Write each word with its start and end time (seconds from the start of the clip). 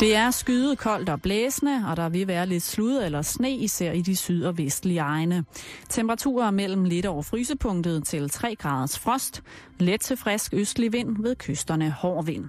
Det 0.00 0.16
er 0.16 0.30
skyet, 0.30 0.78
koldt 0.78 1.08
og 1.08 1.22
blæsende, 1.22 1.84
og 1.90 1.96
der 1.96 2.08
vil 2.08 2.26
være 2.26 2.46
lidt 2.46 2.62
slud 2.62 2.96
eller 2.96 3.22
sne, 3.22 3.50
især 3.56 3.92
i 3.92 4.02
de 4.02 4.16
syd- 4.16 4.44
og 4.44 4.58
vestlige 4.58 5.00
egne. 5.00 5.44
Temperaturer 5.88 6.50
mellem 6.50 6.84
lidt 6.84 7.06
over 7.06 7.22
frysepunktet 7.22 8.04
til 8.04 8.30
3 8.30 8.56
graders 8.56 8.98
frost. 8.98 9.42
Let 9.78 10.00
til 10.00 10.16
frisk 10.16 10.54
østlig 10.54 10.92
vind 10.92 11.22
ved 11.22 11.36
kysterne 11.36 11.90
hård 11.90 12.24
vind. 12.24 12.44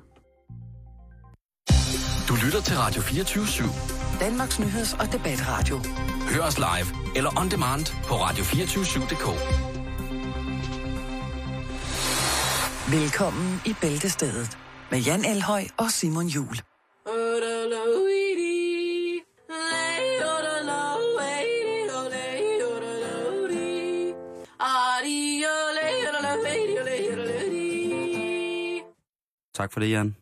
Du 2.27 2.35
lytter 2.45 2.61
til 2.61 2.77
Radio 2.77 3.01
24 3.01 3.43
/7. 3.43 4.19
Danmarks 4.19 4.59
nyheds- 4.59 4.93
og 4.99 5.11
debatradio. 5.11 5.79
Hør 6.33 6.41
os 6.41 6.57
live 6.57 7.15
eller 7.15 7.39
on 7.41 7.51
demand 7.51 7.85
på 8.07 8.13
radio247.dk. 8.13 9.27
Velkommen 12.91 13.61
i 13.65 13.75
Bæltestedet 13.81 14.57
med 14.91 14.99
Jan 14.99 15.25
Elhøj 15.25 15.63
og 15.77 15.91
Simon 15.91 16.27
Jul. 16.27 16.70
Tak 29.61 29.73
for 29.73 29.79
det, 29.79 29.89
Jan. 29.89 30.15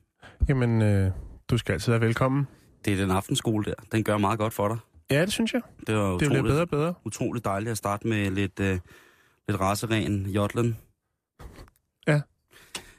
Jamen, 0.49 0.81
øh, 0.81 1.11
du 1.49 1.57
skal 1.57 1.73
altid 1.73 1.91
være 1.91 2.01
velkommen. 2.01 2.47
Det 2.85 2.93
er 2.93 2.97
den 2.97 3.11
aftenskole 3.11 3.65
der. 3.65 3.73
Den 3.91 4.03
gør 4.03 4.17
meget 4.17 4.39
godt 4.39 4.53
for 4.53 4.67
dig. 4.67 4.77
Ja, 5.11 5.21
det 5.21 5.31
synes 5.33 5.53
jeg. 5.53 5.61
Det 5.87 5.95
var 5.95 6.09
Det 6.09 6.17
bliver 6.17 6.29
utroligt, 6.31 6.51
bedre 6.51 6.61
og 6.61 6.69
bedre. 6.69 6.93
utroligt 7.05 7.45
dejligt 7.45 7.71
at 7.71 7.77
starte 7.77 8.07
med 8.07 8.31
lidt, 8.31 8.59
øh, 8.59 8.79
lidt 9.47 9.59
raseren 9.59 10.25
jodlen. 10.25 10.77
Ja. 12.07 12.21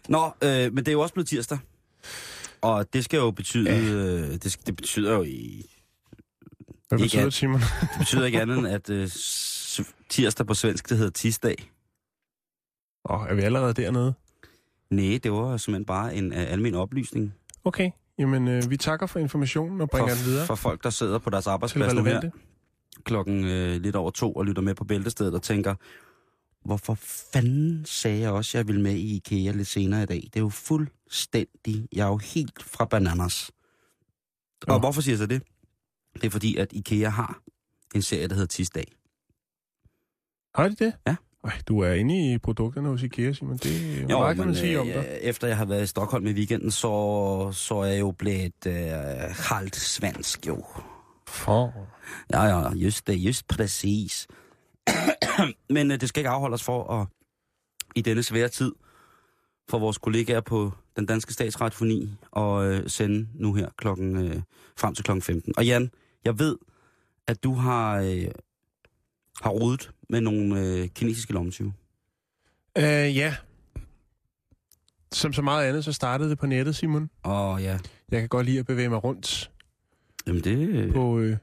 Nå, 0.08 0.24
øh, 0.44 0.72
men 0.72 0.76
det 0.76 0.88
er 0.88 0.92
jo 0.92 1.00
også 1.00 1.14
blevet 1.14 1.28
tirsdag. 1.28 1.58
Og 2.60 2.92
det 2.92 3.04
skal 3.04 3.16
jo 3.18 3.30
betyde... 3.30 3.70
Ja. 3.70 3.80
Øh, 3.80 4.32
det, 4.32 4.60
det 4.66 4.76
betyder 4.76 5.12
jo 5.14 5.22
i... 5.22 5.64
Hvad 6.88 6.98
Ikke 6.98 7.04
betyder 7.04 7.52
alt. 7.52 7.60
det? 7.60 7.70
Det 7.92 7.98
betyder 7.98 8.26
ikke 8.26 8.40
andet 8.40 8.58
end, 8.58 8.68
at 8.68 8.90
øh, 8.90 9.08
tirsdag 10.08 10.46
på 10.46 10.54
svensk, 10.54 10.88
det 10.88 10.96
hedder 10.96 11.12
tisdag. 11.12 11.56
Åh, 13.10 13.26
er 13.28 13.34
vi 13.34 13.42
allerede 13.42 13.74
dernede? 13.74 14.14
Nej, 14.90 15.18
det 15.22 15.32
var 15.32 15.56
simpelthen 15.56 15.84
bare 15.84 16.14
en 16.14 16.32
øh, 16.32 16.52
almen 16.52 16.74
oplysning 16.74 17.34
Okay, 17.64 17.90
jamen 18.18 18.48
øh, 18.48 18.70
vi 18.70 18.76
takker 18.76 19.06
for 19.06 19.18
informationen 19.18 19.80
og 19.80 19.90
bringer 19.90 20.14
den 20.14 20.24
videre 20.24 20.46
for, 20.46 20.54
for 20.54 20.62
folk, 20.62 20.82
der 20.82 20.90
sidder 20.90 21.18
på 21.18 21.30
deres 21.30 21.46
arbejdsplads 21.46 21.94
nu 21.94 22.04
her. 22.04 22.30
klokken 23.04 23.44
øh, 23.44 23.80
lidt 23.80 23.96
over 23.96 24.10
to 24.10 24.32
og 24.32 24.44
lytter 24.46 24.62
med 24.62 24.74
på 24.74 24.84
bæltestedet 24.84 25.34
og 25.34 25.42
tænker, 25.42 25.74
hvorfor 26.64 26.94
fanden 27.32 27.84
sagde 27.84 28.20
jeg 28.20 28.30
også, 28.30 28.58
at 28.58 28.60
jeg 28.60 28.66
ville 28.66 28.82
med 28.82 28.94
i 28.94 29.16
IKEA 29.16 29.52
lidt 29.52 29.68
senere 29.68 30.02
i 30.02 30.06
dag? 30.06 30.20
Det 30.24 30.36
er 30.36 30.40
jo 30.40 30.48
fuldstændig, 30.48 31.88
jeg 31.92 32.04
er 32.04 32.08
jo 32.10 32.16
helt 32.16 32.62
fra 32.62 32.84
bananas. 32.84 33.50
Og 34.62 34.68
Nå. 34.68 34.78
hvorfor 34.78 35.00
siger 35.00 35.12
jeg 35.12 35.18
så 35.18 35.26
det? 35.26 35.42
Det 36.14 36.24
er 36.24 36.30
fordi, 36.30 36.56
at 36.56 36.72
IKEA 36.72 37.08
har 37.08 37.40
en 37.94 38.02
serie, 38.02 38.28
der 38.28 38.34
hedder 38.34 38.46
Tisdag. 38.46 38.84
Har 40.54 40.68
de 40.68 40.84
det? 40.84 40.92
Ja. 41.06 41.16
Ej, 41.44 41.52
du 41.68 41.80
er 41.80 41.92
inde 41.92 42.32
i 42.32 42.38
produkterne 42.38 42.88
hos 42.88 43.02
IKEA, 43.02 43.32
Simon. 43.32 43.56
Det 43.56 43.98
er 43.98 44.02
jo, 44.02 44.18
meget, 44.18 44.36
kan 44.36 44.46
man 44.46 44.54
sige 44.54 44.80
om 44.80 44.88
øh, 44.88 44.94
dig. 44.94 45.18
efter 45.22 45.46
jeg 45.46 45.56
har 45.56 45.64
været 45.64 45.82
i 45.82 45.86
Stockholm 45.86 46.26
i 46.26 46.32
weekenden, 46.32 46.70
så, 46.70 47.50
så 47.52 47.74
er 47.74 47.84
jeg 47.84 48.00
jo 48.00 48.10
blevet 48.10 48.66
øh, 48.66 48.74
halvt 49.30 49.76
svensk, 49.76 50.46
jo. 50.46 50.64
For. 51.28 51.88
Ja, 52.32 52.44
ja, 52.44 52.72
just 52.72 53.06
det, 53.06 53.14
just 53.14 53.48
præcis. 53.48 54.26
Men 55.74 55.90
øh, 55.90 56.00
det 56.00 56.08
skal 56.08 56.20
ikke 56.20 56.30
afholde 56.30 56.54
os 56.54 56.62
for 56.62 57.00
at 57.00 57.06
i 57.96 58.02
denne 58.02 58.22
svære 58.22 58.48
tid 58.48 58.72
for 59.68 59.78
vores 59.78 59.98
kollegaer 59.98 60.40
på 60.40 60.72
den 60.96 61.06
danske 61.06 61.32
statsradiofoni 61.32 62.10
og 62.30 62.66
øh, 62.66 62.88
sende 62.88 63.28
nu 63.34 63.54
her 63.54 63.68
klokken, 63.76 64.16
øh, 64.16 64.42
frem 64.76 64.94
til 64.94 65.04
klokken 65.04 65.22
15. 65.22 65.54
Og 65.56 65.66
Jan, 65.66 65.90
jeg 66.24 66.38
ved, 66.38 66.56
at 67.26 67.44
du 67.44 67.54
har, 67.54 68.00
øh, 68.00 68.24
har 69.40 69.50
rodet 69.50 69.90
med 70.08 70.20
nogle 70.20 70.60
øh, 70.60 70.88
kinesiske 70.88 71.32
lommetyve. 71.32 71.72
Øh, 72.78 72.84
ja. 73.16 73.34
Som 75.12 75.32
så 75.32 75.42
meget 75.42 75.66
andet, 75.68 75.84
så 75.84 75.92
startede 75.92 76.30
det 76.30 76.38
på 76.38 76.46
nettet, 76.46 76.76
Simon. 76.76 77.10
Og 77.22 77.62
ja, 77.62 77.78
Jeg 78.10 78.20
kan 78.20 78.28
godt 78.28 78.46
lide 78.46 78.58
at 78.58 78.66
bevæge 78.66 78.88
mig 78.88 79.04
rundt 79.04 79.50
jamen 80.26 80.44
det, 80.44 80.68
øh, 80.68 80.92
på 80.92 81.18
øh, 81.18 81.36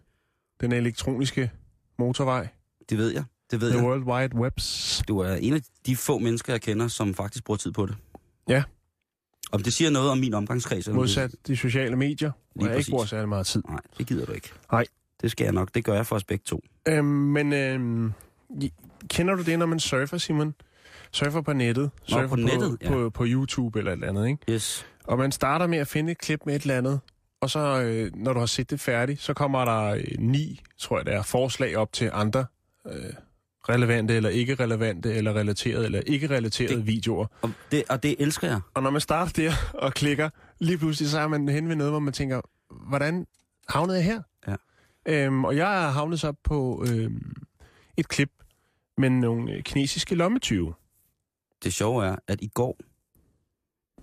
den 0.62 0.72
elektroniske 0.72 1.52
motorvej. 2.00 2.48
det 2.90 2.98
ved 2.98 3.14
jeg. 3.14 3.24
Det 3.52 3.62
ved 3.62 3.70
The 3.72 3.80
jeg. 3.80 3.88
World 3.88 4.04
Wide 4.04 4.36
Webs. 4.36 5.02
Du 5.08 5.20
er 5.20 5.36
en 5.36 5.54
af 5.54 5.62
de 5.86 5.96
få 5.96 6.18
mennesker, 6.20 6.54
jeg 6.54 6.62
kender, 6.62 6.88
som 6.88 7.14
faktisk 7.14 7.44
bruger 7.44 7.58
tid 7.58 7.72
på 7.72 7.86
det. 7.86 7.96
Ja. 8.50 8.64
Om 9.52 9.64
det 9.64 9.74
siger 9.74 9.90
noget 9.90 10.10
om 10.12 10.18
min 10.18 10.34
omgangskreds? 10.34 10.86
det- 10.86 10.96
Modsat 10.96 11.36
de 11.48 11.58
sociale 11.58 11.96
medier, 11.96 12.32
hvor 12.56 12.64
jeg 12.66 12.72
ikke 12.72 12.78
præcis. 12.78 12.90
bruger 12.90 13.06
særlig 13.06 13.30
meget 13.30 13.48
tid. 13.48 13.64
Nej, 13.70 13.80
det 13.98 14.08
gider 14.08 14.26
du 14.26 14.32
ikke. 14.32 14.50
Nej. 14.72 14.86
Det 15.22 15.32
skal 15.32 15.44
jeg 15.44 15.54
nok. 15.54 15.70
Det 15.76 15.84
gør 15.86 15.94
jeg 15.94 16.06
for 16.06 16.16
os 16.16 16.24
begge 16.24 16.44
to. 16.46 16.62
Øhm, 16.88 17.06
men 17.06 17.54
øhm, 17.54 18.14
kender 19.10 19.36
du 19.36 19.44
det, 19.44 19.60
når 19.60 19.66
man 19.66 19.80
surfer, 19.80 20.18
Simon? 20.18 20.54
Surfer 21.12 21.42
på 21.42 21.54
nettet. 21.54 21.92
Surfer 22.04 22.28
på 22.28 22.36
nettet, 22.36 22.78
ja. 22.82 22.88
på, 22.90 23.10
på 23.10 23.24
YouTube 23.28 23.80
eller 23.80 23.92
et 23.92 23.96
eller 23.96 24.08
andet, 24.10 24.28
ikke? 24.28 24.40
Yes. 24.52 24.86
Og 25.04 25.18
man 25.18 25.32
starter 25.32 25.68
med 25.68 25.78
at 25.78 25.88
finde 25.88 26.12
et 26.12 26.18
klip 26.18 26.42
med 26.46 26.56
et 26.56 26.62
eller 26.62 26.78
andet, 26.78 27.00
og 27.42 27.50
så, 27.50 27.82
øh, 27.82 28.12
når 28.16 28.34
du 28.34 28.40
har 28.40 28.46
set 28.46 28.70
det 28.70 28.80
færdigt, 28.80 29.22
så 29.22 29.34
kommer 29.34 29.66
der 29.66 29.84
øh, 29.84 30.04
ni, 30.20 30.62
tror 30.78 30.98
jeg 31.00 31.06
det 31.06 31.14
er, 31.14 31.24
forslag 31.24 31.78
op 31.78 31.94
til 31.94 32.10
andre 32.14 32.46
øh, 32.88 32.94
relevante 33.70 34.14
eller 34.16 34.30
ikke 34.30 34.56
relevante, 34.56 35.14
eller 35.14 35.34
relaterede 35.36 35.86
eller 35.86 36.00
ikke 36.06 36.30
relaterede 36.30 36.76
Det- 36.76 36.88
videoer. 36.88 37.26
Og 37.42 37.52
det, 37.72 37.84
og 37.90 38.04
det 38.04 38.16
elsker 38.20 38.48
jeg. 38.48 38.60
Og 38.74 38.84
når 38.84 38.90
man 38.90 39.02
starter 39.02 39.32
der 39.32 39.52
og 39.74 39.94
klikker, 39.94 40.30
lige 40.60 40.78
pludselig 40.78 41.10
så 41.10 41.20
er 41.20 41.28
man 41.28 41.50
hen 41.50 41.70
ved 41.70 41.76
noget, 41.76 41.92
hvor 41.94 42.00
man 42.00 42.14
tænker, 42.14 42.42
hvordan 42.90 43.26
havnede 43.70 43.98
jeg 43.98 44.06
her? 44.06 44.22
Ja. 44.48 44.56
Øhm, 45.08 45.46
og 45.46 45.56
jeg 45.56 45.86
er 45.86 45.90
havnet 45.90 46.20
så 46.20 46.32
på 46.44 46.86
øhm, 46.88 47.34
et 47.98 48.08
klip 48.08 48.32
med 48.98 49.10
nogle 49.10 49.54
øh, 49.54 49.64
kinesiske 49.64 50.16
lommetyve. 50.16 50.74
Det 51.64 51.74
sjove 51.74 52.06
er, 52.06 52.16
at 52.28 52.42
i 52.42 52.48
går 52.48 52.78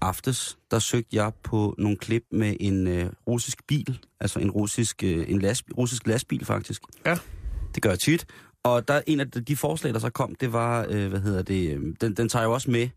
aftes, 0.00 0.58
der 0.70 0.78
søgte 0.78 1.16
jeg 1.16 1.32
på 1.42 1.74
nogle 1.78 1.96
klip 1.96 2.24
med 2.30 2.56
en 2.60 2.86
øh, 2.86 3.10
russisk 3.26 3.66
bil. 3.66 4.00
Altså 4.20 4.38
en 4.38 4.50
russisk, 4.50 5.04
øh, 5.04 5.30
en 5.30 5.40
last, 5.40 5.64
russisk 5.76 6.06
lastbil, 6.06 6.44
faktisk. 6.44 6.82
Ja. 7.06 7.18
Det 7.74 7.82
gør 7.82 7.90
jeg 7.90 7.98
tit. 7.98 8.26
Og 8.62 8.88
der 8.88 9.00
en 9.06 9.20
af 9.20 9.30
de, 9.30 9.56
forslag, 9.56 9.94
der 9.94 10.00
så 10.00 10.10
kom, 10.10 10.34
det 10.34 10.52
var, 10.52 10.86
øh, 10.90 11.08
hvad 11.08 11.20
hedder 11.20 11.42
det, 11.42 11.76
øh, 11.76 11.94
den, 12.00 12.16
den 12.16 12.28
tager 12.28 12.42
jeg 12.42 12.48
jo 12.48 12.52
også 12.52 12.70
med. 12.70 12.88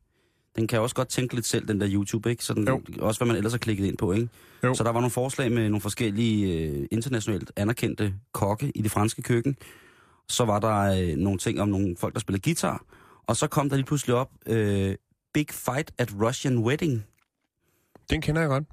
Den 0.57 0.67
kan 0.67 0.79
også 0.79 0.95
godt 0.95 1.07
tænke 1.07 1.33
lidt 1.35 1.45
selv, 1.45 1.67
den 1.67 1.81
der 1.81 1.87
YouTube, 1.91 2.29
ikke? 2.29 2.43
Så 2.43 2.53
den, 2.53 2.67
Jo. 2.67 2.81
også 2.99 3.19
hvad 3.19 3.27
man 3.27 3.35
ellers 3.37 3.53
har 3.53 3.57
klikket 3.57 3.85
ind 3.85 3.97
på, 3.97 4.11
ikke? 4.11 4.29
Jo. 4.63 4.73
Så 4.73 4.83
der 4.83 4.89
var 4.91 4.99
nogle 4.99 5.11
forslag 5.11 5.51
med 5.51 5.69
nogle 5.69 5.81
forskellige 5.81 6.67
øh, 6.69 6.87
internationalt 6.91 7.51
anerkendte 7.55 8.13
kokke 8.33 8.71
i 8.75 8.81
det 8.81 8.91
franske 8.91 9.21
køkken. 9.21 9.57
Så 10.29 10.45
var 10.45 10.59
der 10.59 10.77
øh, 11.11 11.15
nogle 11.17 11.39
ting 11.39 11.61
om 11.61 11.69
nogle 11.69 11.95
folk, 11.97 12.13
der 12.13 12.19
spiller 12.19 12.39
guitar. 12.39 12.85
Og 13.27 13.35
så 13.37 13.47
kom 13.47 13.69
der 13.69 13.75
lige 13.75 13.85
pludselig 13.85 14.15
op, 14.15 14.29
øh, 14.47 14.95
Big 15.33 15.45
Fight 15.51 15.91
at 15.97 16.13
Russian 16.21 16.57
Wedding. 16.57 17.05
Den 18.09 18.21
kender 18.21 18.41
jeg 18.41 18.49
godt. 18.49 18.63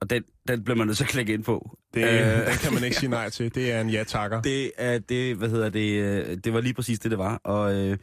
Og 0.00 0.10
den, 0.10 0.24
den 0.48 0.64
blev 0.64 0.76
man 0.76 0.86
nødt 0.86 0.96
til 0.96 1.04
at 1.04 1.10
klikke 1.10 1.32
ind 1.34 1.44
på. 1.44 1.78
Det, 1.94 2.04
Øh. 2.04 2.46
Den 2.46 2.54
kan 2.62 2.74
man 2.74 2.84
ikke 2.84 2.96
sige 2.96 3.10
nej 3.10 3.30
til. 3.30 3.54
Det 3.54 3.72
er 3.72 3.80
en 3.80 3.90
ja-takker. 3.90 4.42
Det 4.42 4.72
er 4.78 4.98
det, 4.98 5.36
hvad 5.36 5.48
hedder 5.48 5.68
det, 5.68 6.02
øh, 6.02 6.36
det 6.44 6.52
var 6.52 6.60
lige 6.60 6.74
præcis 6.74 6.98
det, 6.98 7.10
det 7.10 7.18
var. 7.18 7.40
Og 7.44 7.74
øh, 7.74 7.98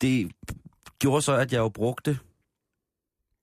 det 0.00 0.30
gjorde 1.00 1.22
så, 1.22 1.32
at 1.36 1.52
jeg 1.52 1.58
jo 1.58 1.68
brugte 1.68 2.18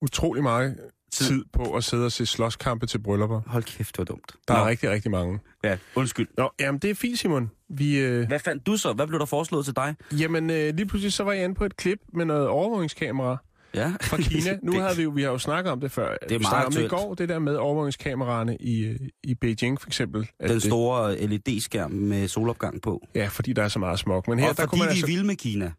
Utrolig 0.02 0.42
meget 0.42 0.76
tid 1.12 1.44
på 1.52 1.76
at 1.76 1.84
sidde 1.84 2.04
og 2.06 2.12
se 2.12 2.26
slåskampe 2.26 2.86
til 2.86 2.98
bryllupper. 2.98 3.40
Hold 3.46 3.62
kæft, 3.64 3.92
det 3.92 3.98
var 3.98 4.04
dumt. 4.04 4.32
Der 4.48 4.54
Nå, 4.54 4.60
er 4.60 4.66
rigtig, 4.68 4.90
rigtig 4.90 5.10
mange. 5.10 5.38
Ja, 5.64 5.78
undskyld. 5.94 6.28
Nå, 6.36 6.50
jamen 6.60 6.78
det 6.78 6.90
er 6.90 6.94
fint, 6.94 7.18
Simon. 7.18 7.50
Vi, 7.68 7.98
øh, 7.98 8.26
Hvad 8.28 8.38
fandt 8.38 8.66
du 8.66 8.76
så? 8.76 8.92
Hvad 8.92 9.06
blev 9.06 9.18
der 9.18 9.26
foreslået 9.26 9.64
til 9.64 9.76
dig? 9.76 9.94
jamen 10.12 10.50
øh, 10.50 10.74
lige 10.74 10.86
pludselig 10.86 11.12
så 11.12 11.24
var 11.24 11.32
jeg 11.32 11.44
inde 11.44 11.54
på 11.54 11.64
et 11.64 11.76
klip 11.76 11.98
med 12.12 12.24
noget 12.24 12.48
overvågningskamera 12.48 13.36
Ja. 13.74 13.92
fra 14.00 14.16
Kina. 14.16 14.58
Nu 14.62 14.72
det, 14.72 14.80
havde 14.82 14.96
vi 14.96 15.02
jo, 15.02 15.10
vi 15.10 15.22
har 15.22 15.30
jo 15.30 15.38
snakket 15.38 15.72
om 15.72 15.80
det 15.80 15.92
før. 15.92 16.08
er 16.22 16.28
vi 16.28 16.38
meget 16.50 16.66
om 16.66 16.72
det 16.72 16.84
i 16.84 16.88
går, 16.88 17.14
det 17.14 17.28
der 17.28 17.38
med 17.38 17.56
overvågningskameraerne 17.56 18.56
i, 18.56 18.80
øh, 18.84 19.00
i 19.24 19.34
Beijing 19.34 19.80
for 19.80 19.88
eksempel. 19.88 20.28
At 20.40 20.48
Den 20.48 20.54
det- 20.54 20.62
store 20.62 21.16
LED-skærm 21.26 21.90
med 21.90 22.28
solopgang 22.28 22.82
på. 22.82 23.06
Ja, 23.14 23.26
fordi 23.26 23.52
der 23.52 23.62
er 23.62 23.68
så 23.68 23.78
meget 23.78 23.98
smog. 23.98 24.24
Men 24.28 24.38
her, 24.38 24.48
og 24.48 24.56
der 24.56 24.62
fordi 24.62 24.70
kunne 24.70 24.78
man 24.78 24.86
de 24.88 24.90
altså... 24.90 25.06
er 25.06 25.10
vilde 25.10 25.24
med 25.26 25.36
Kina. 25.36 25.72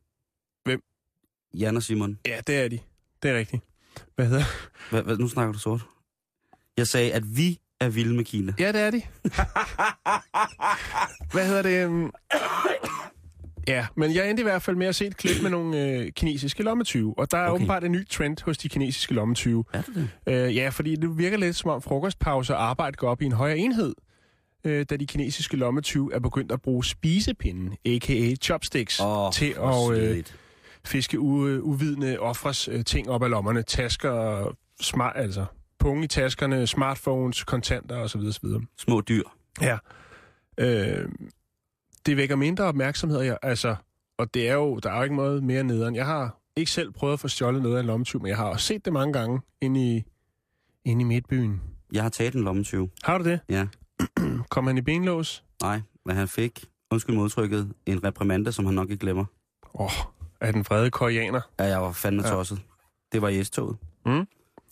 Hvem? 0.66 0.82
Jan 1.54 1.76
og 1.78 1.84
Simon. 1.84 2.20
Ja, 2.26 2.40
det 2.48 2.56
er 2.64 2.68
de. 2.68 2.80
Det 3.24 3.32
er 3.32 3.38
rigtigt. 3.38 3.64
Hvad 4.16 4.26
hedder 4.28 4.44
Hvad, 4.90 5.04
hvad, 5.04 5.18
nu 5.18 5.28
snakker 5.28 5.54
du 5.54 5.60
sort. 5.60 5.82
Jeg 6.78 6.88
sagde, 6.88 7.14
at 7.14 7.24
vi 7.38 7.60
er 7.80 7.90
vilde 7.90 8.16
med 8.16 8.24
Kina. 8.26 8.54
Ja, 8.60 8.72
det 8.72 8.82
er 8.82 8.92
de. 8.92 9.02
Hvad 11.32 11.48
hedder 11.48 11.62
det? 11.62 11.86
øhm? 11.86 12.10
Ja, 13.68 13.88
men 13.96 14.16
jeg 14.16 14.30
endte 14.30 14.42
i 14.42 14.44
hvert 14.44 14.62
fald 14.62 14.76
med 14.76 14.88
at 14.88 14.96
se 14.96 15.06
et 15.08 15.18
klip 15.18 15.42
med 15.42 15.50
nogle 15.50 15.86
øh, 15.86 16.12
kinesiske 16.12 16.64
lommetyve. 16.64 17.14
Og 17.18 17.32
der 17.32 17.38
er 17.38 17.42
Okay. 17.46 17.54
åbenbart 17.56 17.84
en 17.84 17.92
ny 17.92 18.08
trend 18.08 18.38
hos 18.46 18.58
de 18.58 18.70
kinesiske 18.70 19.14
lommetyve. 19.14 19.64
Er 19.74 19.82
det 19.82 19.96
det? 19.96 20.10
Øh, 20.34 20.56
ja, 20.56 20.70
fordi 20.70 20.96
det 20.96 21.18
virker 21.18 21.38
lidt 21.38 21.56
som 21.56 21.70
om 21.72 21.82
frokostpause 21.82 22.56
og 22.56 22.64
arbejde 22.64 22.96
går 22.98 23.10
op 23.10 23.22
i 23.22 23.26
en 23.26 23.32
højere 23.32 23.58
enhed. 23.58 23.94
Øh, 24.64 24.86
da 24.90 24.98
de 24.98 25.06
kinesiske 25.08 25.58
lommetyve 25.58 26.14
er 26.14 26.20
begyndt 26.20 26.52
at 26.52 26.62
bruge 26.62 26.86
spisepinden, 26.86 27.74
a.k.a. 27.86 28.36
chopsticks, 28.42 29.00
Åh, 29.00 29.32
til 29.32 29.56
at 29.64 29.92
øh. 29.92 30.24
Fiske 30.86 31.18
u- 31.18 31.60
uvidende 31.62 32.20
offres 32.20 32.68
øh, 32.68 32.86
ting 32.86 33.10
op 33.10 33.24
af 33.24 33.30
lommerne. 33.30 33.64
Tasker 33.64 34.46
smart, 34.82 35.14
altså 35.16 35.46
punge 35.80 36.04
i 36.04 36.08
taskerne, 36.08 36.68
smartphones, 36.68 37.44
kontanter 37.44 37.98
osv. 37.98 38.20
osv. 38.20 38.48
Små 38.78 39.02
dyr. 39.02 39.24
Ja. 39.62 39.78
Øh, 40.58 41.10
det 42.06 42.18
vækker 42.18 42.36
mindre 42.36 42.64
opmærksomhed, 42.64 43.22
jeg, 43.22 43.38
altså, 43.42 43.76
og 44.18 44.34
det 44.34 44.50
er 44.50 44.54
jo, 44.54 44.80
der 44.80 44.92
er 44.92 44.98
jo 44.98 45.04
ikke 45.04 45.16
noget 45.16 45.44
mere 45.44 45.64
nederen. 45.64 45.96
Jeg 45.96 46.06
har 46.06 46.38
ikke 46.56 46.72
selv 46.72 46.92
prøvet 46.92 47.14
at 47.14 47.20
få 47.20 47.28
stjålet 47.28 47.62
noget 47.62 47.76
af 47.76 47.80
en 47.80 47.86
lommetyv, 47.86 48.22
men 48.22 48.28
jeg 48.30 48.38
har 48.38 48.46
også 48.46 48.66
set 48.66 48.86
det 48.86 48.94
mange 48.94 49.14
gange 49.14 49.42
inde 49.62 49.96
i, 49.98 50.04
inde 50.86 51.02
i 51.02 51.06
midtbyen. 51.06 51.62
Jeg 51.94 52.04
har 52.04 52.10
taget 52.10 52.34
en 52.34 52.44
lommetyv. 52.44 52.90
Har 53.04 53.18
du 53.18 53.24
det? 53.24 53.40
Ja. 53.50 53.68
Kom 54.50 54.68
han 54.68 54.78
i 54.78 54.82
benlås? 54.82 55.44
Nej, 55.62 55.82
men 56.06 56.16
han 56.16 56.28
fik, 56.28 56.66
undskyld 56.92 57.16
modtrykket, 57.16 57.74
en 57.86 58.04
reprimande, 58.04 58.52
som 58.52 58.66
han 58.66 58.76
nok 58.76 58.90
ikke 58.90 59.02
glemmer. 59.02 59.26
Åh, 59.74 59.82
oh, 59.86 59.92
er 60.42 60.52
den 60.52 60.66
vrede 60.70 60.92
koreaner? 60.92 61.42
Ja, 61.60 61.64
jeg 61.66 61.82
var 61.82 61.92
fandme 61.92 62.24
Ja. 62.28 62.30
tosset. 62.34 62.60
Det 63.12 63.22
var 63.22 63.30
i 63.30 63.44
S-toget. 63.44 63.78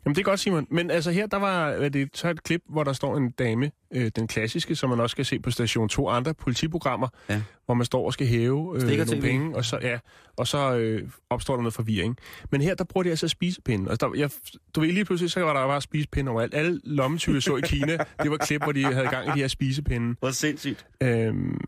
Jamen 0.06 0.16
det 0.16 0.22
er 0.22 0.24
godt, 0.24 0.40
Simon. 0.40 0.68
Men 0.72 0.92
altså 0.92 1.12
her, 1.12 1.28
der 1.28 1.38
var 1.38 1.78
hvad 1.78 1.92
det, 1.92 2.10
så 2.14 2.30
et 2.30 2.44
klip, 2.44 2.62
hvor 2.70 2.84
der 2.84 2.94
står 2.94 3.18
en 3.18 3.30
dame, 3.32 3.72
øh, 3.94 4.12
den 4.16 4.28
klassiske, 4.28 4.76
som 4.76 4.90
man 4.90 5.00
også 5.00 5.12
skal 5.14 5.26
se 5.26 5.40
på 5.40 5.52
station 5.52 5.90
2 5.90 6.10
andre 6.10 6.34
politiprogrammer, 6.34 7.08
Ja. 7.30 7.42
hvor 7.66 7.74
man 7.74 7.86
står 7.86 8.06
og 8.06 8.14
skal 8.14 8.28
hæve 8.28 8.76
øh, 8.76 8.82
Stikker 8.82 9.06
nogle 9.06 9.22
TV. 9.22 9.26
penge, 9.26 9.56
og 9.56 9.66
så, 9.66 9.80
ja, 9.82 10.00
og 10.38 10.48
så 10.48 10.76
øh, 10.78 11.10
opstår 11.30 11.54
der 11.56 11.62
noget 11.62 11.74
forvirring. 11.74 12.18
Men 12.52 12.62
her, 12.62 12.76
der 12.76 12.84
bruger 12.84 13.04
de 13.04 13.10
altså 13.10 13.28
spisepinde. 13.28 13.90
Altså, 13.92 14.08
der, 14.08 14.20
jeg, 14.20 14.30
du 14.76 14.80
ved, 14.82 14.92
lige 14.92 15.06
pludselig, 15.06 15.32
så 15.32 15.40
var 15.42 15.54
der 15.54 15.68
bare 15.68 15.82
spisepinde 15.82 16.32
overalt. 16.32 16.54
Alle 16.54 16.82
lommetyve, 16.84 17.42
så 17.42 17.56
i 17.56 17.62
Kina, 17.64 17.98
det 18.24 18.32
var 18.32 18.38
klip, 18.38 18.64
hvor 18.64 18.72
de 18.72 18.84
havde 18.84 19.08
gang 19.08 19.28
i 19.28 19.32
de 19.32 19.40
her 19.40 19.48
spisepinde. 19.48 20.16
Hvor 20.20 20.32
sindssygt. 20.32 20.86
Øhm, 21.04 21.60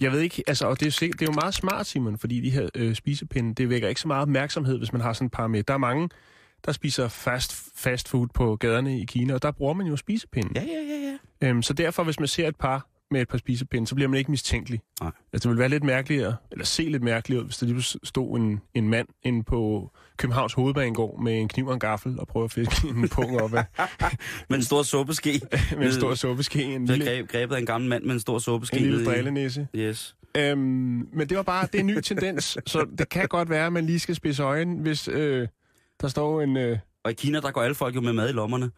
jeg 0.00 0.12
ved 0.12 0.20
ikke, 0.20 0.42
altså, 0.46 0.66
og 0.66 0.80
det 0.80 0.86
er, 0.86 0.86
jo 0.86 0.92
sikkert, 0.92 1.20
det 1.20 1.28
er 1.28 1.32
jo 1.32 1.40
meget 1.40 1.54
smart, 1.54 1.86
Simon, 1.86 2.18
fordi 2.18 2.40
de 2.40 2.50
her 2.50 2.68
øh, 2.74 2.94
spisepinde, 2.94 3.54
det 3.54 3.68
vækker 3.68 3.88
ikke 3.88 4.00
så 4.00 4.08
meget 4.08 4.22
opmærksomhed, 4.22 4.78
hvis 4.78 4.92
man 4.92 5.02
har 5.02 5.12
sådan 5.12 5.26
et 5.26 5.32
par 5.32 5.46
med. 5.46 5.62
Der 5.62 5.74
er 5.74 5.78
mange, 5.78 6.08
der 6.64 6.72
spiser 6.72 7.08
fast, 7.08 7.72
fast 7.76 8.08
food 8.08 8.28
på 8.34 8.56
gaderne 8.56 9.00
i 9.00 9.04
Kina, 9.04 9.34
og 9.34 9.42
der 9.42 9.50
bruger 9.50 9.74
man 9.74 9.86
jo 9.86 9.96
spisepinde. 9.96 10.50
Ja, 10.54 10.62
ja, 10.62 10.80
ja, 10.88 11.18
ja. 11.42 11.48
Øhm, 11.48 11.62
så 11.62 11.72
derfor, 11.72 12.04
hvis 12.04 12.20
man 12.20 12.28
ser 12.28 12.48
et 12.48 12.56
par 12.56 12.86
med 13.12 13.20
et 13.20 13.28
par 13.28 13.38
spisepinde, 13.38 13.86
så 13.86 13.94
bliver 13.94 14.08
man 14.08 14.18
ikke 14.18 14.30
mistænkelig. 14.30 14.80
Nej. 15.00 15.10
Altså, 15.32 15.48
det 15.48 15.50
vil 15.54 15.58
være 15.58 15.68
lidt 15.68 15.84
mærkeligere, 15.84 16.36
eller 16.52 16.64
se 16.64 16.82
lidt 16.82 17.02
mærkeligere 17.02 17.44
hvis 17.44 17.56
der 17.56 17.66
lige 17.66 17.82
stod 18.04 18.38
en, 18.38 18.60
en 18.74 18.88
mand 18.88 19.08
inde 19.22 19.42
på 19.44 19.90
Københavns 20.16 20.52
Hovedbanegård 20.52 21.22
med 21.22 21.38
en 21.40 21.48
kniv 21.48 21.66
og 21.66 21.74
en 21.74 21.80
gaffel 21.80 22.20
og 22.20 22.28
prøver 22.28 22.44
at 22.44 22.52
fiske 22.52 22.88
en 22.88 23.08
pung 23.14 23.40
op 23.40 23.54
af, 23.54 23.64
Med 24.50 24.56
en 24.56 24.62
stor 24.64 24.82
suppeske. 24.82 25.40
med 25.78 25.86
en 25.86 25.92
stor 25.92 26.14
suppeske, 26.14 26.62
en 26.64 26.86
lille, 26.86 27.04
greb, 27.04 27.28
grebet 27.28 27.54
af 27.54 27.60
en 27.60 27.66
gammel 27.66 27.90
mand 27.90 28.04
med 28.04 28.12
en 28.14 28.20
stor 28.20 28.38
suppeske. 28.38 28.76
en 28.76 28.82
lille 28.82 29.04
drillenæse. 29.04 29.68
Yes. 29.76 30.16
Øhm, 30.36 30.58
men 31.12 31.28
det 31.28 31.36
var 31.36 31.42
bare, 31.42 31.66
det 31.66 31.74
er 31.74 31.80
en 31.80 31.86
ny 31.86 32.00
tendens, 32.00 32.58
så 32.66 32.86
det 32.98 33.08
kan 33.08 33.28
godt 33.28 33.50
være, 33.50 33.66
at 33.66 33.72
man 33.72 33.86
lige 33.86 33.98
skal 33.98 34.14
spidse 34.14 34.42
øjnene, 34.42 34.82
hvis 34.82 35.08
øh, 35.08 35.48
der 36.00 36.08
står 36.08 36.42
en... 36.42 36.56
Øh, 36.56 36.78
Og 37.04 37.10
i 37.10 37.14
Kina, 37.14 37.40
der 37.40 37.50
går 37.50 37.62
alle 37.62 37.74
folk 37.74 37.94
jo 37.94 38.00
med 38.00 38.12
mad 38.12 38.28
i 38.28 38.32
lommerne. 38.32 38.70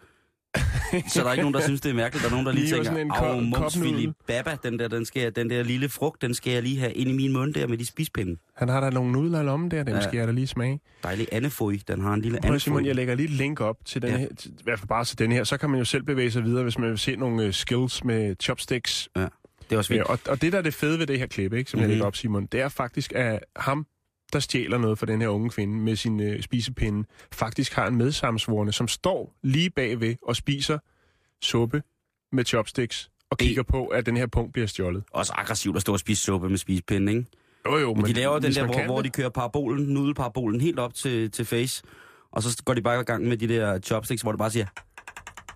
Så 1.08 1.20
der 1.20 1.26
er 1.26 1.32
ikke 1.32 1.42
nogen, 1.42 1.54
der 1.54 1.60
synes, 1.60 1.80
det 1.80 1.90
er 1.90 1.94
mærkeligt. 1.94 2.22
Der 2.22 2.28
er 2.28 2.30
nogen, 2.32 2.46
der 2.46 2.52
lige, 2.52 2.64
Lige 2.64 2.84
tænker, 2.84 3.40
momsfili 3.40 3.86
kopnudel." 3.90 4.14
baba, 4.26 4.56
den 4.62 4.78
der, 4.78 4.88
den, 4.88 5.04
skal, 5.04 5.22
jeg- 5.22 5.36
den 5.36 5.50
der 5.50 5.62
lille 5.62 5.88
frugt, 5.88 6.22
den 6.22 6.34
skal 6.34 6.52
jeg 6.52 6.62
lige 6.62 6.78
have 6.78 6.92
ind 6.92 7.10
i 7.10 7.12
min 7.12 7.32
mund 7.32 7.54
der 7.54 7.66
med 7.66 7.78
de 7.78 7.86
spispinde. 7.86 8.36
han 8.56 8.68
har 8.68 8.80
der 8.80 8.90
nogle 8.90 9.12
nudler 9.12 9.40
i 9.40 9.44
lommen 9.44 9.70
der, 9.70 9.82
dem 9.82 9.88
Ja. 9.88 9.94
ja. 9.94 10.02
skal 10.08 10.18
jeg 10.18 10.26
da 10.26 10.32
lige 10.32 10.46
smage. 10.46 10.80
Dejlig 11.02 11.28
andefoj, 11.32 11.78
den 11.88 12.00
har 12.00 12.14
en 12.14 12.20
lille 12.20 12.38
Prøv 12.46 12.58
Simon, 12.58 12.86
jeg 12.86 12.94
lægger 12.94 13.14
lige 13.14 13.24
et 13.28 13.30
link 13.34 13.60
op 13.60 13.76
til 13.84 14.02
den 14.02 14.10
Ja. 14.10 14.14
ja. 14.16 14.20
her, 14.20 14.28
til, 14.38 14.50
i 14.50 14.54
hvert 14.64 14.78
fald 14.78 14.88
bare 14.88 15.04
til 15.04 15.18
den 15.18 15.32
her, 15.32 15.44
så 15.44 15.56
kan 15.56 15.70
man 15.70 15.78
jo 15.78 15.84
selv 15.84 16.02
bevæge 16.02 16.30
sig 16.30 16.44
videre, 16.44 16.62
hvis 16.62 16.78
man 16.78 16.90
vil 16.90 16.98
se 16.98 17.16
nogle 17.16 17.44
øh, 17.44 17.52
skills 17.52 18.04
med 18.04 18.36
chopsticks. 18.42 19.08
Det 19.14 19.74
er 19.74 19.78
også 19.78 19.94
Ja, 19.94 19.98
vildt. 19.98 20.10
og, 20.10 20.18
og 20.28 20.42
det, 20.42 20.52
der 20.52 20.58
er 20.58 20.62
det 20.62 20.74
fede 20.74 20.98
ved 20.98 21.06
det 21.06 21.18
her 21.18 21.26
klip, 21.26 21.52
ikke, 21.52 21.70
som 21.70 21.78
mm-hmm. 21.78 21.82
jeg 21.82 21.86
Mhm. 21.86 21.90
lægger 21.90 22.06
op, 22.06 22.16
Simon, 22.16 22.46
det 22.52 22.60
er 22.60 22.68
faktisk, 22.68 23.12
at 23.16 23.44
ham, 23.56 23.86
der 24.32 24.38
stjæler 24.38 24.78
noget 24.78 24.98
fra 24.98 25.06
den 25.06 25.20
her 25.20 25.28
unge 25.28 25.50
kvinde 25.50 25.74
med 25.78 25.96
sin 25.96 26.20
øh, 26.20 26.42
spisepinde, 26.42 27.08
faktisk 27.32 27.72
har 27.72 27.86
en 27.86 27.96
medsamsvorene, 27.96 28.72
som 28.72 28.88
står 28.88 29.34
lige 29.42 29.70
bagved 29.70 30.14
og 30.22 30.36
spiser 30.36 30.78
suppe 31.42 31.82
med 32.32 32.44
chopsticks 32.44 33.10
og 33.30 33.38
Det- 33.40 33.46
kigger 33.46 33.62
på, 33.62 33.86
at 33.86 34.06
den 34.06 34.16
her 34.16 34.26
punkt 34.26 34.52
bliver 34.52 34.66
stjålet. 34.66 35.04
Også 35.12 35.32
aggressivt 35.36 35.76
at 35.76 35.82
stå 35.82 35.92
og 35.92 36.00
spise 36.00 36.22
suppe 36.22 36.48
med 36.48 36.58
spisepinde, 36.58 37.12
ikke? 37.12 37.24
Jo, 37.66 37.76
jo, 37.78 37.94
Men 37.94 38.04
de 38.04 38.12
laver 38.12 38.38
den 38.38 38.52
der, 38.54 38.66
hvor, 38.66 38.84
hvor 38.86 38.96
de 38.98 39.02
det- 39.02 39.12
kører 39.12 39.28
parabolen, 39.28 39.86
nudelparabolen 39.86 40.60
helt 40.60 40.78
op 40.78 40.94
til, 40.94 41.30
til 41.30 41.44
face. 41.44 41.82
Og 42.32 42.42
så 42.42 42.62
går 42.64 42.74
de 42.74 42.82
bare 42.82 43.00
i 43.00 43.04
gang 43.04 43.24
med 43.28 43.36
de 43.36 43.48
der 43.48 43.78
chopsticks, 43.80 44.22
hvor 44.22 44.32
det 44.32 44.38
bare 44.38 44.50
siger, 44.50 44.66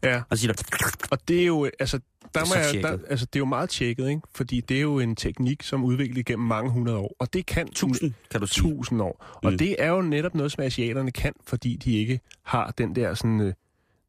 Ja, 0.02 0.22
og 0.30 0.38
så 0.38 0.40
siger 0.42 0.52
der, 0.52 0.62
og 1.10 1.28
det 1.28 1.42
er 1.42 1.46
jo, 1.46 1.70
altså, 1.78 2.00
der 2.34 2.40
er 2.40 2.44
må 2.44 2.46
så 2.46 2.58
jeg, 2.74 2.82
der, 2.82 2.98
altså, 3.10 3.26
det 3.26 3.36
er 3.36 3.40
jo 3.40 3.44
meget 3.44 3.70
tjekket, 3.70 4.08
ikke? 4.08 4.20
Fordi 4.34 4.60
det 4.60 4.76
er 4.76 4.80
jo 4.80 4.98
en 4.98 5.16
teknik, 5.16 5.62
som 5.62 5.82
er 5.82 5.86
udviklet 5.86 6.26
gennem 6.26 6.46
mange 6.48 6.70
hundrede 6.70 6.96
år. 6.98 7.16
Og 7.18 7.32
det 7.32 7.46
kan 7.46 7.68
tusind, 7.68 8.12
kan 8.30 8.40
du 8.40 8.46
sige. 8.46 8.62
tusind 8.62 9.02
år. 9.02 9.24
Og 9.44 9.52
Mm. 9.52 9.58
det 9.58 9.76
er 9.78 9.88
jo 9.90 10.02
netop 10.02 10.34
noget, 10.34 10.52
som 10.52 10.64
asiaterne 10.64 11.10
kan, 11.10 11.32
fordi 11.46 11.76
de 11.76 11.92
ikke 11.98 12.20
har 12.42 12.70
den 12.78 12.96
der 12.96 13.14
sådan 13.14 13.40
øh, 13.40 13.52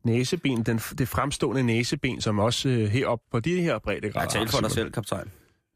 næseben, 0.04 0.64
den, 0.64 0.78
det 0.78 1.08
fremstående 1.08 1.64
næseben, 1.64 2.22
som 2.22 2.40
også 2.40 2.70
øh, 2.70 2.88
heroppe 2.88 3.26
på 3.32 3.40
de 3.40 3.62
her 3.62 3.80
breddegrader. 3.80 4.20
Jeg 4.26 4.30
taler 4.30 4.48
for 4.48 4.60
dig 4.60 4.72
selv, 4.72 4.92
kaptajn. 4.92 5.32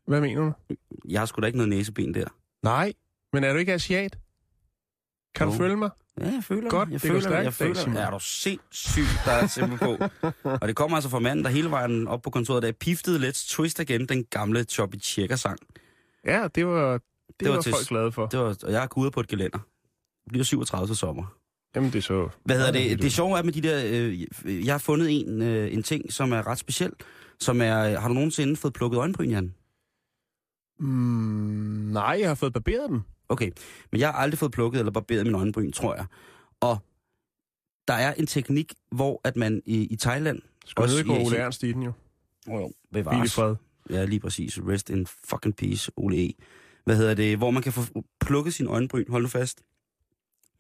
Hvad 0.07 0.21
mener 0.21 0.41
du? 0.41 0.75
Jeg 1.09 1.21
har 1.21 1.25
sgu 1.25 1.41
da 1.41 1.45
ikke 1.45 1.57
noget 1.57 1.69
næseben 1.69 2.13
der. 2.13 2.25
Nej, 2.63 2.93
men 3.33 3.43
er 3.43 3.53
du 3.53 3.59
ikke 3.59 3.73
asiat? 3.73 4.17
Kan 5.35 5.47
du 5.47 5.53
følge 5.53 5.75
mig? 5.77 5.89
Ja, 6.19 6.25
jeg 6.25 6.43
føler 6.43 6.69
Godt, 6.69 6.89
jeg 6.89 7.01
det 7.01 7.01
går 7.01 7.07
føler, 7.13 7.21
stærkt 7.21 7.43
jeg 7.43 7.53
føler, 7.53 7.73
Simon. 7.73 7.95
ja, 7.97 8.01
er 8.03 8.09
du 8.11 8.19
sindssyg, 8.19 9.03
der 9.25 9.31
er 9.31 9.47
simpel 9.47 9.77
på. 9.77 9.97
og 10.61 10.67
det 10.67 10.75
kommer 10.75 10.97
altså 10.97 11.09
fra 11.09 11.19
manden, 11.19 11.45
der 11.45 11.51
hele 11.51 11.71
vejen 11.71 12.07
op 12.07 12.21
på 12.21 12.29
kontoret, 12.29 12.63
der 12.63 12.71
piftede 12.71 13.29
Let's 13.29 13.49
Twist 13.55 13.79
igen, 13.79 14.05
den 14.09 14.23
gamle 14.25 14.63
Choppy 14.63 14.95
Checker 15.01 15.35
sang. 15.35 15.57
Ja, 16.25 16.47
det 16.55 16.67
var, 16.67 16.91
det, 16.93 17.01
det 17.39 17.49
var 17.49 17.55
var, 17.55 17.61
til- 17.61 17.71
folk 17.73 17.87
glade 17.87 18.11
for. 18.11 18.25
Det 18.27 18.39
var, 18.39 18.57
og 18.63 18.71
jeg 18.71 18.83
er 18.83 18.87
gået 18.87 19.03
ude 19.03 19.11
på 19.11 19.19
et 19.19 19.27
gelænder. 19.27 19.57
Det 20.23 20.29
bliver 20.31 20.43
37 20.43 20.87
til 20.87 20.95
sommer. 20.95 21.23
Jamen, 21.75 21.89
det 21.91 21.97
er 21.97 22.01
så... 22.01 22.29
Hvad 22.45 22.57
hedder 22.57 22.71
det? 22.71 23.01
Det 23.01 23.11
sjove 23.13 23.37
er 23.37 23.43
med 23.43 23.53
de 23.53 23.61
der... 23.61 23.81
Øh, 23.85 24.65
jeg 24.65 24.73
har 24.73 24.79
fundet 24.79 25.19
en, 25.27 25.41
øh, 25.41 25.73
en 25.73 25.83
ting, 25.83 26.13
som 26.13 26.31
er 26.31 26.47
ret 26.47 26.57
speciel. 26.59 26.91
Som 27.39 27.61
er... 27.61 27.99
Har 27.99 28.07
du 28.07 28.13
nogensinde 28.13 28.55
fået 28.55 28.73
plukket 28.73 28.97
øjenbryn, 28.97 29.29
Jan? 29.29 29.53
Mm, 30.79 30.87
nej, 31.93 32.17
jeg 32.19 32.27
har 32.27 32.35
fået 32.35 32.53
barberet 32.53 32.89
dem. 32.89 33.01
Okay, 33.29 33.51
men 33.91 34.01
jeg 34.01 34.07
har 34.07 34.13
aldrig 34.13 34.37
fået 34.39 34.51
plukket 34.51 34.79
eller 34.79 34.91
barberet 34.91 35.25
mine 35.25 35.37
øjenbryn, 35.37 35.71
tror 35.71 35.95
jeg. 35.95 36.05
Og 36.59 36.77
der 37.87 37.93
er 37.93 38.13
en 38.13 38.27
teknik, 38.27 38.73
hvor 38.91 39.21
at 39.23 39.35
man 39.35 39.61
i, 39.65 39.83
i 39.83 39.95
Thailand... 39.95 40.41
Skal 40.65 40.81
Også 40.81 40.97
ikke 40.97 41.11
Ole. 41.11 41.37
Ernst 41.37 41.63
i 41.63 41.71
den 41.71 41.83
jo? 41.83 41.91
Oh, 42.47 42.61
jo, 42.61 42.71
Hvil 42.89 42.99
i 42.99 43.03
bevares. 43.03 43.35
fred. 43.35 43.55
Ja, 43.89 44.05
lige 44.05 44.19
præcis. 44.19 44.59
Rest 44.59 44.89
in 44.89 45.07
fucking 45.07 45.55
peace, 45.55 45.91
Ole 45.95 46.29
E. 46.29 46.33
Hvad 46.85 46.97
hedder 46.97 47.13
det? 47.13 47.37
Hvor 47.37 47.51
man 47.51 47.63
kan 47.63 47.73
få 47.73 47.81
plukket 48.19 48.53
sine 48.53 48.69
øjenbryn, 48.69 49.05
hold 49.09 49.23
nu 49.23 49.29
fast, 49.29 49.61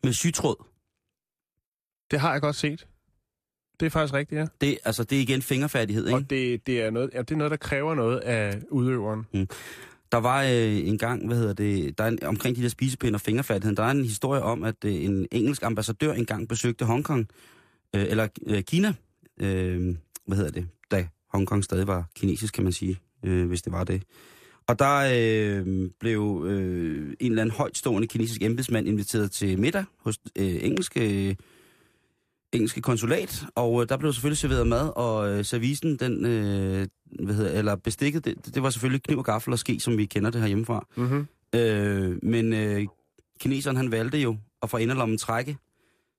med 0.03 0.13
sygtråd. 0.13 0.55
Det 2.11 2.19
har 2.19 2.31
jeg 2.31 2.41
godt 2.41 2.55
set. 2.55 2.87
Det 3.79 3.85
er 3.85 3.89
faktisk 3.89 4.13
rigtigt, 4.13 4.39
ja. 4.39 4.47
Det, 4.61 4.77
altså, 4.85 5.03
det 5.03 5.17
er 5.17 5.21
igen 5.21 5.41
fingerfærdighed, 5.41 6.07
ikke? 6.07 6.15
Og 6.15 6.29
det, 6.29 6.67
det, 6.67 6.81
er 6.81 6.89
noget, 6.89 7.09
ja, 7.13 7.19
det 7.19 7.31
er 7.31 7.35
noget, 7.35 7.51
der 7.51 7.57
kræver 7.57 7.95
noget 7.95 8.17
af 8.19 8.61
udøveren. 8.69 9.25
Der 10.13 10.19
var 10.19 10.43
øh, 10.43 10.87
en 10.87 10.97
gang, 10.97 11.27
hvad 11.27 11.37
hedder 11.37 11.53
det, 11.53 11.97
der 11.97 12.03
er 12.03 12.07
en, 12.07 12.23
omkring 12.23 12.55
de 12.55 12.61
der 12.61 12.69
spisepinde 12.69 13.17
og 13.17 13.21
fingerfærdigheden, 13.21 13.77
der 13.77 13.83
er 13.83 13.91
en 13.91 14.03
historie 14.03 14.41
om, 14.41 14.63
at 14.63 14.75
øh, 14.85 14.93
en 14.93 15.27
engelsk 15.31 15.63
ambassadør 15.63 16.13
engang 16.13 16.47
besøgte 16.47 16.85
Hongkong, 16.85 17.27
øh, 17.95 18.05
eller 18.09 18.27
øh, 18.47 18.63
Kina, 18.63 18.93
øh, 19.39 19.95
hvad 20.27 20.37
hedder 20.37 20.51
det, 20.51 20.67
da 20.91 21.07
Hongkong 21.33 21.63
stadig 21.63 21.87
var 21.87 22.05
kinesisk, 22.15 22.53
kan 22.53 22.63
man 22.63 22.73
sige, 22.73 22.99
øh, 23.23 23.47
hvis 23.47 23.61
det 23.61 23.73
var 23.73 23.83
det. 23.83 24.03
Og 24.67 24.79
der 24.79 25.11
øh, 25.13 25.89
blev 25.99 26.45
øh, 26.47 27.13
en 27.19 27.31
eller 27.31 27.41
anden 27.41 27.55
højtstående 27.55 28.07
kinesisk 28.07 28.41
embedsmand 28.41 28.87
inviteret 28.87 29.31
til 29.31 29.59
middag 29.59 29.85
hos 29.97 30.19
øh, 30.35 30.55
engelske, 30.61 31.29
øh, 31.29 31.35
engelske 32.53 32.81
konsulat, 32.81 33.45
og 33.55 33.81
øh, 33.81 33.89
der 33.89 33.97
blev 33.97 34.13
selvfølgelig 34.13 34.37
serveret 34.37 34.67
mad, 34.67 34.91
og 34.95 35.29
øh, 35.29 35.45
servicen, 35.45 35.99
den, 35.99 36.25
øh, 36.25 36.87
hvad 37.23 37.35
hedder, 37.35 37.59
eller 37.59 37.75
bestikket, 37.75 38.25
det, 38.25 38.55
det 38.55 38.63
var 38.63 38.69
selvfølgelig 38.69 39.03
kniv 39.03 39.17
og 39.17 39.25
gaffel 39.25 39.53
og 39.53 39.59
ske, 39.59 39.79
som 39.79 39.97
vi 39.97 40.05
kender 40.05 40.29
det 40.29 40.41
herhjemmefra. 40.41 40.87
Mm-hmm. 40.97 41.27
Øh, 41.55 42.19
men 42.23 42.53
øh, 42.53 42.87
kineseren 43.39 43.77
han 43.77 43.91
valgte 43.91 44.17
jo 44.17 44.37
at 44.61 44.69
få 44.69 44.77
inderlommen 44.77 45.17
trække 45.17 45.57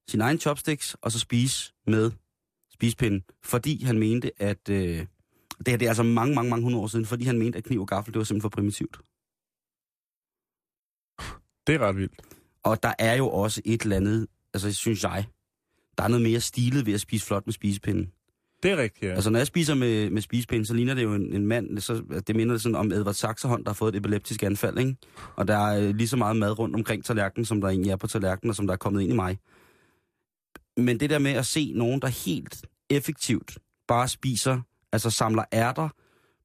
sin 0.09 0.21
egen 0.21 0.39
chopsticks, 0.39 0.97
og 1.03 1.13
så 1.13 1.19
spise 1.19 1.73
med 1.87 2.11
spispinden, 2.73 3.25
fordi 3.45 3.85
han 3.85 3.99
mente, 3.99 4.43
at... 4.43 4.69
Øh, 4.71 5.07
det 5.59 5.69
her 5.69 5.77
det 5.77 5.87
er 5.87 5.91
altså 5.91 6.03
mange, 6.03 6.35
mange, 6.35 6.51
mange 6.51 6.63
hundrede 6.63 6.83
år 6.83 6.87
siden, 6.87 7.07
fordi 7.07 7.25
han 7.25 7.39
mente, 7.39 7.59
at 7.59 7.65
kniv 7.65 7.81
og 7.81 7.89
gaffel, 7.89 8.13
det 8.13 8.19
var 8.19 8.25
simpelthen 8.25 8.43
for 8.43 8.49
primitivt. 8.49 8.99
Det 11.67 11.75
er 11.75 11.79
ret 11.79 11.97
vildt. 11.97 12.13
Og 12.63 12.83
der 12.83 12.93
er 12.99 13.15
jo 13.15 13.29
også 13.29 13.63
et 13.65 13.83
eller 13.83 13.97
andet, 13.97 14.27
altså 14.55 14.73
synes 14.73 15.03
jeg, 15.03 15.25
der 15.99 16.05
er 16.05 16.09
noget 16.09 16.23
mere 16.23 16.41
stilet 16.41 16.87
ved 16.87 16.95
at 16.95 17.01
spise 17.01 17.27
flot 17.27 17.47
med 17.47 17.53
spisepinden. 17.53 18.13
Det 18.63 18.71
er 18.71 18.77
rigtigt, 18.77 19.03
ja. 19.11 19.15
Altså 19.15 19.31
når 19.31 19.39
jeg 19.39 19.47
spiser 19.47 19.75
med, 19.75 20.11
med 20.11 20.23
spisepinden, 20.23 20.67
så 20.67 20.75
ligner 20.75 20.95
det 20.95 21.03
jo 21.03 21.15
en, 21.15 21.33
en 21.33 21.47
mand, 21.47 21.79
så, 21.79 22.03
det 22.27 22.37
minder 22.37 22.59
sådan 22.59 22.77
om 22.77 22.93
Edvard 22.93 23.15
Saxerhånd, 23.15 23.65
der 23.65 23.71
har 23.71 23.75
fået 23.75 23.95
et 23.95 23.99
epileptisk 23.99 24.43
anfald, 24.43 24.79
ikke? 24.79 24.97
Og 25.37 25.49
der 25.49 25.57
er 25.57 25.89
øh, 25.89 25.95
lige 25.95 26.09
så 26.09 26.17
meget 26.17 26.37
mad 26.37 26.59
rundt 26.59 26.77
omkring 26.77 27.05
tallerkenen, 27.05 27.45
som 27.45 27.61
der 27.61 27.69
egentlig 27.69 27.91
er 27.91 27.97
på 27.97 28.07
tallerkenen, 28.07 28.51
og 28.51 28.57
som 28.57 28.67
der 28.67 28.73
er 28.73 28.79
kommet 28.79 29.03
ind 29.03 29.13
i 29.13 29.17
mig. 29.17 29.39
Men 30.77 31.01
det 31.01 31.11
der 31.11 31.19
med 31.19 31.31
at 31.31 31.47
se 31.47 31.73
nogen, 31.75 32.01
der 32.01 32.09
helt 32.09 32.67
effektivt 32.91 33.59
bare 33.89 34.09
spiser, 34.09 34.61
altså 34.93 35.11
samler 35.11 35.45
ærter, 35.53 35.89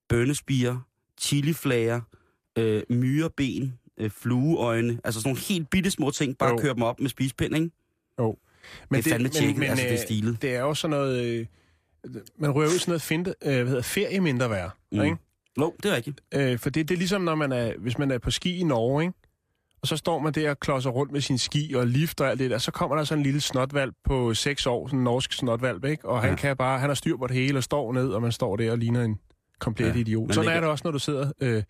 bønnespiger, 0.10 0.78
chiliflager, 1.20 2.02
øh, 2.58 2.84
myreben, 2.90 3.74
øh, 3.98 4.10
flueøjne, 4.12 5.00
altså 5.04 5.22
sådan 5.22 5.30
nogle 5.30 5.40
helt 5.40 5.70
bitte 5.70 5.92
små 5.92 6.12
ting, 6.12 6.38
bare 6.38 6.50
Jo. 6.50 6.58
kører 6.58 6.74
dem 6.74 6.84
op 6.84 7.00
med 7.00 7.10
spisepind, 7.10 7.56
ikke? 7.56 7.70
Det 8.92 9.08
er 9.08 9.12
fandme 9.12 9.30
tjekket, 9.30 9.64
altså 9.64 9.84
det 9.84 9.92
er 9.94 9.98
øh, 10.00 10.06
stilet. 10.06 10.42
Det 10.42 10.56
er 10.56 10.60
jo 10.62 10.74
sådan 10.74 10.98
noget... 10.98 11.24
Øh, 11.26 11.46
man 12.38 12.52
rører 12.52 12.68
ud 12.68 12.80
sådan 12.80 12.92
noget 12.92 13.02
finte, 13.02 13.36
øh, 13.46 13.54
hvad 13.56 13.66
hedder, 13.66 13.82
ferie 13.82 14.20
mindre 14.22 14.50
værd, 14.50 14.72
Mm. 14.92 15.02
ikke? 15.02 15.18
Jo, 15.60 15.74
det 15.84 15.92
er 15.92 15.96
rigtigt. 15.96 16.22
Øh, 16.34 16.60
for 16.60 16.70
det, 16.70 16.90
det 16.90 16.96
er 16.96 16.98
ligesom, 16.98 17.22
når 17.22 17.36
man 17.36 17.52
er, 17.52 17.74
hvis 17.78 17.98
man 17.98 18.12
er 18.12 18.18
på 18.18 18.32
ski 18.32 18.58
i 18.58 18.64
Norge, 18.64 19.04
ikke? 19.04 19.14
Og 19.82 19.88
så 19.88 19.98
står 19.98 20.20
man 20.20 20.34
der 20.34 20.50
og 20.50 20.60
klodser 20.60 20.90
rundt 20.90 21.12
med 21.12 21.22
sin 21.22 21.38
ski 21.38 21.74
og 21.76 21.88
lift 21.88 22.22
og 22.22 22.30
alt 22.30 22.40
det 22.40 22.50
der. 22.52 22.58
Så 22.58 22.72
kommer 22.72 22.96
der 22.96 23.04
sådan 23.04 23.20
en 23.20 23.24
lille 23.24 23.42
snotvalp 23.42 23.96
på 24.04 24.34
6 24.34 24.66
år, 24.66 24.88
sådan 24.88 25.00
en 25.00 25.04
norsk 25.04 25.34
snotvalp, 25.34 25.86
ikke? 25.86 26.06
Og 26.08 26.22
han 26.22 26.30
Ja. 26.30 26.36
kan 26.36 26.58
bare, 26.58 26.80
han 26.80 26.90
har 26.90 26.96
styr 26.96 27.18
på 27.18 27.28
det 27.28 27.36
hele 27.36 27.58
og 27.58 27.64
står 27.64 27.94
ned, 27.94 28.10
og 28.10 28.22
man 28.22 28.32
står 28.32 28.56
der 28.56 28.72
og 28.72 28.78
ligner 28.78 29.04
en 29.04 29.20
komplet 29.60 29.88
Ja, 29.88 29.92
ja, 29.94 30.00
idiot. 30.00 30.28
men 30.28 30.34
Sådan 30.34 30.52
er 30.52 30.60
det 30.60 30.70
også, 30.70 30.82
når 30.86 30.92
du 30.92 31.00
sidder 31.00 31.32
øh, 31.42 31.64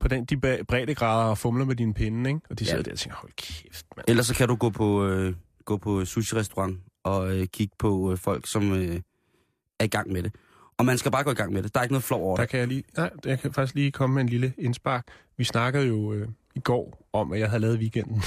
på 0.00 0.08
den, 0.08 0.24
de 0.24 0.34
ba- 0.36 0.62
breddegrader 0.62 1.30
og 1.30 1.38
fumler 1.38 1.64
med 1.64 1.76
dine 1.76 1.94
pinde, 1.94 2.30
ikke? 2.30 2.40
Og 2.50 2.58
de 2.58 2.64
Ja. 2.64 2.68
sidder 2.70 2.82
der 2.82 2.92
og 2.92 2.98
tænker, 2.98 3.16
hold 3.16 3.32
kæft, 3.36 3.86
mand. 3.96 4.04
Ellers 4.08 4.26
så 4.26 4.34
kan 4.34 4.48
du 4.48 4.54
gå 4.56 4.70
på, 4.70 5.06
øh, 5.06 5.34
gå 5.66 5.76
på 5.76 6.04
sushi-restaurant 6.04 6.80
og 7.04 7.36
øh, 7.36 7.46
kigge 7.46 7.76
på 7.78 8.12
øh, 8.12 8.18
folk, 8.18 8.46
som 8.46 8.72
øh, 8.72 9.00
er 9.78 9.84
i 9.84 9.88
gang 9.88 10.12
med 10.12 10.22
det. 10.22 10.34
Og 10.78 10.84
man 10.84 10.98
skal 10.98 11.12
bare 11.12 11.24
gå 11.24 11.30
i 11.30 11.34
gang 11.34 11.52
med 11.52 11.62
det. 11.62 11.74
Der 11.74 11.80
er 11.80 11.84
ikke 11.84 11.92
noget 11.92 12.04
flov 12.04 12.22
over 12.22 12.36
Der 12.36 12.44
kan 12.44 12.60
jeg 12.60 12.68
lige, 12.68 12.84
nej, 12.96 13.10
jeg 13.24 13.40
kan 13.40 13.52
faktisk 13.52 13.74
lige 13.74 13.90
komme 13.90 14.14
med 14.14 14.22
en 14.22 14.28
lille 14.28 14.54
indspark. 14.58 15.06
Vi 15.36 15.44
snakkede 15.44 15.86
jo 15.86 16.12
øh, 16.12 16.28
i 16.54 16.60
går 16.60 17.08
om, 17.12 17.32
at 17.32 17.40
jeg 17.40 17.48
havde 17.48 17.60
lavet 17.60 17.78
weekenden. 17.78 18.22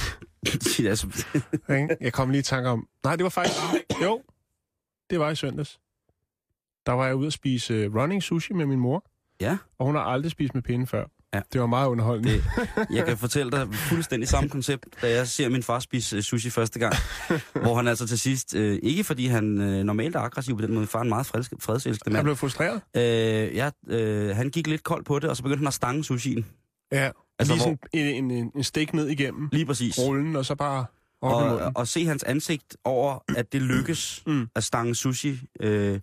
Jeg 2.00 2.12
kom 2.12 2.30
lige 2.30 2.40
i 2.40 2.42
tanke 2.42 2.68
om... 2.68 2.88
Nej, 3.04 3.16
det 3.16 3.24
var 3.24 3.30
faktisk... 3.30 3.56
Jo, 4.02 4.22
det 5.10 5.20
var 5.20 5.30
i 5.30 5.36
søndags. 5.36 5.80
Der 6.86 6.92
var 6.92 7.06
jeg 7.06 7.16
ude 7.16 7.26
at 7.26 7.32
spise 7.32 7.74
øh, 7.74 7.94
running 7.94 8.22
sushi 8.22 8.54
med 8.54 8.66
min 8.66 8.80
mor, 8.80 9.04
ja, 9.40 9.58
og 9.78 9.86
hun 9.86 9.94
har 9.94 10.02
aldrig 10.02 10.30
spist 10.30 10.54
med 10.54 10.62
pinde 10.62 10.86
før. 10.86 11.04
Ja. 11.34 11.40
Det 11.52 11.60
var 11.60 11.66
meget 11.66 11.88
underholdende. 11.88 12.32
Det- 12.32 12.44
jeg 12.90 13.06
kan 13.06 13.16
fortælle 13.16 13.50
dig 13.52 13.68
fuldstændig 13.74 14.28
samme 14.28 14.48
koncept, 14.50 14.86
da 15.02 15.10
jeg 15.10 15.28
ser 15.28 15.48
min 15.48 15.62
far 15.62 15.78
spise 15.78 16.16
øh, 16.16 16.22
sushi 16.22 16.50
første 16.50 16.78
gang. 16.78 16.94
hvor 17.62 17.74
han 17.76 17.88
altså 17.88 18.06
til 18.06 18.18
sidst, 18.18 18.54
øh, 18.54 18.78
ikke 18.82 19.04
fordi 19.04 19.26
han 19.26 19.60
øh, 19.60 19.84
normalt 19.84 20.16
er 20.16 20.20
aggressiv 20.20 20.56
på 20.56 20.62
den 20.66 20.74
måde, 20.74 20.86
far 20.86 20.98
er 20.98 21.02
en 21.02 21.08
meget 21.08 21.26
fredselskende 21.26 22.12
mand. 22.12 22.24
blev 22.24 22.36
frustreret. 22.36 22.80
Øh, 22.96 23.56
ja, 23.56 23.70
øh, 23.88 24.36
han 24.36 24.50
gik 24.50 24.66
lidt 24.66 24.82
koldt 24.84 25.06
på 25.06 25.18
det, 25.18 25.30
og 25.30 25.36
så 25.36 25.42
begyndte 25.42 25.58
han 25.60 25.66
at 25.66 25.74
stange 25.74 26.04
sushien. 26.04 26.46
Ja, 26.92 27.10
Altså, 27.38 27.52
altså, 27.52 27.54
lige 27.68 27.78
hvor- 27.92 27.98
en, 28.20 28.32
en, 28.32 28.52
en, 28.56 28.64
stik 28.64 28.94
ned 28.94 29.08
igennem 29.08 29.48
Lige 29.52 29.66
præcis. 29.66 29.98
rullen, 29.98 30.36
og 30.36 30.44
så 30.46 30.54
bare 30.54 30.84
og, 31.22 31.50
munden. 31.50 31.72
og 31.74 31.88
se 31.88 32.06
hans 32.06 32.22
ansigt 32.22 32.76
over, 32.84 33.18
at 33.36 33.52
det 33.52 33.62
lykkes. 33.62 34.22
Mm. 34.26 34.48
at 34.56 34.64
stange 34.64 34.94
sushi. 34.94 35.40
Øh, 35.60 36.00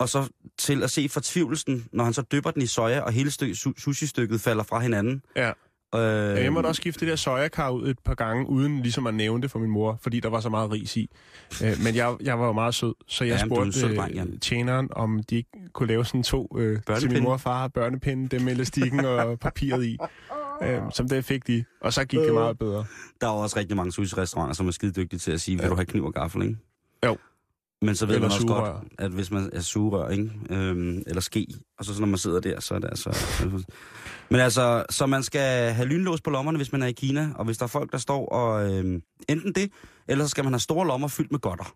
og 0.00 0.08
så 0.08 0.28
til 0.58 0.82
at 0.82 0.90
se 0.90 1.08
fortvivlelsen, 1.08 1.84
når 1.92 2.04
han 2.04 2.12
så 2.12 2.22
dypper 2.22 2.50
den 2.50 2.62
i 2.62 2.66
soja, 2.66 3.00
og 3.00 3.12
hele 3.12 3.30
su- 3.30 3.72
sushi-stykket 3.78 4.40
falder 4.40 4.62
fra 4.62 4.80
hinanden. 4.80 5.22
Ja. 5.36 5.52
Øh, 5.94 6.44
Jeg 6.44 6.52
måtte 6.52 6.66
også 6.66 6.80
skifte 6.80 7.00
det 7.00 7.08
der 7.10 7.16
sojakar 7.16 7.70
ud 7.70 7.88
et 7.88 7.98
par 7.98 8.14
gange, 8.14 8.48
uden 8.48 8.80
ligesom 8.82 9.06
at 9.06 9.14
nævne 9.14 9.42
det 9.42 9.50
for 9.50 9.58
min 9.58 9.70
mor, 9.70 9.98
fordi 10.02 10.20
der 10.20 10.28
var 10.28 10.40
så 10.40 10.48
meget 10.48 10.70
ris 10.72 10.96
i. 10.96 11.10
Øh, 11.64 11.72
men 11.84 11.94
jeg, 11.94 12.16
jeg 12.20 12.38
var 12.38 12.46
jo 12.46 12.52
meget 12.52 12.74
sød, 12.74 12.94
så 13.06 13.24
jeg 13.24 13.42
en 13.42 13.48
spurgte 13.48 13.72
sød 13.72 13.90
øh, 13.90 13.96
dreng, 13.96 14.14
Jan. 14.14 14.38
tjeneren, 14.38 14.88
om 14.92 15.22
de 15.30 15.36
ikke 15.36 15.50
kunne 15.72 15.88
lave 15.88 16.04
sådan 16.04 16.22
to 16.22 16.56
øh, 16.58 16.78
til 16.98 17.12
min 17.12 17.22
mor 17.22 17.32
og 17.32 17.40
far, 17.40 17.68
børnepinde, 17.68 18.28
dem 18.28 18.42
med 18.42 18.52
elastikken 18.52 19.04
og 19.04 19.38
papiret 19.48 19.84
i. 19.84 19.98
Øh, 20.62 20.78
som 20.94 21.08
det 21.08 21.24
fik 21.24 21.46
de, 21.46 21.64
og 21.80 21.92
så 21.92 22.04
gik 22.04 22.20
det 22.20 22.34
meget 22.34 22.58
bedre. 22.58 22.84
Der 23.20 23.26
er 23.26 23.30
også 23.30 23.58
rigtig 23.58 23.76
mange 23.76 23.92
sushi-restauranter, 23.92 24.52
som 24.54 24.68
er 24.68 24.72
skide 24.72 24.92
dygtige 24.92 25.18
til 25.18 25.32
at 25.32 25.40
sige, 25.40 25.56
vil 25.56 25.62
Ja. 25.64 25.68
du 25.70 25.74
have 25.74 25.86
kniv 25.86 26.04
og 26.04 26.14
gaffel, 26.14 26.42
ikke? 26.42 26.56
Jo. 27.06 27.16
Men 27.82 27.94
så 27.96 28.06
ved 28.06 28.14
Eller 28.14 28.28
man 28.28 28.32
også 28.32 28.40
sugerør. 28.40 28.72
godt, 28.72 28.84
at 28.98 29.10
hvis 29.10 29.30
man 29.30 29.50
er 29.52 29.60
sugerør, 29.60 30.08
ikke? 30.08 30.30
Øhm, 30.50 31.02
eller 31.06 31.20
ske, 31.20 31.46
og 31.78 31.84
så, 31.84 31.94
så 31.94 32.00
når 32.00 32.06
man 32.06 32.18
sidder 32.18 32.40
der, 32.40 32.60
så 32.60 32.74
er 32.74 32.78
det 32.78 32.88
altså... 32.88 33.16
Men 34.30 34.40
altså, 34.40 34.84
så 34.90 35.06
man 35.06 35.22
skal 35.22 35.72
have 35.72 35.88
lynlås 35.88 36.20
på 36.20 36.30
lommerne, 36.30 36.58
hvis 36.58 36.72
man 36.72 36.82
er 36.82 36.86
i 36.86 36.92
Kina, 36.92 37.32
og 37.34 37.44
hvis 37.44 37.58
der 37.58 37.64
er 37.64 37.68
folk, 37.68 37.92
der 37.92 37.98
står 37.98 38.28
og... 38.28 38.72
Øhm, 38.74 39.02
enten 39.28 39.52
det, 39.52 39.72
eller 40.08 40.24
så 40.24 40.28
skal 40.28 40.44
man 40.44 40.52
have 40.52 40.60
store 40.60 40.86
lommer 40.86 41.08
fyldt 41.08 41.30
med 41.30 41.38
godter. 41.40 41.74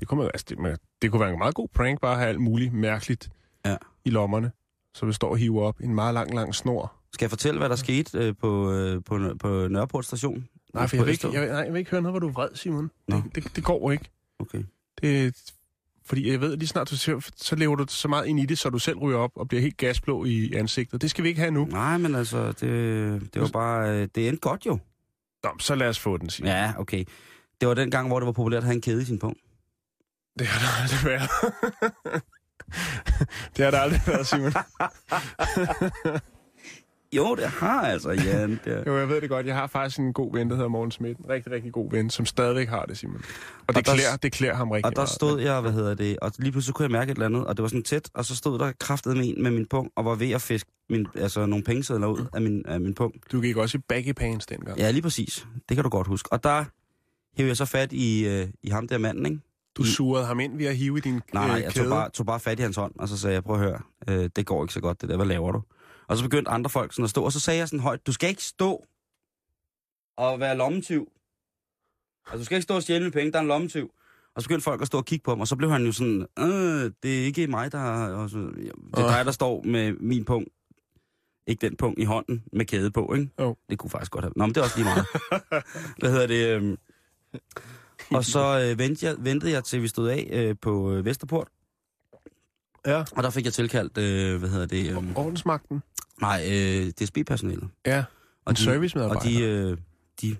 Det 0.00 0.08
kunne, 0.08 0.18
man, 0.18 0.30
altså, 0.34 0.46
det, 0.48 0.58
man, 0.58 0.76
det 1.02 1.10
kunne 1.10 1.20
være 1.20 1.32
en 1.32 1.38
meget 1.38 1.54
god 1.54 1.68
prank, 1.74 2.00
bare 2.00 2.12
at 2.12 2.18
have 2.18 2.28
alt 2.28 2.40
muligt 2.40 2.72
mærkeligt 2.72 3.28
Ja. 3.64 3.76
i 4.04 4.10
lommerne. 4.10 4.52
Så 4.94 5.06
vi 5.06 5.12
står 5.12 5.30
og 5.30 5.36
hiver 5.36 5.62
op 5.62 5.80
en 5.80 5.94
meget 5.94 6.14
lang, 6.14 6.34
lang 6.34 6.54
snor. 6.54 6.92
Skal 7.12 7.24
jeg 7.24 7.30
fortælle, 7.30 7.58
hvad 7.58 7.68
der 7.68 7.76
skete 7.76 8.18
øh, 8.18 8.34
på, 8.40 8.72
øh, 8.72 9.02
på, 9.04 9.18
på 9.40 9.68
Nørreport 9.68 10.04
station? 10.04 10.44
Nej, 10.74 10.86
for 10.86 10.96
jeg 10.96 11.04
vil, 11.06 11.12
ikke, 11.12 11.28
jeg, 11.32 11.46
nej, 11.48 11.56
jeg 11.58 11.72
vil 11.72 11.78
ikke 11.78 11.90
høre 11.90 12.02
noget, 12.02 12.12
hvor 12.12 12.18
du 12.20 12.28
er 12.28 12.32
vred, 12.32 12.48
Simon. 12.54 12.90
Nå. 13.08 13.16
Det, 13.16 13.44
det, 13.44 13.56
det 13.56 13.64
går 13.64 13.90
ikke. 13.90 14.10
Okay. 14.38 14.62
Det, 15.02 15.34
fordi 16.04 16.30
jeg 16.30 16.40
ved, 16.40 16.56
lige 16.56 16.68
snart 16.68 16.90
du 16.90 16.96
ser, 16.96 17.30
så 17.36 17.56
lever 17.56 17.76
du 17.76 17.84
så 17.88 18.08
meget 18.08 18.26
ind 18.26 18.40
i 18.40 18.46
det, 18.46 18.58
så 18.58 18.70
du 18.70 18.78
selv 18.78 18.98
ryger 18.98 19.18
op 19.18 19.30
og 19.34 19.48
bliver 19.48 19.60
helt 19.60 19.76
gasblå 19.76 20.24
i 20.24 20.52
ansigtet. 20.54 21.02
Det 21.02 21.10
skal 21.10 21.24
vi 21.24 21.28
ikke 21.28 21.40
have 21.40 21.50
nu. 21.50 21.64
Nej, 21.64 21.98
men 21.98 22.14
altså, 22.14 22.46
det, 22.52 23.34
det 23.34 23.42
var 23.42 23.48
bare... 23.48 23.90
Øh, 23.90 24.08
det 24.14 24.28
endte 24.28 24.40
godt 24.40 24.66
jo. 24.66 24.78
Nå, 25.44 25.50
så 25.60 25.74
lad 25.74 25.88
os 25.88 25.98
få 25.98 26.16
den, 26.16 26.30
Simon. 26.30 26.48
Ja, 26.50 26.72
okay. 26.78 27.04
Det 27.60 27.68
var 27.68 27.74
den 27.74 27.90
gang, 27.90 28.08
hvor 28.08 28.20
det 28.20 28.26
var 28.26 28.32
populært 28.32 28.58
at 28.58 28.64
have 28.64 28.74
en 28.74 28.80
kæde 28.80 29.02
i 29.02 29.04
sin 29.04 29.18
punkt. 29.18 29.40
Det 30.38 30.46
har 30.46 30.60
der 30.60 30.82
aldrig 30.82 31.04
været. 31.04 31.30
det 33.56 33.64
har 33.64 33.70
der 33.70 33.78
aldrig 33.78 34.00
været, 34.06 34.26
Simon. 34.26 34.52
Jo, 37.12 37.34
det 37.34 37.44
har 37.44 37.80
altså, 37.82 38.10
Jan. 38.10 38.60
Det. 38.64 38.82
Jo, 38.86 38.98
jeg 38.98 39.08
ved 39.08 39.20
det 39.20 39.28
godt. 39.28 39.46
Jeg 39.46 39.54
har 39.54 39.66
faktisk 39.66 39.98
en 39.98 40.12
god 40.12 40.32
ven, 40.32 40.48
der 40.50 40.56
hedder 40.56 40.68
Morten 40.68 40.90
Schmidt. 40.90 41.18
En 41.18 41.24
rigtig, 41.28 41.52
rigtig 41.52 41.72
god 41.72 41.90
ven, 41.90 42.10
som 42.10 42.26
stadigvæk 42.26 42.68
har 42.68 42.84
det, 42.84 42.98
Simon. 42.98 43.22
Og 43.66 43.74
det, 43.74 43.86
der- 43.86 43.94
klæder, 43.94 44.16
det 44.16 44.32
klæder 44.32 44.54
ham 44.54 44.70
rigtig 44.70 44.84
Og 44.86 44.92
der 44.92 44.98
meget. 45.00 45.08
stod 45.08 45.40
jeg, 45.40 45.60
hvad 45.60 45.72
hedder 45.72 45.94
det, 45.94 46.18
og 46.22 46.32
lige 46.38 46.52
pludselig 46.52 46.74
kunne 46.74 46.84
jeg 46.84 46.90
mærke 46.90 47.10
et 47.12 47.14
eller 47.16 47.26
andet, 47.26 47.44
og 47.46 47.56
det 47.56 47.62
var 47.62 47.68
sådan 47.68 47.82
tæt, 47.82 48.10
og 48.14 48.24
så 48.24 48.36
stod 48.36 48.58
der 48.58 48.72
kraftet 48.80 49.16
med 49.16 49.24
en 49.36 49.42
med 49.42 49.50
min 49.50 49.66
punkt, 49.66 49.92
og 49.96 50.04
var 50.04 50.14
ved 50.14 50.30
at 50.30 50.42
fiske 50.42 50.70
min, 50.90 51.06
altså, 51.14 51.46
nogle 51.46 51.64
pengesedler 51.64 52.06
ud 52.06 52.26
af 52.34 52.40
min, 52.42 52.62
af 52.66 52.80
min 52.80 52.94
punkt. 52.94 53.32
Du 53.32 53.40
gik 53.40 53.56
også 53.56 53.78
i 53.78 53.80
baggy 53.88 54.12
pants 54.12 54.46
dengang. 54.46 54.78
Ja, 54.78 54.90
lige 54.90 55.02
præcis. 55.02 55.46
Det 55.68 55.76
kan 55.76 55.84
du 55.84 55.90
godt 55.90 56.06
huske. 56.06 56.32
Og 56.32 56.44
der 56.44 56.64
hævde 57.36 57.48
jeg 57.48 57.56
så 57.56 57.64
fat 57.64 57.92
i, 57.92 58.28
øh, 58.28 58.46
i 58.62 58.68
ham 58.70 58.88
der 58.88 58.98
manden, 58.98 59.26
ikke? 59.26 59.38
Du 59.76 59.84
surede 59.84 60.26
ham 60.26 60.40
ind 60.40 60.56
ved 60.56 60.66
at 60.66 60.76
hive 60.76 60.98
i 60.98 61.00
din 61.00 61.12
Nej, 61.34 61.46
nej, 61.46 61.56
øh, 61.56 61.62
jeg 61.64 61.72
kæde. 61.72 61.84
tog 61.84 61.90
bare, 61.90 62.10
tog 62.10 62.26
bare 62.26 62.40
fat 62.40 62.58
i 62.58 62.62
hans 62.62 62.76
hånd, 62.76 62.92
og 62.98 63.08
så 63.08 63.18
sagde 63.18 63.34
jeg, 63.34 63.44
prøv 63.44 63.54
at 63.56 63.62
høre, 63.62 63.80
øh, 64.08 64.30
det 64.36 64.46
går 64.46 64.64
ikke 64.64 64.74
så 64.74 64.80
godt 64.80 65.00
det 65.00 65.08
der, 65.08 65.16
hvad 65.16 65.26
laver 65.26 65.52
du? 65.52 65.62
Og 66.08 66.16
så 66.16 66.22
begyndte 66.24 66.50
andre 66.50 66.70
folk 66.70 66.92
sådan 66.92 67.04
at 67.04 67.10
stå, 67.10 67.24
og 67.24 67.32
så 67.32 67.40
sagde 67.40 67.58
jeg 67.58 67.68
sådan 67.68 67.80
højt, 67.80 68.06
du 68.06 68.12
skal 68.12 68.28
ikke 68.28 68.44
stå 68.44 68.86
og 70.16 70.40
være 70.40 70.56
lommetyv. 70.56 71.12
Altså, 72.26 72.38
du 72.38 72.44
skal 72.44 72.56
ikke 72.56 72.62
stå 72.62 72.74
og 72.74 72.82
stjæle 72.82 73.00
mine 73.00 73.12
penge, 73.12 73.32
der 73.32 73.38
er 73.38 73.42
en 73.42 73.48
lommetyv. 73.48 73.90
Og 74.34 74.42
så 74.42 74.48
begyndte 74.48 74.64
folk 74.64 74.80
at 74.80 74.86
stå 74.86 74.98
og 74.98 75.04
kigge 75.04 75.22
på 75.22 75.30
ham, 75.30 75.40
og 75.40 75.48
så 75.48 75.56
blev 75.56 75.70
han 75.70 75.86
jo 75.86 75.92
sådan, 75.92 76.26
øh, 76.38 76.92
det 77.02 77.20
er 77.20 77.24
ikke 77.24 77.46
mig, 77.46 77.72
der... 77.72 77.80
Og 78.14 78.30
så, 78.30 78.38
det 78.38 78.72
er 78.96 79.16
dig, 79.16 79.24
der 79.24 79.32
står 79.32 79.62
med 79.62 79.92
min 79.92 80.24
punkt. 80.24 80.48
Ikke 81.46 81.66
den 81.66 81.76
punkt 81.76 81.98
i 81.98 82.04
hånden 82.04 82.44
med 82.52 82.64
kæde 82.64 82.90
på, 82.90 83.14
ikke? 83.14 83.30
Jo. 83.40 83.56
Det 83.70 83.78
kunne 83.78 83.90
faktisk 83.90 84.12
godt 84.12 84.24
have... 84.24 84.32
Nå, 84.36 84.46
men 84.46 84.54
det 84.54 84.60
er 84.60 84.64
også 84.64 84.76
lige 84.76 84.84
meget. 84.84 85.06
Hvad 85.98 86.10
hedder 86.10 86.26
det? 86.26 86.56
øhm? 86.56 86.76
Og 88.10 88.24
så 88.24 88.68
øh, 88.70 88.78
ventede, 88.78 89.06
jeg, 89.06 89.16
ventede 89.18 89.52
jeg 89.52 89.64
til, 89.64 89.82
vi 89.82 89.88
stod 89.88 90.08
af 90.08 90.28
øh, 90.32 90.56
på 90.62 90.92
øh, 90.92 91.04
Vesterport, 91.04 91.48
Ja, 92.86 93.04
og 93.12 93.22
der 93.22 93.30
fik 93.30 93.44
jeg 93.44 93.52
tilkaldt, 93.52 93.98
øh, 93.98 94.38
hvad 94.38 94.48
hedder 94.48 94.66
det? 94.66 94.90
Øh, 94.90 94.96
ordensmagten. 95.16 95.82
nej, 96.20 96.42
øh, 96.52 96.86
DSB-personalet. 96.90 97.68
Ja, 97.86 98.04
Og 98.44 98.50
en 98.50 98.56
de, 98.56 98.60
servicemedarbejder. 98.62 99.20
og 99.20 99.26
de, 99.28 99.42
øh, 99.44 99.76
de 100.22 100.36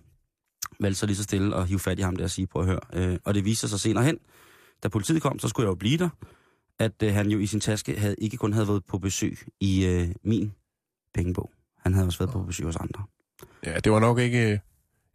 valgte 0.81 0.99
så 1.01 1.07
lige 1.07 1.17
så 1.17 1.23
stille 1.23 1.57
og 1.57 1.67
hive 1.67 1.79
fat 1.79 1.99
i 1.99 2.03
ham 2.03 2.17
der 2.17 2.25
og 2.25 2.31
sige, 2.31 2.47
prøv 2.47 2.63
at 2.63 2.69
høre. 2.69 2.81
Øh, 2.93 3.19
og 3.25 3.35
det 3.35 3.45
viste 3.45 3.69
sig 3.69 3.81
senere 3.81 4.05
hen, 4.05 4.19
da 4.83 4.89
politiet 4.89 5.23
kom, 5.23 5.39
så 5.39 5.49
skulle 5.49 5.65
jeg 5.67 5.71
jo 5.71 5.75
blive 5.75 5.99
der, 5.99 6.09
at 6.79 7.03
øh, 7.03 7.15
han 7.15 7.31
jo 7.31 7.39
i 7.39 7.47
sin 7.47 7.61
taske 7.61 7.99
havde, 8.01 8.15
ikke 8.19 8.37
kun 8.37 8.53
havde 8.53 8.69
været 8.69 8.85
på 8.85 8.99
besøg 8.99 9.39
i 9.61 9.87
øh, 9.87 10.09
min 10.23 10.53
pengebog. 11.15 11.51
Han 11.79 11.95
havde 11.95 12.07
også 12.07 12.19
været 12.19 12.31
på 12.33 12.43
besøg 12.43 12.67
hos 12.67 12.77
andre. 12.77 13.03
Ja, 13.65 13.81
det 13.81 13.93
var 13.93 13.99
nok 14.01 14.19
ikke 14.19 14.45
øh, 14.47 14.53
en 14.53 14.59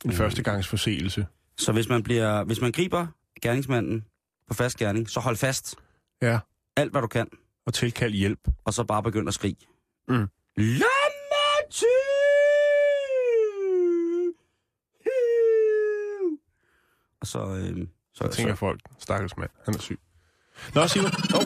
Mm. 0.05 0.11
førstegangsforseelse. 0.11 1.25
Så 1.57 1.71
hvis 1.71 1.89
man, 1.89 2.03
bliver, 2.03 2.43
hvis 2.43 2.61
man 2.61 2.71
griber 2.71 3.07
gerningsmanden 3.41 4.05
på 4.47 4.53
fast 4.53 4.77
gerning, 4.77 5.09
så 5.09 5.19
hold 5.19 5.35
fast. 5.37 5.75
Ja, 6.21 6.39
Alt, 6.77 6.91
hvad 6.91 7.01
du 7.01 7.07
kan. 7.07 7.27
og 7.65 7.73
tilkald 7.73 8.13
hjælp. 8.13 8.39
og 8.65 8.73
så 8.73 8.83
bare 8.83 9.03
begynde 9.03 9.27
at 9.27 9.33
skrige. 9.33 9.55
Mm. 10.07 10.27
Lommetyv! 10.57 10.87
Og 17.21 17.27
så... 17.27 17.39
Øh, 17.39 17.87
så, 18.13 18.23
Så 18.23 18.27
tænker 18.37 18.55
folk, 18.55 18.81
stakkels 18.99 19.37
mand, 19.37 19.49
han 19.65 19.73
er 19.75 19.79
syg. 19.79 19.99
Nå, 20.75 20.87
Simon. 20.87 21.11
Oh. 21.35 21.41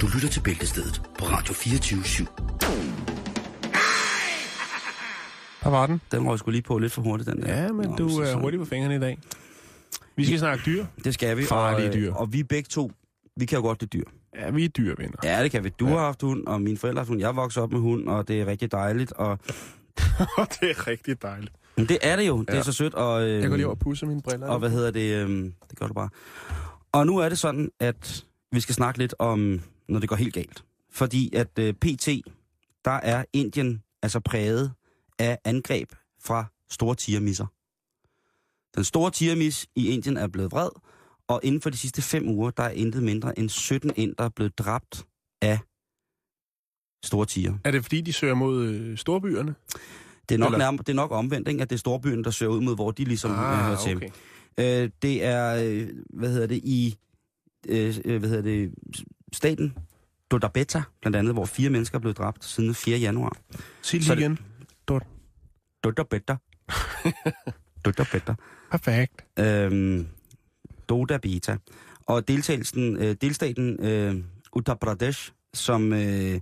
Du 0.00 0.06
lytter 0.14 0.28
til 0.28 0.40
Bæltestedet 0.40 1.02
på 1.18 1.24
Radio 1.24 1.54
24 1.54 2.00
/7. 2.00 2.24
Der 5.64 5.70
var 5.70 5.86
den. 5.86 6.00
Den 6.12 6.28
røg 6.28 6.38
sgu 6.38 6.50
lige 6.50 6.62
på 6.62 6.78
lidt 6.78 6.92
for 6.92 7.02
hurtigt, 7.02 7.30
den 7.30 7.42
der. 7.42 7.62
Ja, 7.62 7.72
men 7.72 7.90
Nå, 7.90 7.96
du 7.96 8.08
så- 8.08 8.20
er 8.22 8.26
så- 8.32 8.38
hurtig 8.38 8.60
på 8.60 8.64
fingrene 8.66 8.96
i 8.96 8.98
dag. 9.00 9.18
Vi 10.16 10.24
skal 10.26 10.38
snakke 10.38 10.62
dyr. 10.66 10.86
Det 11.04 11.14
skal 11.14 11.36
vi. 11.36 11.44
Farlige 11.44 11.88
og, 11.88 11.94
øh, 11.96 12.00
dyr. 12.02 12.14
Og 12.14 12.32
vi 12.32 12.42
begge 12.42 12.66
to, 12.70 12.92
vi 13.36 13.46
kan 13.46 13.56
jo 13.58 13.62
godt 13.62 13.80
lide 13.82 13.98
dyr. 13.98 14.04
Ja, 14.36 14.50
vi 14.50 14.64
er 14.64 14.68
dyrvenner. 14.68 15.16
Ja, 15.24 15.42
det 15.42 15.50
kan 15.50 15.64
vi. 15.64 15.68
Du 15.68 15.86
Ja. 15.86 15.92
har 15.92 15.98
haft 15.98 16.22
hund, 16.22 16.46
og 16.46 16.62
mine 16.62 16.76
forældre 16.78 16.98
har 16.98 17.00
haft 17.00 17.08
hund. 17.08 17.20
Jeg 17.20 17.36
voksede 17.36 17.62
op 17.62 17.72
med 17.72 17.80
hund, 17.80 18.08
og 18.08 18.28
det 18.28 18.40
er 18.40 18.46
rigtig 18.46 18.72
dejligt. 18.72 19.12
Og 19.12 19.38
det 20.60 20.70
er 20.70 20.86
rigtig 20.86 21.22
dejligt. 21.22 21.52
men 21.76 21.88
det 21.88 21.98
er 22.02 22.16
det 22.16 22.26
jo. 22.28 22.40
Det 22.40 22.50
er 22.50 22.56
Ja. 22.56 22.62
så 22.62 22.72
sødt. 22.72 22.94
Og, 22.94 23.22
øh, 23.22 23.40
Jeg 23.40 23.48
går 23.48 23.56
lige 23.56 23.66
over 23.66 23.74
og 23.74 23.78
pusse 23.78 24.06
mine 24.06 24.22
briller. 24.22 24.46
Og 24.48 24.58
hvad 24.58 24.70
hedder 24.70 24.90
det? 24.90 25.14
Øhm, 25.22 25.54
det 25.70 25.78
gør 25.78 25.86
du 25.86 25.94
bare. 25.94 26.08
Og 26.92 27.06
nu 27.06 27.16
er 27.18 27.28
det 27.28 27.38
sådan, 27.38 27.70
at 27.80 28.24
vi 28.52 28.60
skal 28.60 28.74
snakke 28.74 28.98
lidt 28.98 29.14
om, 29.18 29.60
når 29.88 29.98
det 30.00 30.08
går 30.08 30.16
helt 30.16 30.34
galt. 30.34 30.64
Fordi 30.92 31.34
at 31.34 31.58
øh, 31.58 31.74
PT, 31.74 32.08
der 32.84 32.90
er 32.90 33.24
Indien 33.32 33.82
altså 34.02 34.20
præget 34.20 34.72
af 35.18 35.38
angreb 35.44 35.92
fra 36.22 36.44
store 36.70 36.94
tigermisser. 36.94 37.46
Den 38.76 38.84
store 38.84 39.10
tigermis 39.10 39.66
i 39.76 39.88
Indien 39.88 40.16
er 40.16 40.26
blevet 40.28 40.52
vred, 40.52 40.68
og 41.28 41.40
inden 41.42 41.60
for 41.60 41.70
de 41.70 41.76
sidste 41.76 42.02
fem 42.02 42.28
uger, 42.28 42.50
der 42.50 42.62
er 42.62 42.70
intet 42.70 43.02
mindre 43.02 43.38
end 43.38 43.48
17 43.48 43.90
indere 43.96 44.30
blevet 44.30 44.58
dræbt 44.58 45.04
af 45.42 45.58
store 47.04 47.26
tiger. 47.26 47.54
Er 47.64 47.70
det 47.70 47.82
fordi, 47.82 48.00
de 48.00 48.12
søger 48.12 48.34
mod 48.34 48.64
øh, 48.66 48.98
storbyerne? 48.98 49.54
Det 50.28 50.34
er 50.34 50.38
nok, 50.38 50.46
Eller- 50.48 50.58
nærmere, 50.58 50.78
det 50.86 50.88
er 50.88 50.94
nok 50.96 51.10
omvendt, 51.12 51.48
ikke? 51.48 51.62
at 51.62 51.70
det 51.70 51.76
er 51.76 51.78
storbyen, 51.78 52.24
der 52.24 52.30
søger 52.30 52.52
ud 52.52 52.60
mod, 52.60 52.74
hvor 52.74 52.90
de 52.90 53.04
ligesom 53.04 53.30
ah, 53.30 53.64
hører 53.64 53.76
til. 53.76 53.96
okay. 53.96 54.08
Øh, 54.58 54.90
det 55.02 55.24
er, 55.24 55.64
øh, 55.64 55.88
hvad 56.10 56.32
hedder 56.32 56.46
det, 56.46 56.60
i 56.64 56.98
øh, 57.68 57.96
øh, 58.04 58.18
hvad 58.18 58.28
hedder 58.28 58.42
det, 58.42 58.74
staten 59.32 59.78
Dodabeta, 60.30 60.82
blandt 61.00 61.16
andet, 61.16 61.34
hvor 61.34 61.44
fire 61.44 61.70
mennesker 61.70 61.98
er 61.98 62.00
blevet 62.00 62.18
dræbt 62.18 62.44
siden 62.44 62.66
den 62.68 62.74
4. 62.74 62.98
januar. 62.98 63.36
Sig 63.82 64.04
Så 64.04 64.14
lige 64.14 64.28
det- 64.28 64.38
igen. 64.38 65.00
Dodabeta. 65.84 66.36
Dodabeta. 67.84 68.34
Perfekt. 68.70 69.24
Øhm, 69.38 70.06
Doda 70.88 71.18
Beta. 71.18 71.56
Og 72.06 72.28
deltagelsen, 72.28 72.96
øh, 72.96 73.16
delstaten 73.20 73.84
øh, 73.84 74.14
Uttar 74.52 74.74
Pradesh, 74.74 75.32
som 75.54 75.92
øh, 75.92 76.40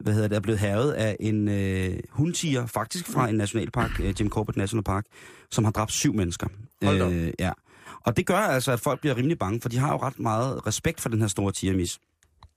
hvad 0.00 0.14
hedder 0.14 0.28
det, 0.28 0.36
er 0.36 0.40
blevet 0.40 0.58
havet 0.58 0.92
af 0.92 1.16
en 1.20 1.48
øh, 1.48 1.98
hundtiger, 2.10 2.66
faktisk 2.66 3.06
fra 3.06 3.28
en 3.28 3.34
nationalpark, 3.34 4.00
øh, 4.00 4.14
Jim 4.20 4.30
Corbett 4.30 4.56
National 4.56 4.84
Park, 4.84 5.04
som 5.50 5.64
har 5.64 5.70
dræbt 5.70 5.92
syv 5.92 6.14
mennesker. 6.14 6.46
Hold. 6.82 7.02
Øh, 7.12 7.32
ja. 7.38 7.52
Og 8.00 8.16
det 8.16 8.26
gør 8.26 8.36
altså, 8.36 8.72
at 8.72 8.80
folk 8.80 9.00
bliver 9.00 9.16
rimelig 9.16 9.38
bange, 9.38 9.60
for 9.60 9.68
de 9.68 9.78
har 9.78 9.92
jo 9.92 9.98
ret 9.98 10.18
meget 10.18 10.66
respekt 10.66 11.00
for 11.00 11.08
den 11.08 11.20
her 11.20 11.28
store 11.28 11.52
tigermis. 11.52 11.98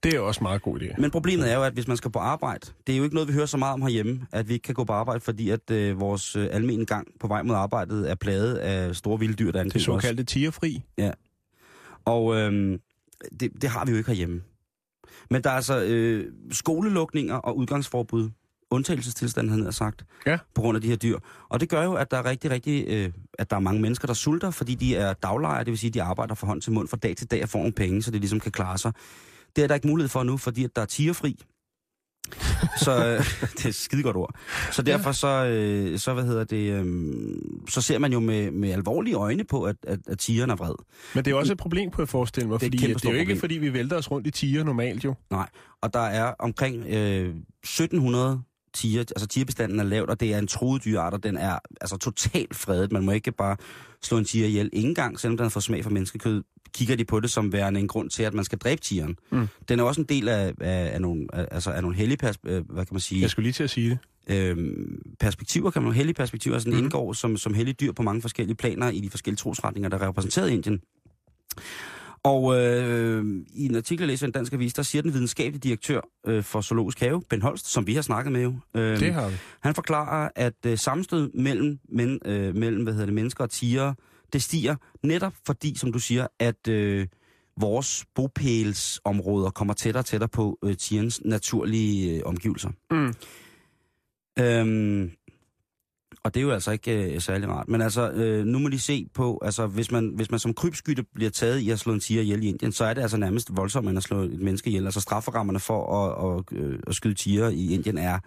Det 0.03 0.13
er 0.15 0.19
også 0.19 0.39
en 0.39 0.43
meget 0.43 0.61
god 0.61 0.79
idé. 0.81 1.01
Men 1.01 1.11
problemet 1.11 1.51
er 1.51 1.55
jo, 1.55 1.63
at 1.63 1.73
hvis 1.73 1.87
man 1.87 1.97
skal 1.97 2.11
på 2.11 2.19
arbejde, 2.19 2.67
det 2.87 2.93
er 2.93 2.97
jo 2.97 3.03
ikke 3.03 3.13
noget, 3.15 3.27
vi 3.29 3.33
hører 3.33 3.45
så 3.45 3.57
meget 3.57 3.73
om 3.73 3.81
herhjemme, 3.81 4.27
at 4.31 4.47
vi 4.49 4.53
ikke 4.53 4.63
kan 4.63 4.75
gå 4.75 4.83
på 4.83 4.93
arbejde, 4.93 5.19
fordi 5.19 5.49
at 5.49 5.71
øh, 5.71 5.99
vores 5.99 6.35
øh, 6.35 6.47
almindelige 6.51 6.85
gang 6.85 7.07
på 7.19 7.27
vej 7.27 7.41
mod 7.43 7.55
arbejdet 7.55 8.11
er 8.11 8.15
plaget 8.15 8.55
af 8.55 8.95
store 8.95 9.19
vilde 9.19 9.33
dyr, 9.33 9.45
der 9.45 9.51
Det 9.51 9.59
angriber 9.59 9.79
os. 9.79 9.83
såkaldte 10.03 10.23
tigerfri. 10.23 10.83
Og 12.05 12.35
øh, 12.35 12.79
det, 13.39 13.51
det 13.61 13.69
har 13.69 13.85
vi 13.85 13.91
jo 13.91 13.97
ikke 13.97 14.09
herhjemme. 14.09 14.41
Men 15.29 15.43
der 15.43 15.49
er 15.49 15.53
altså 15.55 15.83
øh, 15.83 16.31
skolelukninger 16.51 17.35
og 17.35 17.57
udgangsforbud, 17.57 18.29
undtagelsestilstand, 18.71 19.49
han 19.49 19.63
har 19.63 19.71
sagt, 19.71 20.05
Ja. 20.25 20.37
på 20.55 20.61
grund 20.61 20.75
af 20.75 20.81
de 20.81 20.87
her 20.87 20.95
dyr. 20.95 21.17
Og 21.49 21.59
det 21.59 21.69
gør 21.69 21.83
jo, 21.83 21.93
at 21.93 22.11
der 22.11 22.17
er 22.17 22.25
rigtig, 22.25 22.51
rigtig, 22.51 22.85
øh, 22.87 23.09
at 23.39 23.49
der 23.49 23.55
er 23.55 23.59
mange 23.59 23.81
mennesker, 23.81 24.05
der 24.07 24.13
sulter, 24.13 24.51
fordi 24.51 24.75
de 24.75 24.95
er 24.95 25.13
daglejere, 25.13 25.59
det 25.63 25.71
vil 25.71 25.77
sige, 25.77 25.91
de 25.91 26.03
arbejder 26.03 26.35
fra 26.35 26.47
hånd 26.47 26.61
til 26.61 26.71
mund 26.71 26.87
fra 26.87 26.97
dag 26.97 27.15
til 27.17 27.31
dag 27.31 27.43
og 27.43 27.49
får 27.49 27.59
nogle 27.59 27.73
penge, 27.73 28.01
så 28.03 28.11
de 28.11 28.19
ligesom 28.19 28.39
kan 28.39 28.51
klare 28.51 28.77
sig. 28.77 28.91
Det 29.55 29.63
er 29.63 29.67
der 29.67 29.75
ikke 29.75 29.87
mulighed 29.87 30.09
for 30.09 30.23
nu, 30.23 30.37
fordi 30.37 30.63
at 30.63 30.75
der 30.75 30.81
er 30.81 30.85
tigerfri. 30.85 31.43
så 32.77 32.91
øh, 32.91 33.25
det 33.57 33.65
er 33.65 33.69
et 33.69 33.75
skide 33.75 34.03
godt 34.03 34.15
ord. 34.15 34.35
Så 34.71 34.81
derfor 34.81 35.11
så, 35.11 35.45
øh, 35.45 35.99
så 35.99 36.13
hvad 36.13 36.23
hedder 36.23 36.43
det, 36.43 36.71
øh, 36.73 37.35
så 37.69 37.81
ser 37.81 37.99
man 37.99 38.13
jo 38.13 38.19
med, 38.19 38.51
med 38.51 38.71
alvorlige 38.71 39.15
øjne 39.15 39.43
på, 39.43 39.63
at, 39.63 39.75
at, 39.83 39.99
at 40.07 40.19
tigeren 40.19 40.49
er 40.49 40.55
vred. 40.55 40.75
Men 41.15 41.25
det 41.25 41.31
er 41.31 41.35
også 41.35 41.53
et 41.53 41.59
problem, 41.59 41.91
kunne 41.91 42.01
jeg 42.01 42.09
forestille 42.09 42.49
mig, 42.49 42.59
Det 42.59 42.67
et 42.67 42.73
fordi 42.73 42.91
at 42.91 43.01
det 43.01 43.05
er 43.05 43.13
jo 43.13 43.19
ikke, 43.19 43.25
problem. 43.29 43.39
fordi 43.39 43.57
vi 43.57 43.73
vælter 43.73 43.97
os 43.97 44.11
rundt 44.11 44.27
i 44.27 44.31
tiger 44.31 44.63
normalt 44.63 45.03
jo. 45.05 45.13
Nej, 45.29 45.49
og 45.81 45.93
der 45.93 45.99
er 45.99 46.33
omkring 46.39 46.85
øh, 46.87 47.35
1700 47.63 48.41
tiger, 48.73 48.99
altså 49.01 49.27
tigerbestanden 49.27 49.79
er 49.79 49.83
lavt, 49.83 50.09
og 50.09 50.19
det 50.19 50.33
er 50.33 50.39
en 50.39 50.47
truet 50.47 50.83
dyreart, 50.85 51.13
og 51.13 51.23
den 51.23 51.37
er 51.37 51.59
altså 51.81 51.97
totalt 51.97 52.55
fredet. 52.55 52.91
Man 52.91 53.05
må 53.05 53.11
ikke 53.11 53.31
bare 53.31 53.57
slå 54.03 54.17
en 54.17 54.25
tiger 54.25 54.47
ihjel. 54.47 54.69
Ingen 54.73 54.95
gang, 54.95 55.19
selvom 55.19 55.37
den 55.37 55.49
får 55.51 55.59
smag 55.59 55.83
for 55.83 55.89
menneskekød, 55.91 56.43
kigger 56.73 56.95
de 56.95 57.05
på 57.05 57.19
det 57.19 57.29
som 57.29 57.53
værende 57.53 57.79
en 57.79 57.87
grund 57.87 58.09
til, 58.09 58.23
at 58.23 58.33
man 58.33 58.45
skal 58.45 58.57
dræbe 58.57 58.81
tigeren. 58.81 59.15
Mm. 59.31 59.47
Den 59.69 59.79
er 59.79 59.83
også 59.83 60.01
en 60.01 60.07
del 60.07 60.27
af, 60.27 60.53
af, 60.61 60.91
af 60.93 61.01
nogle, 61.01 61.27
af, 61.33 61.47
altså 61.51 61.71
af 61.71 61.81
nogle 61.81 61.97
hellige 61.97 62.17
pers- 62.23 62.39
øh, 62.45 62.63
hvad 62.69 62.85
kan 62.85 62.93
man 62.93 62.99
sige, 62.99 63.21
Jeg 63.21 63.29
skulle 63.29 63.43
lige 63.43 63.53
til 63.53 63.63
at 63.63 63.69
sige 63.69 63.99
det. 64.27 64.35
øhm, 64.35 65.01
perspektiver, 65.19 65.71
kan 65.71 65.81
man 65.83 65.93
hellige 65.93 66.13
perspektiver, 66.13 66.55
altså 66.55 66.69
den 66.69 66.75
Mhm. 66.75 66.83
indgår 66.83 67.13
som, 67.13 67.37
som 67.37 67.53
hellige 67.53 67.75
dyr 67.81 67.91
på 67.91 68.03
mange 68.03 68.21
forskellige 68.21 68.55
planer 68.55 68.89
i 68.89 68.99
de 68.99 69.09
forskellige 69.09 69.37
trosretninger, 69.37 69.89
der 69.89 69.97
er 69.97 70.07
repræsenteret 70.07 70.49
i 70.49 70.53
Indien. 70.53 70.81
Og 72.23 72.55
øh, 72.61 73.25
i 73.53 73.65
en 73.65 73.75
artikel, 73.75 74.01
jeg 74.03 74.07
læser 74.07 74.25
i 74.25 74.27
en 74.27 74.31
dansk 74.31 74.53
avis, 74.53 74.73
der 74.73 74.83
siger 74.83 75.01
den 75.01 75.13
videnskabelige 75.13 75.59
direktør 75.59 76.01
øh, 76.27 76.43
for 76.43 76.61
Zoologisk 76.61 76.99
Have, 76.99 77.21
Ben 77.29 77.41
Holst, 77.41 77.67
som 77.71 77.87
vi 77.87 77.93
har 77.95 78.01
snakket 78.01 78.31
med 78.31 78.41
jo, 78.43 78.53
øh, 78.75 78.99
Det 78.99 79.13
har 79.13 79.29
vi. 79.29 79.35
han 79.59 79.75
forklarer, 79.75 80.29
at 80.35 80.53
øh, 80.65 80.77
sammenstød 80.77 81.31
mellem, 81.33 81.79
men, 81.89 82.19
øh, 82.25 82.55
mellem 82.55 82.83
hvad 82.83 82.93
hedder 82.93 83.05
det, 83.05 83.15
mennesker 83.15 83.43
og 83.43 83.49
tiger, 83.49 83.93
det 84.33 84.43
stiger 84.43 84.75
netop 85.03 85.33
fordi, 85.45 85.77
som 85.77 85.91
du 85.91 85.99
siger, 85.99 86.27
at 86.39 86.67
øh, 86.67 87.07
vores 87.59 88.05
bopælsområder 88.15 89.49
kommer 89.49 89.73
tættere 89.73 90.01
og 90.01 90.05
tættere 90.05 90.29
på 90.29 90.59
øh, 90.63 90.77
tigerens 90.77 91.21
naturlige 91.25 92.17
øh, 92.17 92.21
omgivelser. 92.25 92.69
Mm. 92.91 93.13
Øhm, 94.39 95.11
og 96.23 96.33
det 96.33 96.39
er 96.39 96.43
jo 96.43 96.51
altså 96.51 96.71
ikke 96.71 97.13
øh, 97.13 97.21
særlig 97.21 97.49
rart. 97.49 97.67
Men 97.67 97.81
altså, 97.81 98.11
øh, 98.11 98.45
nu 98.45 98.59
må 98.59 98.69
de 98.69 98.79
se 98.79 99.07
på, 99.13 99.39
altså 99.41 99.67
hvis 99.67 99.91
man, 99.91 100.11
hvis 100.15 100.31
man 100.31 100.39
som 100.39 100.53
krybskytte 100.53 101.03
bliver 101.03 101.31
taget 101.31 101.59
i 101.59 101.69
at 101.69 101.79
slå 101.79 101.93
en 101.93 101.99
tiger 101.99 102.21
ihjel 102.21 102.43
i 102.43 102.47
Indien, 102.47 102.71
så 102.71 102.85
er 102.85 102.93
det 102.93 103.01
altså 103.01 103.17
nærmest 103.17 103.49
voldsomt, 103.55 103.89
end 103.89 103.97
at 103.97 104.03
slå 104.03 104.21
et 104.21 104.39
menneske 104.39 104.67
ihjel. 104.69 104.85
Altså 104.85 105.01
strafferammerne 105.01 105.59
for 105.59 105.95
at, 105.95 106.39
at, 106.39 106.57
øh, 106.57 106.79
at 106.87 106.95
skyde 106.95 107.13
tiger 107.13 107.49
i 107.49 107.73
Indien 107.73 107.97
er 107.97 108.19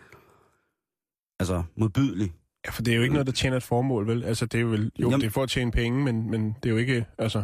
altså 1.41 1.63
modbydelig. 1.77 2.33
Ja, 2.67 2.71
for 2.71 2.83
det 2.83 2.93
er 2.93 2.97
jo 2.97 3.03
ikke 3.03 3.13
noget, 3.15 3.27
der 3.27 3.33
tjener 3.33 3.57
et 3.57 3.63
formål, 3.63 4.07
vel? 4.07 4.25
Altså, 4.25 4.47
det 4.47 4.59
er 4.59 4.63
jo 4.63 4.69
vel... 4.69 4.93
Jo, 4.99 5.11
Jamen- 5.11 5.21
det 5.21 5.27
er 5.27 5.31
for 5.31 5.43
at 5.43 5.49
tjene 5.51 5.71
penge, 5.73 6.05
men, 6.05 6.31
men 6.31 6.47
det 6.63 6.67
er 6.67 6.71
jo 6.71 6.77
ikke... 6.77 7.07
Altså... 7.19 7.43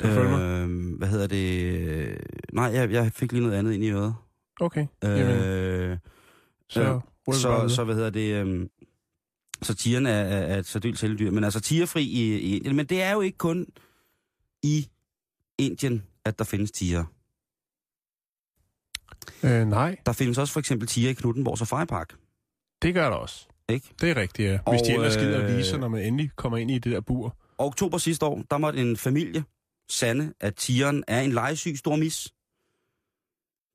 Du 0.00 0.06
mig? 0.06 0.40
Øh, 0.42 0.96
hvad 0.98 1.08
hedder 1.08 1.26
det? 1.26 2.18
Nej, 2.52 2.64
jeg, 2.64 2.90
jeg 2.92 3.12
fik 3.12 3.32
lige 3.32 3.42
noget 3.42 3.56
andet 3.58 3.72
ind 3.72 3.84
i 3.84 3.90
øret. 3.90 4.14
Okay. 4.60 4.86
Jamen, 5.02 5.26
Øh, 5.26 5.98
så... 6.68 6.82
øh, 7.28 7.34
så, 7.34 7.68
så 7.68 7.84
hvad 7.84 7.94
hedder 7.94 8.10
det? 8.10 8.34
Øhm, 8.34 8.70
så 9.62 9.74
tigeren 9.74 10.06
er, 10.06 10.10
er, 10.10 10.38
er 10.54 10.58
et 10.58 10.66
særdeles 10.66 11.00
heldyr. 11.00 11.30
Men 11.30 11.44
altså 11.44 11.60
tigerfri 11.60 12.02
i, 12.02 12.38
i 12.38 12.56
Indien. 12.56 12.76
Men 12.76 12.86
det 12.86 13.02
er 13.02 13.12
jo 13.12 13.20
ikke 13.20 13.38
kun 13.38 13.66
i 14.62 14.88
Indien, 15.58 16.02
at 16.24 16.38
der 16.38 16.44
findes 16.44 16.70
tiger. 16.70 17.04
Øh, 19.42 19.66
nej, 19.68 19.96
Der 20.06 20.12
findes 20.12 20.38
også 20.38 20.52
for 20.52 20.60
eksempel 20.60 20.88
tiger 20.88 21.10
i 21.10 21.12
Knuttenborg 21.12 21.58
Safari-park. 21.58 22.14
Det 22.82 22.94
gør 22.94 23.10
der 23.10 23.16
også. 23.16 23.46
Ikke? 23.68 23.88
Det 24.00 24.10
er 24.10 24.16
rigtigt, 24.16 24.48
ja. 24.48 24.58
Hvis 24.70 24.80
Og, 24.80 24.86
de 24.86 24.92
ellers 24.92 25.16
gider 25.16 25.38
at 25.38 25.50
øh, 25.50 25.56
vise 25.56 25.70
sig, 25.70 25.78
når 25.78 25.88
man 25.88 26.04
endelig 26.04 26.30
kommer 26.36 26.58
ind 26.58 26.70
i 26.70 26.78
det 26.78 26.92
der 26.92 27.00
bur. 27.00 27.36
Og 27.58 27.66
oktober 27.66 27.98
sidste 27.98 28.26
år, 28.26 28.42
der 28.50 28.58
måtte 28.58 28.80
en 28.80 28.96
familie 28.96 29.44
sande, 29.90 30.32
at 30.40 30.54
tigeren 30.54 31.04
er 31.08 31.20
en 31.20 31.32
legesyg 31.32 31.78
stor 31.78 31.96
mis. 31.96 32.32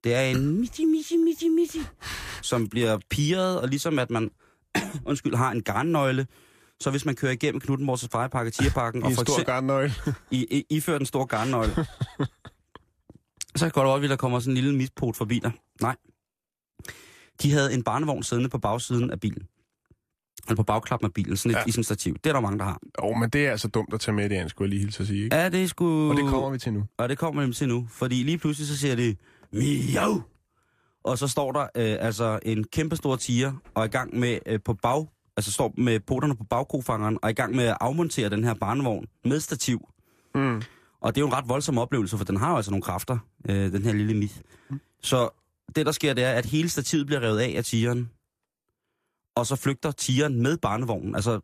Det 0.04 0.16
er 0.16 0.22
en 0.22 0.60
miti, 0.60 0.86
miti, 0.86 1.18
miti, 1.18 1.50
miti, 1.50 1.80
som 2.42 2.70
bliver 2.70 3.00
piret, 3.10 3.62
og 3.62 3.68
ligesom 3.68 4.00
at 4.00 4.10
man 4.10 4.32
undskyld, 5.06 5.36
har 5.36 5.52
en 5.52 5.64
garnnøgle, 5.64 6.28
så 6.80 6.92
hvis 6.92 7.06
man 7.06 7.16
kører 7.16 7.32
igennem 7.32 7.62
Knuttenborg 7.62 8.00
Safari-park 8.00 8.48
og 8.48 8.54
Tigerparken, 8.54 9.02
I 9.02 9.04
og 9.04 9.12
for 9.12 9.24
stor 9.24 9.44
garnnøgle. 9.44 9.94
i, 10.32 10.48
i, 10.52 10.66
ifører 10.70 10.98
den 10.98 11.06
store 11.06 11.26
garnnøgle, 11.26 11.76
så 13.56 13.60
kan 13.60 13.66
det 13.66 13.74
godt 13.74 13.88
være, 13.88 14.04
at 14.04 14.10
der 14.10 14.16
kommer 14.16 14.40
sådan 14.40 14.52
en 14.52 14.56
lille 14.56 14.76
mispot 14.76 15.16
forbi 15.16 15.40
dig. 15.40 15.52
Nej. 15.82 15.96
De 17.42 17.52
havde 17.52 17.74
en 17.74 17.84
barnevogn 17.84 18.24
siddende 18.24 18.50
på 18.50 18.58
bagsiden 18.58 19.12
af 19.12 19.20
bilen. 19.20 19.48
Eller 20.48 20.56
på 20.56 20.64
bagklappen 20.64 21.06
af 21.06 21.14
bilen, 21.14 21.38
sådan 21.38 21.58
et 21.68 21.78
Ja. 21.78 21.82
stativ. 21.82 22.14
Det 22.24 22.26
er 22.30 22.34
der 22.34 22.40
mange, 22.40 22.60
der 22.60 22.66
har. 22.66 22.80
Jo, 23.04 23.14
men 23.14 23.30
det 23.30 23.48
er 23.48 23.52
altså 23.52 23.68
dumt 23.68 23.94
at 23.94 24.00
tage 24.00 24.16
med 24.16 24.30
det, 24.30 24.36
jeg 24.36 24.50
skulle 24.50 24.66
jeg 24.66 24.70
lige 24.70 24.80
hilse 24.80 25.04
at 25.04 25.08
sige, 25.08 25.24
ikke? 25.24 25.36
Ja, 25.36 25.50
det 25.50 25.64
er 25.64 25.68
sgu... 25.68 26.10
Og 26.10 26.16
det 26.16 26.26
kommer 26.30 26.50
vi 26.50 26.58
til 26.58 26.74
nu. 26.74 26.84
Og 26.98 27.10
det 27.10 27.18
kommer 27.18 27.42
nemlig 27.42 27.56
til 27.58 27.68
nu, 27.68 27.88
fordi 27.90 28.24
lige 28.24 28.38
pludselig 28.38 28.68
så 28.68 28.78
siger 28.78 28.96
det, 28.96 29.18
miau! 29.54 30.22
Og 31.04 31.18
så 31.18 31.28
står 31.28 31.52
der 31.52 31.62
øh, 31.62 31.98
altså 32.00 32.40
en 32.46 32.64
kæmpe 32.64 32.96
stor 32.96 33.16
tiger, 33.16 33.54
og 33.76 33.82
er 33.84 33.88
i 33.88 33.90
gang 33.92 34.20
med 34.20 34.40
øh, 34.46 34.60
på 34.66 34.74
bag, 34.74 35.08
altså 35.38 35.52
står 35.52 35.74
med 35.78 36.00
poterne 36.00 36.36
på 36.36 36.44
bagkofangeren, 36.44 37.16
og 37.22 37.28
er 37.28 37.30
i 37.30 37.34
gang 37.34 37.56
med 37.56 37.64
at 37.66 37.78
afmontere 37.82 38.30
den 38.30 38.44
her 38.44 38.54
barnevogn 38.54 39.06
med 39.26 39.40
stativ. 39.40 39.88
Mm. 40.36 40.62
Og 41.02 41.16
det 41.16 41.22
er 41.22 41.26
jo 41.26 41.28
en 41.28 41.34
ret 41.34 41.50
voldsom 41.50 41.78
oplevelse, 41.78 42.18
for 42.18 42.26
den 42.26 42.38
har 42.38 42.50
jo 42.50 42.56
altså 42.56 42.72
nogle 42.72 42.82
kræfter, 42.82 43.18
øh, 43.50 43.72
den 43.72 43.84
her 43.84 43.94
lille 43.94 44.14
myth. 44.14 44.36
Så 45.02 45.30
det, 45.76 45.86
der 45.86 45.92
sker, 45.92 46.14
det 46.14 46.24
er, 46.24 46.32
at 46.32 46.46
hele 46.46 46.70
stativet 46.70 47.06
bliver 47.06 47.22
revet 47.22 47.40
af 47.40 47.54
af 47.58 47.66
tigeren, 47.66 48.10
og 49.36 49.48
så 49.48 49.56
flygter 49.56 49.92
tigeren 49.92 50.42
med 50.42 50.58
barnevognen. 50.58 51.16
Altså, 51.16 51.40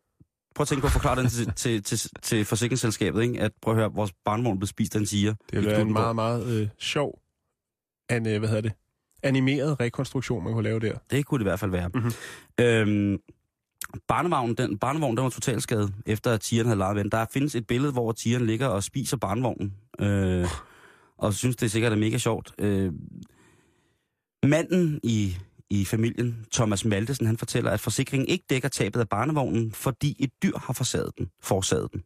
prøv 0.54 0.62
at 0.62 0.68
tænke 0.68 0.80
på 0.80 0.86
at 0.86 0.92
forklare 0.92 1.22
den 1.22 1.28
til, 1.28 1.52
til, 1.62 1.82
til, 1.82 2.10
til 2.22 2.44
forsikringsselskabet, 2.44 3.22
ikke? 3.22 3.40
At 3.40 3.52
prøv 3.62 3.74
at 3.74 3.78
høre, 3.80 3.92
vores 3.92 4.12
barnevogn 4.24 4.58
blev 4.58 4.66
spist 4.66 4.94
af 4.94 5.00
en 5.00 5.06
tiger. 5.06 5.34
Det 5.52 5.64
være 5.64 5.80
en 5.80 5.92
meget, 5.92 6.14
meget 6.14 6.46
øh, 6.46 6.68
sjov, 6.78 7.18
an, 8.08 8.26
øh, 8.26 8.38
hvad 8.38 8.48
hedder 8.48 8.62
det, 8.62 8.72
animeret 9.22 9.80
rekonstruktion, 9.80 10.44
man 10.44 10.52
kunne 10.52 10.64
lave 10.64 10.80
der. 10.80 10.98
Det 11.10 11.26
kunne 11.26 11.38
det 11.38 11.44
i 11.44 11.48
hvert 11.48 11.60
fald 11.60 11.70
være. 11.70 11.88
Mhm. 11.88 12.02
Mm-hmm. 12.02 12.64
Øhm, 12.64 13.18
barnevognen, 14.08 14.56
den, 14.56 14.78
barnevognen, 14.78 15.16
den 15.16 15.24
var 15.24 15.30
totalskadet, 15.30 15.94
efter 16.06 16.32
at 16.32 16.40
tigeren 16.40 16.66
havde 16.66 16.78
lejet 16.78 16.96
ved 16.96 17.02
den. 17.02 17.12
Der 17.12 17.26
findes 17.32 17.54
et 17.54 17.66
billede, 17.66 17.92
hvor 17.92 18.12
tigeren 18.12 18.46
ligger 18.46 18.66
og 18.66 18.82
spiser 18.82 19.16
barnevognen. 19.16 19.74
Øh, 20.00 20.46
og 21.18 21.34
synes, 21.34 21.56
det 21.56 21.70
sikkert 21.70 21.92
er 21.92 21.96
mega 21.96 22.18
sjovt. 22.18 22.52
Øh, 22.58 22.92
manden 24.44 25.00
i, 25.02 25.36
i 25.70 25.84
familien, 25.84 26.46
Thomas 26.52 26.84
Maltesen, 26.84 27.26
han 27.26 27.36
fortæller, 27.36 27.70
at 27.70 27.80
forsikringen 27.80 28.28
ikke 28.28 28.44
dækker 28.50 28.68
tabet 28.68 29.00
af 29.00 29.08
barnevognen, 29.08 29.72
fordi 29.72 30.16
et 30.18 30.30
dyr 30.42 30.58
har 30.58 30.72
forsaget 30.72 31.10
den, 31.18 31.30
forsaget 31.42 31.92
den. 31.92 32.02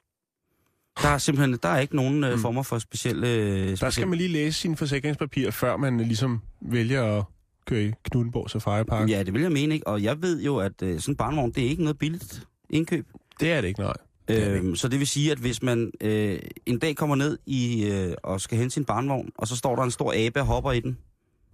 Der 1.03 1.09
er 1.09 1.19
simpelthen 1.19 1.59
der 1.63 1.69
er 1.69 1.79
ikke 1.81 1.97
nogen 1.97 2.25
øh, 2.25 2.33
Mm. 2.33 2.39
former 2.39 2.63
for 2.63 2.79
specielle... 2.79 3.29
Øh, 3.29 3.77
Der 3.81 3.91
skal 3.91 4.09
man 4.09 4.19
lige 4.19 4.29
læse 4.29 4.61
sine 4.61 4.77
forsikringspapirer, 4.77 5.51
før 5.51 5.77
man 5.77 6.01
øh, 6.01 6.07
ligesom 6.07 6.41
vælger 6.61 7.19
at 7.19 7.25
køre 7.67 7.83
i 7.85 7.93
Knuttenborg 8.05 8.51
Safari 8.51 8.85
Park. 8.85 9.11
Ja, 9.11 9.23
det 9.23 9.35
vil 9.35 9.43
jeg 9.43 9.53
mene, 9.53 9.75
ikke? 9.75 9.87
Og 9.87 10.03
jeg 10.03 10.23
ved 10.23 10.43
jo, 10.43 10.57
at 10.57 10.83
øh, 10.83 11.01
sådan 11.01 11.13
en 11.13 11.17
barnevogn, 11.17 11.51
det 11.53 11.65
er 11.65 11.69
ikke 11.69 11.83
noget 11.83 11.99
billigt 11.99 12.47
indkøb. 12.71 13.07
Det 13.41 13.53
er 13.53 13.61
det 13.61 13.69
ikke, 13.69 13.81
nej. 13.81 13.93
er 14.29 14.35
det 14.51 14.59
Øhm, 14.59 14.77
så 14.77 14.89
det 14.89 14.99
vil 14.99 15.07
sige, 15.07 15.33
at 15.33 15.39
hvis 15.39 15.63
man 15.63 15.91
øh, 16.01 16.39
en 16.67 16.79
dag 16.79 16.97
kommer 16.97 17.17
ned 17.17 17.39
i 17.47 17.85
øh, 17.87 18.15
og 18.23 18.41
skal 18.41 18.59
hente 18.59 18.75
sin 18.75 18.85
barnvogn, 18.85 19.31
og 19.39 19.49
så 19.49 19.57
står 19.57 19.77
der 19.77 19.83
en 19.83 19.91
stor 19.91 20.13
abe 20.17 20.41
og 20.41 20.47
hopper 20.47 20.73
i 20.73 20.81
den, 20.81 20.99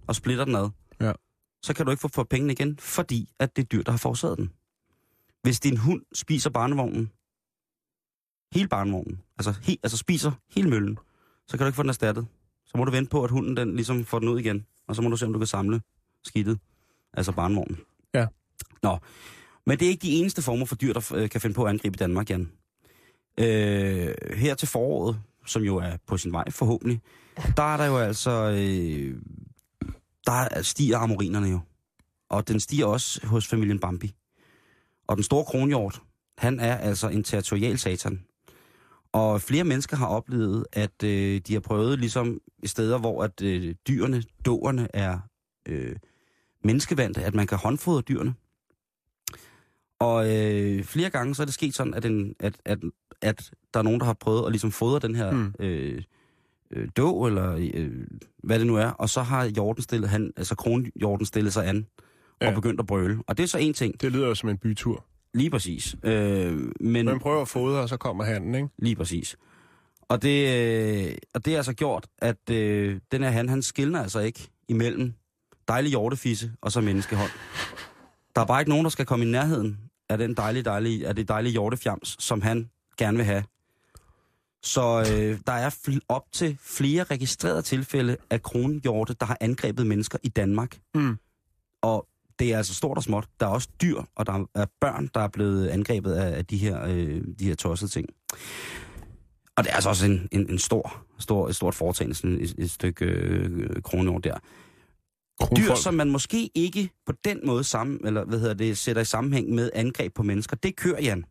og 0.07 0.15
splitter 0.15 0.45
den 0.45 0.55
ad, 0.55 0.69
Ja. 1.01 1.11
så 1.63 1.73
kan 1.73 1.85
du 1.85 1.91
ikke 1.91 2.01
få, 2.01 2.07
få 2.07 2.23
pengene 2.23 2.53
igen, 2.53 2.77
fordi 2.79 3.29
at 3.39 3.55
det 3.55 3.61
er 3.61 3.65
dyr, 3.67 3.83
der 3.83 3.91
har 3.91 3.97
forårsaget 3.97 4.37
den. 4.37 4.51
Hvis 5.41 5.59
din 5.59 5.77
hund 5.77 6.01
spiser 6.13 6.49
barnevognen, 6.49 7.11
hele 8.53 8.67
barnevognen, 8.67 9.21
altså, 9.37 9.53
he, 9.63 9.77
altså 9.83 9.97
spiser 9.97 10.31
hele 10.51 10.69
møllen, 10.69 10.97
så 11.47 11.57
kan 11.57 11.59
du 11.59 11.65
ikke 11.65 11.75
få 11.75 11.83
den 11.83 11.89
erstattet. 11.89 12.27
Så 12.65 12.77
må 12.77 12.85
du 12.85 12.91
vente 12.91 13.09
på, 13.09 13.23
at 13.23 13.31
hunden 13.31 13.57
den 13.57 13.75
ligesom 13.75 14.05
får 14.05 14.19
den 14.19 14.27
ud 14.29 14.39
igen, 14.39 14.65
og 14.87 14.95
så 14.95 15.01
må 15.01 15.09
du 15.09 15.17
se, 15.17 15.25
om 15.25 15.33
du 15.33 15.39
kan 15.39 15.47
samle 15.47 15.81
skidtet, 16.23 16.59
altså 17.13 17.31
barnevognen. 17.31 17.79
Ja. 18.13 18.27
Nå, 18.83 18.97
men 19.65 19.79
det 19.79 19.85
er 19.85 19.89
ikke 19.89 20.01
de 20.01 20.11
eneste 20.13 20.41
former 20.41 20.65
for 20.65 20.75
dyr, 20.75 20.93
der 20.93 21.11
øh, 21.15 21.29
kan 21.29 21.41
finde 21.41 21.53
på 21.53 21.63
at 21.63 21.69
angribe 21.69 21.97
Danmark, 21.97 22.29
Jan. 22.29 22.51
Øh, 23.39 24.15
her 24.35 24.55
til 24.55 24.67
foråret, 24.67 25.21
som 25.45 25.61
jo 25.61 25.77
er 25.77 25.97
på 26.07 26.17
sin 26.17 26.31
vej 26.33 26.49
forhåbentlig, 26.49 27.01
der 27.57 27.73
er 27.73 27.77
der 27.77 27.85
jo 27.85 27.97
altså... 27.97 28.31
Øh, 28.31 29.21
der 30.25 30.61
stiger 30.61 30.97
amorinerne 30.97 31.47
jo. 31.47 31.59
Og 32.29 32.47
den 32.47 32.59
stiger 32.59 32.85
også 32.85 33.27
hos 33.27 33.47
familien 33.47 33.79
Bambi. 33.79 34.15
Og 35.07 35.17
den 35.17 35.23
store 35.23 35.45
kronhjort, 35.45 36.01
han 36.37 36.59
er 36.59 36.77
altså 36.77 37.09
en 37.09 37.23
territorial 37.23 37.77
satan. 37.77 38.25
Og 39.11 39.41
flere 39.41 39.63
mennesker 39.63 39.97
har 39.97 40.07
oplevet, 40.07 40.65
at 40.71 41.03
øh, 41.03 41.41
de 41.47 41.53
har 41.53 41.59
prøvet 41.59 41.99
ligesom 41.99 42.39
steder, 42.65 42.97
hvor 42.97 43.23
at 43.23 43.41
øh, 43.41 43.75
dyrene, 43.87 44.23
dåerne 44.45 44.87
er 44.93 45.19
øh, 45.67 45.95
menneskevandte, 46.63 47.23
at 47.23 47.33
man 47.33 47.47
kan 47.47 47.57
håndfodre 47.57 48.01
dyrene. 48.01 48.33
Og 49.99 50.37
øh, 50.37 50.83
flere 50.83 51.09
gange 51.09 51.35
så 51.35 51.43
er 51.43 51.45
det 51.45 51.53
sket 51.53 51.75
sådan, 51.75 51.93
at, 51.93 52.05
en, 52.05 52.35
at, 52.39 52.61
at, 52.65 52.79
at 53.21 53.51
der 53.73 53.79
er 53.79 53.83
nogen, 53.83 53.99
der 53.99 54.05
har 54.05 54.13
prøvet 54.13 54.45
at 54.45 54.51
ligesom 54.51 54.71
fodre 54.71 54.99
den 54.99 55.15
her 55.15 55.31
mm. 55.31 55.53
øh, 55.59 56.03
øh, 56.73 56.87
dog, 56.97 57.27
eller 57.27 57.69
øh, 57.73 57.91
hvad 58.43 58.59
det 58.59 58.67
nu 58.67 58.75
er, 58.75 58.87
og 58.87 59.09
så 59.09 59.21
har 59.21 59.45
hjorten 59.45 59.83
stillet, 59.83 60.09
han, 60.09 60.31
altså 60.37 60.55
kronhjorten 60.55 61.25
stillet 61.25 61.53
sig 61.53 61.67
an 61.67 61.85
og 62.41 62.47
Ja. 62.47 62.53
begyndt 62.55 62.79
at 62.79 62.87
brøle. 62.87 63.19
Og 63.27 63.37
det 63.37 63.43
er 63.43 63.47
så 63.47 63.57
en 63.57 63.73
ting, 63.73 64.01
Det 64.01 64.11
lyder 64.11 64.27
jo 64.27 64.35
som 64.35 64.49
en 64.49 64.57
bytur. 64.57 65.05
lige 65.33 65.49
præcis. 65.49 65.95
Øh, 66.03 66.71
men 66.79 67.05
Man 67.05 67.19
prøver 67.19 67.41
at 67.41 67.47
fodre, 67.47 67.79
og 67.81 67.89
så 67.89 67.97
kommer 67.97 68.23
handen, 68.23 68.55
ikke? 68.55 68.67
lige 68.77 68.95
præcis. 68.95 69.37
Og 70.01 70.21
det, 70.21 70.47
øh, 71.07 71.15
og 71.33 71.45
det 71.45 71.53
har 71.53 71.57
altså 71.57 71.73
gjort, 71.73 72.07
at 72.19 72.49
øh, 72.51 72.99
den 73.11 73.23
her 73.23 73.29
han, 73.29 73.49
han 73.49 73.61
skiller 73.61 73.99
altså 74.01 74.19
ikke 74.19 74.49
imellem 74.69 75.13
dejlig 75.67 75.89
hjortefisse 75.89 76.51
og 76.61 76.71
så 76.71 76.81
menneskehånd. 76.81 77.31
Der 78.35 78.41
er 78.41 78.45
bare 78.45 78.61
ikke 78.61 78.69
nogen, 78.69 78.83
der 78.85 78.89
skal 78.89 79.05
komme 79.05 79.25
i 79.25 79.27
nærheden 79.27 79.77
af 80.09 80.17
den 80.17 80.33
dejlige, 80.33 80.63
dejlige, 80.63 81.07
af 81.07 81.15
det 81.15 81.27
dejlige 81.27 81.51
hjortefjams, 81.51 82.15
som 82.19 82.41
han 82.41 82.69
gerne 82.97 83.17
vil 83.17 83.25
have. 83.25 83.43
Så 84.63 84.99
øh, 84.99 85.39
der 85.47 85.53
er 85.53 85.99
op 86.09 86.25
til 86.31 86.57
flere 86.61 87.03
registrerede 87.03 87.61
tilfælde 87.61 88.17
af 88.29 88.41
kronhjorte, 88.41 89.15
der 89.19 89.25
har 89.25 89.37
angrebet 89.41 89.87
mennesker 89.87 90.17
i 90.23 90.29
Danmark. 90.29 90.79
Mm. 90.95 91.17
Og 91.81 92.07
det 92.39 92.53
er 92.53 92.57
altså 92.57 92.73
stort 92.73 92.97
og 92.97 93.03
småt. 93.03 93.27
Der 93.39 93.45
er 93.45 93.49
også 93.49 93.69
dyr, 93.81 94.01
og 94.15 94.25
der 94.25 94.45
er 94.55 94.65
børn, 94.81 95.09
der 95.13 95.19
er 95.19 95.27
blevet 95.27 95.67
angrebet 95.67 96.13
af, 96.13 96.37
af 96.37 96.45
de, 96.45 96.57
her, 96.57 96.83
øh, 96.87 97.21
de 97.39 97.45
her 97.45 97.55
tossede 97.55 97.91
ting. 97.91 98.09
Og 99.55 99.63
det 99.63 99.71
er 99.71 99.75
altså 99.75 99.89
også 99.89 100.05
en, 100.05 100.27
en, 100.31 100.49
en 100.49 100.59
stor, 100.59 101.03
stor, 101.19 101.49
et 101.49 101.55
stort 101.55 101.75
foretagende, 101.75 102.15
sådan 102.15 102.41
et, 102.41 102.55
et 102.57 102.71
stykke 102.71 103.05
øh, 103.05 103.81
kronhjort 103.81 104.23
der. 104.23 104.33
Dyr, 104.33 105.45
Kronfolk. 105.45 105.83
som 105.83 105.93
man 105.93 106.09
måske 106.09 106.49
ikke 106.55 106.89
på 107.05 107.13
den 107.25 107.39
måde 107.45 107.63
sammen, 107.63 108.07
eller 108.07 108.25
hvad 108.25 108.39
hedder 108.39 108.53
det, 108.53 108.77
sætter 108.77 109.01
i 109.01 109.05
sammenhæng 109.05 109.49
med 109.49 109.69
angreb 109.73 110.13
på 110.13 110.23
mennesker, 110.23 110.55
det 110.55 110.75
kører, 110.75 111.01
Jan. 111.01 111.25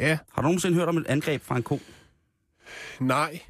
Ja, 0.00 0.18
Har 0.32 0.42
du 0.42 0.46
nogensinde 0.46 0.76
hørt 0.78 0.88
om 0.88 0.96
et 0.96 1.06
angreb 1.06 1.42
fra 1.42 1.56
en 1.56 1.62
ko? 1.62 1.80
nej. 3.00 3.40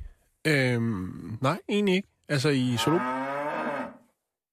Øhm, 0.46 1.38
nej, 1.40 1.58
egentlig 1.68 1.94
ikke. 1.94 2.08
Altså 2.28 2.48
i 2.48 2.76
zoolog... 2.78 3.00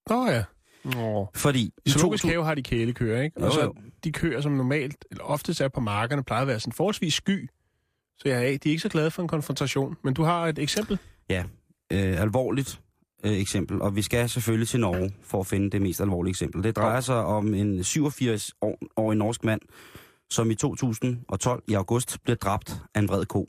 Nå 0.09 0.27
ja. 0.27 0.43
Nå. 0.83 1.27
Fordi 1.35 1.73
I 1.85 1.89
zoologisk 1.89 2.21
2000 2.23 2.31
have 2.31 2.45
har 2.45 2.55
de 2.55 2.63
kælekøer, 2.63 3.21
ikke? 3.21 3.39
Jo, 3.41 3.45
Og 3.45 3.51
så 3.53 3.61
jo. 3.63 3.73
de 4.03 4.11
køer, 4.11 4.41
som 4.41 4.51
normalt, 4.51 5.05
eller 5.11 5.23
oftest 5.23 5.61
er 5.61 5.67
på 5.67 5.79
markerne, 5.79 6.23
plejer 6.23 6.41
at 6.41 6.47
være 6.47 6.59
sådan 6.59 6.73
forholdsvis 6.73 7.13
sky. 7.13 7.49
Så 8.17 8.23
ja, 8.29 8.39
de 8.39 8.53
er 8.53 8.57
ikke 8.65 8.79
så 8.79 8.89
glade 8.89 9.11
for 9.11 9.21
en 9.21 9.27
konfrontation. 9.27 9.97
Men 10.03 10.13
du 10.13 10.23
har 10.23 10.47
et 10.47 10.59
eksempel? 10.59 10.99
øh, 11.31 12.21
alvorligt 12.21 12.81
øh, 13.25 13.31
eksempel, 13.31 13.81
og 13.81 13.95
vi 13.95 14.01
skal 14.01 14.29
selvfølgelig 14.29 14.67
til 14.67 14.79
Norge 14.79 15.11
for 15.23 15.39
at 15.39 15.47
finde 15.47 15.69
det 15.69 15.81
mest 15.81 16.01
alvorlige 16.01 16.29
eksempel. 16.31 16.63
Det 16.63 16.75
drejer 16.75 16.93
Ja. 16.95 17.01
sig 17.01 17.15
om 17.15 17.53
en 17.53 17.79
87-årig 17.79 19.17
norsk 19.17 19.43
mand, 19.43 19.61
som 20.31 20.51
i 20.51 20.55
2012 20.55 21.63
i 21.67 21.73
august 21.73 22.17
blev 22.23 22.37
dræbt 22.37 22.81
af 22.95 22.99
en 22.99 23.07
vred 23.07 23.25
ko. 23.25 23.47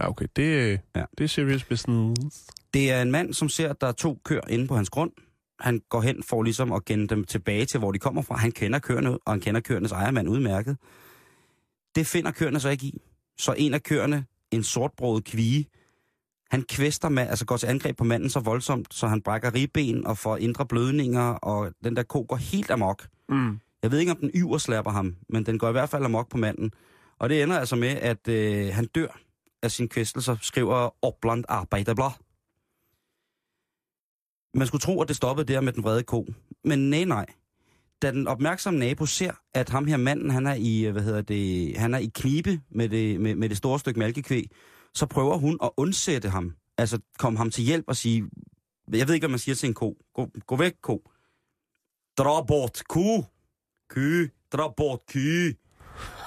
Ja, 0.00 0.08
okay. 0.08 0.26
Det, 0.36 0.70
ja. 0.70 1.00
Ja. 1.00 1.04
det 1.18 1.24
er 1.24 1.28
serious 1.28 1.64
business. 1.64 2.46
Det 2.74 2.90
er 2.90 3.02
en 3.02 3.10
mand, 3.10 3.34
som 3.34 3.48
ser, 3.48 3.70
at 3.70 3.80
der 3.80 3.86
er 3.86 3.92
to 3.92 4.20
køer 4.24 4.48
inde 4.48 4.66
på 4.66 4.76
hans 4.76 4.90
grund. 4.90 5.12
Han 5.60 5.82
går 5.88 6.00
hen 6.00 6.22
for 6.22 6.42
ligesom 6.42 6.72
at 6.72 6.84
genne 6.84 7.06
dem 7.06 7.24
tilbage 7.24 7.66
til, 7.66 7.78
hvor 7.78 7.92
de 7.92 7.98
kommer 7.98 8.22
fra. 8.22 8.36
Han 8.36 8.52
kender 8.52 8.78
køerne, 8.78 9.18
og 9.18 9.32
han 9.32 9.40
kender 9.40 9.60
køernes 9.60 9.92
ejermand 9.92 10.28
udmærket. 10.28 10.76
Det 11.94 12.06
finder 12.06 12.30
køerne 12.30 12.60
så 12.60 12.68
ikke 12.68 12.86
i. 12.86 13.02
Så 13.38 13.54
en 13.58 13.74
af 13.74 13.82
køerne, 13.82 14.24
en 14.50 14.62
sortbrødet 14.62 15.24
kvige, 15.24 15.66
han 16.50 16.62
kvæster 16.62 17.08
med, 17.08 17.22
altså 17.22 17.44
går 17.46 17.56
til 17.56 17.66
angreb 17.66 17.96
på 17.96 18.04
manden 18.04 18.30
så 18.30 18.40
voldsomt, 18.40 18.94
så 18.94 19.06
han 19.06 19.22
brækker 19.22 19.54
ribben 19.54 20.06
og 20.06 20.18
får 20.18 20.36
indre 20.36 20.66
blødninger, 20.66 21.22
og 21.22 21.72
den 21.84 21.96
der 21.96 22.02
ko 22.02 22.26
går 22.28 22.36
helt 22.36 22.70
amok. 22.70 23.08
Mm. 23.28 23.60
Jeg 23.82 23.90
ved 23.90 23.98
ikke, 23.98 24.12
om 24.12 24.18
den 24.18 24.30
yver 24.34 24.58
slapper 24.58 24.90
ham, 24.90 25.16
men 25.28 25.46
den 25.46 25.58
går 25.58 25.68
i 25.68 25.72
hvert 25.72 25.88
fald 25.88 26.04
amok 26.04 26.28
på 26.30 26.36
manden. 26.36 26.72
Og 27.18 27.28
det 27.28 27.42
ender 27.42 27.58
altså 27.58 27.76
med, 27.76 27.88
at 27.88 28.28
øh, 28.28 28.74
han 28.74 28.86
dør 28.86 29.20
af 29.62 29.70
sin 29.70 29.88
kvæstelser, 29.88 30.36
skriver 30.42 31.04
Opland 31.04 31.44
Arbejderblad. 31.48 32.10
Man 34.54 34.66
skulle 34.66 34.80
tro, 34.80 35.02
at 35.02 35.08
det 35.08 35.16
stoppede 35.16 35.52
der 35.52 35.60
med 35.60 35.72
den 35.72 35.84
vrede 35.84 36.02
ko. 36.02 36.26
Men 36.64 36.90
nej, 36.90 37.04
nej. 37.04 37.26
Da 38.02 38.10
den 38.10 38.28
opmærksomme 38.28 38.80
nabo 38.80 39.06
ser, 39.06 39.32
at 39.54 39.68
ham 39.68 39.86
her 39.86 39.96
manden, 39.96 40.30
han 40.30 40.46
er 40.46 40.54
i, 40.54 40.86
øh, 40.86 40.92
hvad 40.92 41.02
hedder 41.02 41.22
det, 41.22 41.76
han 41.76 41.94
er 41.94 41.98
i 41.98 42.10
knibe 42.14 42.60
med 42.70 42.88
det, 42.88 43.20
med, 43.20 43.34
med 43.34 43.48
det 43.48 43.56
store 43.56 43.78
stykke 43.78 43.98
mælkekvæg, 43.98 44.50
så 44.94 45.06
prøver 45.06 45.36
hun 45.36 45.58
at 45.62 45.70
undsætte 45.76 46.28
ham. 46.28 46.54
Altså 46.78 46.98
komme 47.18 47.38
ham 47.38 47.50
til 47.50 47.64
hjælp 47.64 47.84
og 47.88 47.96
sige, 47.96 48.30
jeg 48.92 49.06
ved 49.06 49.14
ikke, 49.14 49.24
hvad 49.24 49.30
man 49.30 49.38
siger 49.38 49.54
til 49.54 49.66
en 49.66 49.74
ko. 49.74 49.96
Gå, 50.14 50.30
gå 50.46 50.56
væk, 50.56 50.72
ko. 50.82 51.10
Dra 52.18 52.42
bort, 52.42 52.82
ku. 52.88 53.24
Ky. 53.94 54.30
Dra 54.52 54.72
bort, 54.76 55.00
ky. 55.08 55.56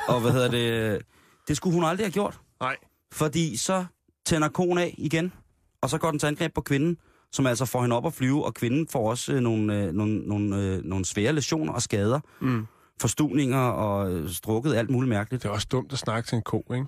Og 0.08 0.22
hvad 0.22 0.32
hedder 0.32 0.52
det? 0.52 1.02
Det 1.48 1.58
skulle 1.58 1.74
hun 1.74 1.84
aldrig 1.84 2.06
have 2.06 2.12
gjort. 2.12 2.40
Nej. 2.60 2.76
Fordi 3.12 3.58
så 3.58 3.86
tænder 4.26 4.48
konen 4.50 4.78
af 4.78 4.96
igen, 4.98 5.34
og 5.82 5.90
så 5.90 5.98
går 5.98 6.10
den 6.12 6.20
til 6.20 6.28
angreb 6.28 6.54
på 6.54 6.62
kvinden, 6.62 6.98
som 7.32 7.48
altså 7.48 7.66
får 7.66 7.82
hende 7.82 7.96
op 7.96 8.06
at 8.06 8.14
flyve, 8.14 8.46
og 8.46 8.54
kvinden 8.54 8.88
får 8.88 9.10
også 9.10 9.34
øh, 9.34 9.40
nogle, 9.40 9.84
øh, 9.84 9.94
nogle, 9.94 10.20
nogle, 10.20 10.58
øh, 10.58 10.84
nogle 10.84 11.06
svære 11.06 11.34
lesioner 11.34 11.74
og 11.74 11.82
skader. 11.82 12.20
Mm. 12.42 12.66
Forstuninger 13.02 13.60
og 13.60 14.12
øh, 14.12 14.30
strukket, 14.30 14.76
alt 14.76 14.90
muligt 14.90 15.10
mærkeligt. 15.10 15.44
Det 15.44 15.50
er 15.50 15.54
også 15.54 15.68
dumt 15.72 15.94
at 15.94 16.00
snakke 16.00 16.28
til 16.28 16.36
en 16.36 16.42
ko, 16.42 16.66
ikke? 16.74 16.86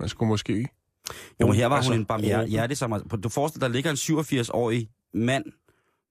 Man 0.00 0.08
skulle 0.08 0.28
måske... 0.28 0.68
Jo, 1.40 1.46
men 1.46 1.56
her 1.56 1.66
var 1.66 1.76
altså, 1.76 1.90
hun 1.90 2.00
en 2.00 2.06
barmhjertig 2.06 2.76
Du 3.24 3.28
forestiller 3.28 3.68
dig, 3.68 3.74
der 3.74 3.74
ligger 3.74 3.90
en 3.90 3.96
87-årig 3.96 4.88
mand 5.14 5.44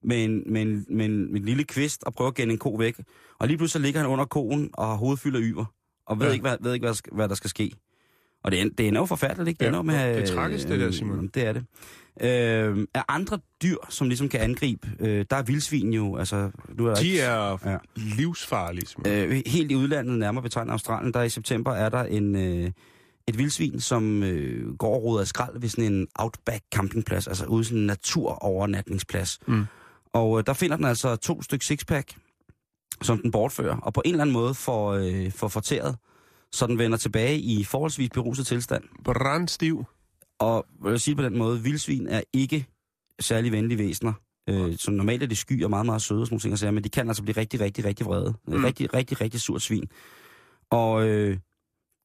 med 0.04 0.24
en, 0.24 0.42
med, 0.52 0.62
en, 0.62 0.86
med, 0.90 1.04
en, 1.06 1.32
med 1.32 1.40
en 1.40 1.46
lille 1.46 1.64
kvist 1.64 2.04
og 2.04 2.12
prøver 2.14 2.28
at 2.30 2.34
genne 2.34 2.52
en 2.52 2.58
ko 2.58 2.70
væk. 2.74 2.94
Og 3.40 3.46
lige 3.48 3.56
pludselig 3.58 3.82
ligger 3.82 4.00
han 4.00 4.10
under 4.10 4.24
koen 4.24 4.70
og 4.72 4.86
har 4.86 4.94
hovedet 4.94 5.20
fyldt 5.20 5.36
af 5.36 5.40
yver. 5.44 5.64
Og 6.06 6.18
ved 6.20 6.26
Ja. 6.26 6.32
ikke, 6.32 6.42
hvad, 6.42 6.56
ved 6.60 6.72
ikke 6.74 6.82
hvad, 6.82 6.88
der 6.90 6.94
skal, 6.96 7.12
hvad 7.14 7.28
der 7.28 7.34
skal 7.34 7.50
ske. 7.50 7.72
Og 8.44 8.52
det, 8.52 8.78
det 8.78 8.88
ender 8.88 9.00
jo 9.00 9.06
forfærdeligt, 9.06 9.48
ikke? 9.48 9.58
Det, 9.58 9.64
Ja, 9.64 9.68
ender 9.68 9.82
med, 9.82 10.14
det 10.16 10.30
er 10.30 10.34
tragisk, 10.34 10.68
det 10.68 10.80
der, 10.80 10.90
Simon. 10.90 11.24
øh, 11.24 11.30
Det 11.34 11.46
er 11.46 11.52
det. 11.52 11.64
Øh, 12.22 12.86
er 12.94 13.02
andre 13.08 13.38
dyr, 13.62 13.76
som 13.88 14.08
ligesom 14.08 14.28
kan 14.28 14.40
angribe, 14.40 14.88
øh, 15.00 15.24
der 15.30 15.36
er 15.36 15.42
vildsvin 15.42 15.92
jo, 15.92 16.16
altså... 16.16 16.50
Nu 16.78 16.86
er 16.86 16.94
De 16.94 17.06
ikke, 17.06 17.20
er 17.20 17.70
Ja. 17.70 17.76
livsfarlige, 17.96 18.86
simpelthen. 18.86 19.30
Øh, 19.32 19.42
helt 19.46 19.72
i 19.72 19.74
udlandet, 19.76 20.18
nærmere 20.18 20.42
betegnet 20.42 20.72
Australien, 20.72 21.14
der 21.14 21.22
i 21.22 21.28
september 21.28 21.72
er 21.72 21.88
der 21.88 22.02
en, 22.04 22.36
øh, 22.36 22.70
et 23.28 23.38
vildsvin, 23.38 23.80
som 23.80 24.22
øh, 24.22 24.74
går 24.76 24.94
og 24.94 25.02
roder 25.04 25.20
af 25.20 25.26
skrald 25.26 25.60
ved 25.60 25.68
sådan 25.68 25.92
en 25.92 26.06
outback 26.18 26.62
campingplads, 26.74 27.26
altså 27.28 27.44
ude 27.46 27.64
sådan 27.64 27.78
en 27.78 27.86
naturovernatningsplads. 27.86 29.38
Mm. 29.46 29.64
Og 30.14 30.38
øh, 30.38 30.46
der 30.46 30.52
finder 30.52 30.76
den 30.76 30.84
altså 30.84 31.16
to 31.16 31.42
stykker 31.42 31.64
sixpack, 31.64 32.16
som 33.02 33.18
den 33.18 33.30
bortfører, 33.30 33.76
og 33.76 33.92
på 33.92 34.02
en 34.04 34.10
eller 34.10 34.22
anden 34.22 34.34
måde 34.34 34.54
får, 34.54 34.92
øh, 34.92 35.32
får 35.32 35.48
fortæret, 35.48 35.96
så 36.52 36.66
den 36.66 36.78
vender 36.78 36.98
tilbage 36.98 37.38
i 37.38 37.64
forholdsvis 37.64 38.10
beruset 38.10 38.46
tilstand. 38.46 38.84
Brandstiv. 39.04 39.84
Og 40.38 40.66
jeg 40.84 40.90
vil 40.90 41.00
sige 41.00 41.12
det 41.12 41.22
på 41.22 41.28
den 41.28 41.38
måde, 41.38 41.62
vildsvin 41.62 42.08
er 42.08 42.22
ikke 42.32 42.66
særlig 43.20 43.52
venlige 43.52 43.78
væsener. 43.78 44.12
Øh, 44.48 44.76
så 44.78 44.90
normalt 44.90 45.22
er 45.22 45.26
de 45.26 45.36
sky 45.36 45.64
og 45.64 45.70
meget, 45.70 45.86
meget 45.86 46.02
søde 46.02 46.20
og 46.20 46.26
sådan 46.26 46.34
nogle 46.34 46.40
ting, 46.40 46.52
at 46.52 46.58
sige, 46.58 46.72
men 46.72 46.84
de 46.84 46.88
kan 46.88 47.08
altså 47.08 47.22
blive 47.22 47.36
rigtig, 47.36 47.60
rigtig, 47.60 47.84
rigtig 47.84 48.06
vrede. 48.06 48.34
Mm. 48.46 48.56
Mm. 48.56 48.64
Rigtig, 48.64 48.94
rigtig, 48.94 49.20
rigtig 49.20 49.40
surt 49.40 49.62
svin. 49.62 49.84
Og 50.70 51.08
øh, 51.08 51.38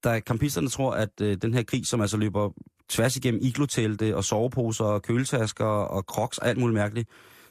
der 0.03 0.19
kampisterne 0.19 0.69
tror, 0.69 0.91
at 0.91 1.21
øh, 1.21 1.37
den 1.41 1.53
her 1.53 1.63
krig, 1.63 1.87
som 1.87 2.01
altså 2.01 2.17
løber 2.17 2.49
tværs 2.89 3.17
igennem 3.17 3.41
iglotelte 3.43 4.15
og 4.15 4.23
soveposer 4.23 4.85
og 4.85 5.01
køletasker 5.01 5.65
og 5.65 6.03
crocs 6.03 6.37
og 6.37 6.47
alt 6.47 6.57
muligt 6.57 6.73
mærkeligt, 6.73 7.09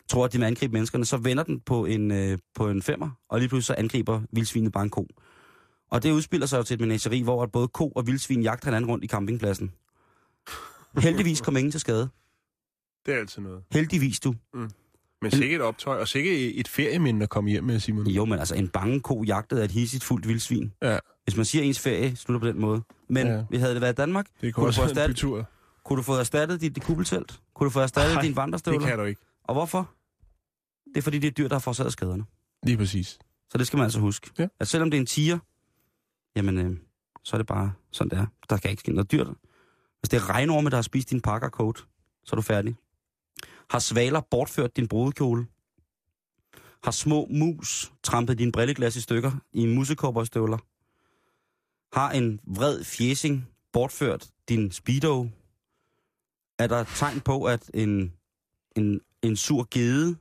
tror, 0.08 0.24
at 0.24 0.32
de 0.32 0.38
vil 0.38 0.44
angribe 0.46 0.72
menneskerne, 0.72 1.04
så 1.04 1.16
vender 1.16 1.42
den 1.42 1.60
på 1.60 1.84
en, 1.86 2.10
øh, 2.10 2.38
på 2.54 2.68
en 2.68 2.82
femmer, 2.82 3.10
og 3.28 3.38
lige 3.38 3.48
pludselig 3.48 3.66
så 3.66 3.74
angriber 3.78 4.20
vildsvinet 4.32 4.72
bare 4.72 4.84
en 4.84 4.90
ko. 4.90 5.06
Og 5.90 6.02
det 6.02 6.10
udspiller 6.12 6.46
sig 6.46 6.58
jo 6.58 6.62
til 6.62 6.74
et 6.74 6.80
menageri, 6.80 7.20
hvor 7.22 7.42
at 7.42 7.52
både 7.52 7.68
ko 7.68 7.88
og 7.88 8.06
vildsvin 8.06 8.42
jagter 8.42 8.66
hinanden 8.66 8.90
rundt 8.90 9.04
i 9.04 9.08
campingpladsen. 9.08 9.70
Heldigvis 10.98 11.40
kom 11.40 11.56
ingen 11.56 11.70
til 11.70 11.80
skade. 11.80 12.08
Det 13.06 13.14
er 13.14 13.18
altid 13.18 13.42
noget. 13.42 13.62
Heldigvis, 13.72 14.20
du. 14.20 14.34
Men 15.22 15.30
sikkert 15.30 15.60
et 15.60 15.66
optøj, 15.66 16.00
og 16.00 16.08
sikkert 16.08 16.34
et 16.54 16.68
ferieminde 16.68 17.22
at 17.22 17.28
komme 17.28 17.50
hjem 17.50 17.64
med, 17.64 17.80
Simon. 17.80 18.06
Jo, 18.06 18.24
men 18.24 18.38
altså 18.38 18.54
en 18.54 18.68
bange 18.68 19.00
ko 19.00 19.22
jagtet 19.22 19.58
af 19.58 19.64
et 19.64 19.70
hissigt 19.70 20.04
fuldt 20.04 20.28
vildsvin. 20.28 20.72
Ja, 20.82 20.98
Hvis 21.24 21.36
man 21.36 21.44
siger, 21.44 21.62
at 21.62 21.66
ens 21.68 21.80
ferie 21.80 22.16
slutter 22.16 22.40
på 22.40 22.46
den 22.52 22.60
måde. 22.60 22.82
Men 23.08 23.26
Ja. 23.26 23.42
vi 23.50 23.56
havde 23.56 23.72
det 23.72 23.80
været 23.80 23.92
i 23.92 23.96
Danmark, 23.96 24.26
det 24.26 24.40
Kunne 24.40 24.52
kunne 24.52 24.62
du 24.62 24.66
også 24.68 24.88
få 24.88 24.94
være 24.94 25.04
en 25.04 25.10
bytur. 25.10 25.44
kunne 25.84 25.96
du 25.96 26.02
få 26.02 26.12
erstattet 26.14 26.60
dit 26.60 26.82
kubbeltelt? 26.82 27.40
Kunne 27.54 27.64
du 27.64 27.70
få 27.70 27.80
erstattet 27.80 28.14
Ej, 28.14 28.20
dine 28.22 28.28
Det 28.30 28.36
vandrestøvler? 28.36 28.86
kan 28.86 28.98
du 28.98 29.04
ikke. 29.04 29.20
Og 29.44 29.54
hvorfor? 29.54 29.90
Det 30.94 30.98
er 30.98 31.02
fordi, 31.02 31.18
det 31.18 31.28
er 31.28 31.32
dyr, 31.32 31.48
der 31.48 31.54
har 31.54 31.60
forårsaget 31.60 31.92
skaderne. 31.92 32.24
Lige 32.62 32.76
præcis. 32.76 33.18
Så 33.50 33.58
det 33.58 33.66
skal 33.66 33.76
man 33.76 33.84
altså 33.84 34.00
huske. 34.00 34.30
Ja. 34.38 34.48
At 34.60 34.68
selvom 34.68 34.90
det 34.90 34.96
er 34.96 35.00
en 35.00 35.06
tiger, 35.06 35.38
jamen, 36.36 36.58
øh, 36.58 36.76
så 37.24 37.36
er 37.36 37.38
det 37.38 37.46
bare 37.46 37.72
sådan, 37.90 38.10
det 38.10 38.18
er. 38.18 38.26
Der 38.50 38.56
kan 38.56 38.70
ikke 38.70 38.80
ske 38.80 38.92
noget 38.92 39.12
dyrt. 39.12 39.26
Hvis 40.00 40.08
det 40.08 40.16
er 40.16 40.30
regnorme, 40.30 40.70
der 40.70 40.76
har 40.76 40.82
spist 40.82 41.10
din 41.10 41.20
pakker 41.20 41.48
coat, 41.48 41.86
så 42.24 42.32
er 42.32 42.36
du 42.36 42.42
færdig. 42.42 42.76
Har 43.70 43.78
svaler 43.78 44.20
bortført 44.20 44.76
din 44.76 44.88
brudekjole? 44.88 45.46
Har 46.84 46.90
små 46.90 47.26
mus 47.30 47.92
trampet 48.02 48.38
din 48.38 48.52
brilleglas 48.52 48.96
i 48.96 49.00
stykker 49.00 49.32
i 49.52 49.66
musekopperstøvler? 49.66 50.58
Har 51.98 52.10
en 52.10 52.40
vred 52.46 52.84
fjesing 52.84 53.48
bortført 53.72 54.30
din 54.48 54.72
speedo? 54.72 55.28
Er 56.58 56.66
der 56.66 56.84
tegn 56.84 57.20
på, 57.20 57.44
at 57.44 57.70
en, 57.74 58.12
en, 58.76 59.00
en 59.22 59.36
sur 59.36 59.68
gede 59.70 60.16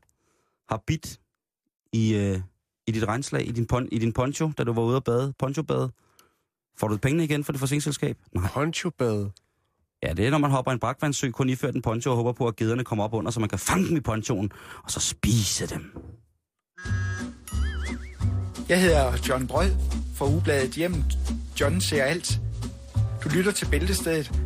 har 0.70 0.84
bidt 0.88 1.20
i, 1.94 2.16
øh, 2.16 2.40
i 2.88 2.92
dit 2.92 3.04
regnslag, 3.04 3.48
i 3.48 3.52
din, 3.52 3.66
pon, 3.66 3.88
i 3.92 4.00
din 4.00 4.14
poncho, 4.14 4.52
da 4.58 4.64
du 4.64 4.74
var 4.74 4.82
ude 4.82 4.96
at 4.96 5.04
bade, 5.04 5.34
poncho-bade? 5.40 5.92
Får 6.80 6.88
du 6.88 6.98
pengene 6.98 7.24
igen 7.24 7.44
for 7.44 7.52
det 7.52 7.60
forsikringsselskab? 7.60 8.18
Nej. 8.32 8.50
Ponchobad. 8.54 9.30
Ja, 10.04 10.14
det 10.14 10.26
er, 10.26 10.30
når 10.32 10.38
man 10.38 10.52
hopper 10.52 10.72
i 10.72 10.74
en 10.74 10.80
brakvandssø, 10.80 11.32
kun 11.32 11.50
iført 11.50 11.76
en 11.76 11.82
poncho 11.82 12.10
og 12.12 12.16
håber 12.16 12.32
på, 12.32 12.48
at 12.48 12.56
gederne 12.56 12.84
kommer 12.84 13.04
op 13.04 13.14
under, 13.14 13.32
så 13.32 13.40
man 13.40 13.50
kan 13.50 13.60
fange 13.60 13.88
dem 13.88 13.98
i 13.98 14.00
ponchoen, 14.00 14.52
og 14.84 14.92
så 14.92 15.00
spise 15.00 15.68
dem. 15.68 15.98
Jeg 18.70 18.82
hedder 18.82 19.14
John 19.30 19.48
Brød 19.48 19.72
fra 20.16 20.26
Ugebladet 20.26 20.72
Hjem. 20.72 20.96
John 21.60 21.82
ser 21.82 22.04
alt. 22.04 22.40
Du 23.24 23.30
lytter 23.30 23.52
til 23.52 23.68
Bæltestedet. 23.72 24.42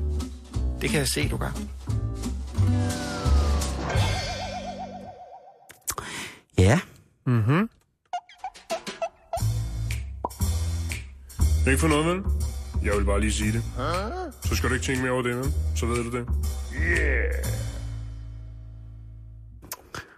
Det 0.82 0.90
kan 0.90 1.00
jeg 1.00 1.08
se, 1.08 1.30
du 1.30 1.38
gør. 1.38 1.52
Ja, 6.62 6.80
Mhm. 7.26 7.70
Ikke 11.68 11.80
for 11.80 11.88
noget, 11.88 12.06
vel? 12.06 12.24
Jeg 12.84 12.98
vil 12.98 13.06
bare 13.06 13.20
lige 13.20 13.32
sige 13.32 13.52
det. 13.52 13.64
Så 14.44 14.56
skal 14.56 14.70
du 14.70 14.74
ikke 14.74 14.86
tænke 14.86 15.02
mere 15.02 15.12
over 15.12 15.22
det, 15.22 15.36
vel? 15.38 15.46
Så 15.76 15.86
ved 15.86 16.04
du 16.04 16.18
det. 16.18 16.28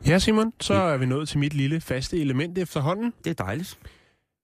Ja, 0.08 0.20
Simon, 0.20 0.54
så 0.60 0.74
er 0.74 0.98
vi 0.98 1.06
nået 1.06 1.30
til 1.30 1.40
mit 1.40 1.54
lille 1.54 1.82
faste 1.82 2.22
element 2.22 2.58
efterhånden. 2.58 3.14
det 3.24 3.30
er 3.40 3.44
dejligt. 3.44 3.78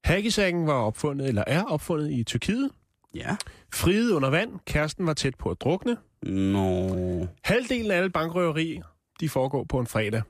Hackisakken 0.03 0.67
var 0.67 0.73
opfundet, 0.73 1.27
eller 1.27 1.43
er 1.47 1.63
opfundet 1.63 2.11
i 2.11 2.23
Tyrkiet. 2.23 2.69
Ja. 3.15 3.35
Friet 3.73 4.11
under 4.11 4.29
vand. 4.29 4.51
Kæresten 4.65 5.07
var 5.07 5.13
tæt 5.13 5.35
på 5.35 5.49
at 5.49 5.61
drukne. 5.61 5.97
Nå. 6.23 7.27
Halvdelen 7.43 7.91
af 7.91 7.97
alle 7.97 8.09
bankrøverier, 8.09 8.83
de 9.19 9.29
foregår 9.29 9.63
på 9.63 9.79
en 9.79 9.87
fredag. 9.87 10.21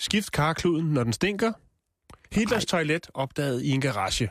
Skift 0.00 0.32
karkluden, 0.32 0.86
når 0.86 1.04
den 1.04 1.12
stinker. 1.12 1.52
Hitlers 2.32 2.66
toilet 2.66 3.06
opdaget 3.14 3.62
i 3.62 3.70
en 3.70 3.80
garage. 3.80 4.30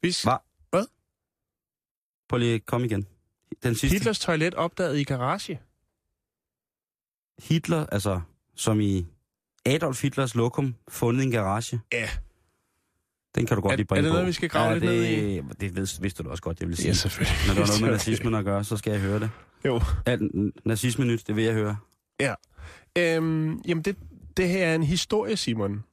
Hvis 0.00 0.22
Hva? 0.22 0.36
Hvad? 0.70 0.84
Prøv 2.28 2.38
lige 2.38 2.54
at 2.54 2.66
komme 2.66 2.86
igen. 2.86 3.06
Den 3.62 3.74
sidste. 3.74 3.94
Hitlers 3.96 4.18
toilet 4.18 4.54
opdaget 4.54 4.98
i 4.98 5.04
garage. 5.04 5.60
Hitler, 7.48 7.86
altså 7.86 8.20
som 8.56 8.80
i 8.80 9.06
Adolf 9.66 10.02
Hitlers 10.02 10.34
lokum, 10.34 10.74
fundet 10.88 11.22
i 11.22 11.24
en 11.26 11.30
garage. 11.32 11.80
Ja. 11.92 12.08
Den 13.34 13.46
kan 13.46 13.56
du 13.56 13.60
godt 13.62 13.72
Er- 13.72 13.76
lige 13.76 13.86
bringe 13.86 13.98
er 14.00 14.02
det 14.02 14.10
på. 14.10 14.14
noget, 14.14 14.26
vi 14.26 14.32
skal 14.32 14.48
grave 14.48 14.68
ja, 14.68 14.72
lidt 14.78 14.82
det, 14.84 15.44
ned 15.44 15.54
Det 15.54 15.76
vidste, 15.76 16.02
vidste 16.02 16.22
du 16.22 16.30
også 16.30 16.42
godt, 16.42 16.60
jeg 16.60 16.68
ville 16.68 16.76
sige. 16.76 16.88
Ja, 16.88 16.92
selvfølgelig. 16.94 17.36
Når 17.46 17.54
der 17.54 17.62
er 17.62 17.66
noget 17.66 17.82
med 17.82 17.90
nazismen 17.98 18.34
at 18.34 18.44
gøre, 18.44 18.64
så 18.64 18.76
skal 18.76 18.90
jeg 18.90 19.00
høre 19.00 19.20
det. 19.20 19.30
Jo. 19.64 19.80
Alt 20.06 20.22
nazisme 20.66 21.04
nyt, 21.04 21.26
det 21.26 21.36
vil 21.36 21.44
jeg 21.44 21.54
høre. 21.54 21.76
Øhm, 22.98 23.58
jamen, 23.60 23.82
det, 23.84 23.96
det 24.36 24.48
her 24.48 24.66
er 24.66 24.74
en 24.74 24.82
historie, 24.82 25.36
Simon, 25.36 25.84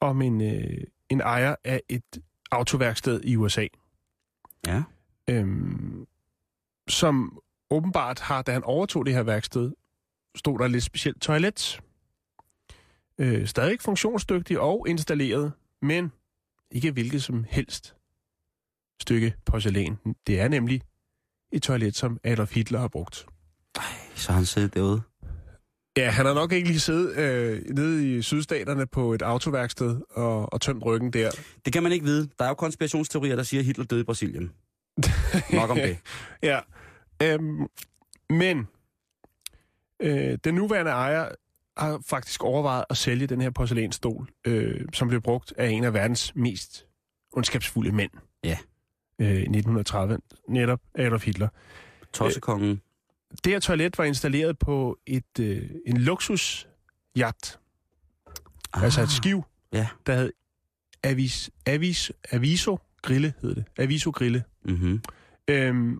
om 0.00 0.22
en, 0.22 0.40
øh, 0.40 0.84
en 1.08 1.20
ejer 1.20 1.56
af 1.64 1.82
et 1.88 2.18
autoværksted 2.50 3.20
i 3.24 3.36
USA, 3.36 3.66
Ja. 4.66 4.82
øhm, 5.30 6.06
som 6.88 7.38
åbenbart 7.70 8.20
har, 8.20 8.42
da 8.42 8.52
han 8.52 8.64
overtog 8.64 9.06
det 9.06 9.14
her 9.14 9.22
værksted, 9.22 9.72
stod 10.34 10.58
der 10.58 10.64
et 10.64 10.70
lidt 10.70 10.84
specielt 10.84 11.20
toilet. 11.22 11.80
Øh, 13.18 13.46
stadig 13.46 13.80
funktionsdygtig 13.80 14.60
og 14.60 14.88
installeret, 14.88 15.52
men 15.82 16.12
ikke 16.70 16.90
hvilket 16.90 17.22
som 17.22 17.44
helst 17.50 17.94
stykke 19.00 19.34
porcelæn. 19.46 19.98
Det 20.26 20.40
er 20.40 20.48
nemlig 20.48 20.82
et 21.52 21.62
toilet, 21.62 21.96
som 21.96 22.18
Adolf 22.24 22.54
Hitler 22.54 22.78
har 22.80 22.88
brugt. 22.88 23.26
Så 24.14 24.28
har 24.32 24.36
han 24.36 24.44
siddet 24.46 24.74
derude. 24.74 25.02
Ja, 25.96 26.10
han 26.10 26.26
har 26.26 26.34
nok 26.34 26.52
ikke 26.52 26.68
lige 26.68 26.80
siddet 26.80 27.16
øh, 27.16 27.62
nede 27.74 28.16
i 28.16 28.22
sydstaterne 28.22 28.86
på 28.86 29.12
et 29.12 29.22
autoværksted 29.22 30.00
og, 30.10 30.52
og 30.52 30.60
tømt 30.60 30.84
ryggen 30.84 31.12
der. 31.12 31.30
Det 31.64 31.72
kan 31.72 31.82
man 31.82 31.92
ikke 31.92 32.04
vide. 32.04 32.28
Der 32.38 32.44
er 32.44 32.48
jo 32.48 32.54
konspirationsteorier, 32.54 33.36
der 33.36 33.42
siger, 33.42 33.60
at 33.60 33.64
Hitler 33.66 33.84
døde 33.84 34.00
i 34.00 34.04
Brasilien. 34.04 34.52
Nok 35.52 35.70
om 35.70 35.76
det. 35.76 35.98
Ja. 36.42 36.60
Øhm, 37.22 37.66
men 38.30 38.68
øh, 40.02 40.38
den 40.44 40.54
nuværende 40.54 40.90
ejer 40.90 41.28
har 41.76 42.02
faktisk 42.06 42.44
overvejet 42.44 42.84
at 42.90 42.96
sælge 42.96 43.26
den 43.26 43.40
her 43.40 43.50
porcelænsstol, 43.50 44.28
øh, 44.46 44.80
som 44.92 45.08
blev 45.08 45.20
brugt 45.20 45.54
af 45.56 45.68
en 45.68 45.84
af 45.84 45.94
verdens 45.94 46.34
mest 46.34 46.86
ondskabsfulde 47.32 47.92
mænd. 47.92 48.10
Ja. 48.44 48.58
Øh, 49.18 49.28
I 49.28 49.32
1930, 49.32 50.18
netop 50.48 50.80
Adolf 50.94 51.24
Hitler. 51.24 51.48
Tossekongen. 52.12 52.82
Det 53.44 53.52
her 53.52 53.60
toilet 53.60 53.98
var 53.98 54.04
installeret 54.04 54.58
på 54.58 54.98
et 55.06 55.38
øh, 55.40 55.70
en 55.86 55.96
luksusjagt, 55.96 57.58
ah. 58.72 58.82
altså 58.82 59.02
et 59.02 59.10
skiv, 59.10 59.42
Ja. 59.72 59.88
der 60.06 60.14
hed 60.14 60.32
Avis, 61.04 61.50
Avis, 61.66 62.12
Aviso 62.30 62.78
Grille, 63.02 63.34
hed 63.42 63.54
det. 63.54 63.64
Aviso 63.78 64.10
Grille. 64.10 64.44
Mm-hmm. 64.64 65.02
øhm, 65.48 65.98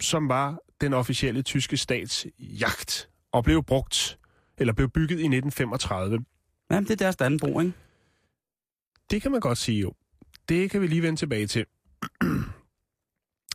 som 0.00 0.28
var 0.28 0.58
den 0.80 0.92
officielle 0.92 1.42
tyske 1.42 1.76
stats 1.76 2.26
jagt, 2.38 3.08
og 3.32 3.44
blev 3.44 3.62
brugt, 3.64 4.18
eller 4.58 4.72
blev 4.72 4.88
bygget 4.88 5.16
i 5.20 5.24
1935. 5.24 6.24
Jamen, 6.70 6.84
det 6.84 6.90
er 6.90 6.96
deres 6.96 7.16
Dannebro, 7.16 7.60
ikke? 7.60 7.72
Det 9.10 9.22
kan 9.22 9.30
man 9.30 9.40
godt 9.40 9.58
sige 9.58 9.80
jo. 9.80 9.92
Det 10.48 10.70
kan 10.70 10.80
vi 10.80 10.86
lige 10.86 11.02
vende 11.02 11.18
tilbage 11.18 11.46
til. 11.46 11.66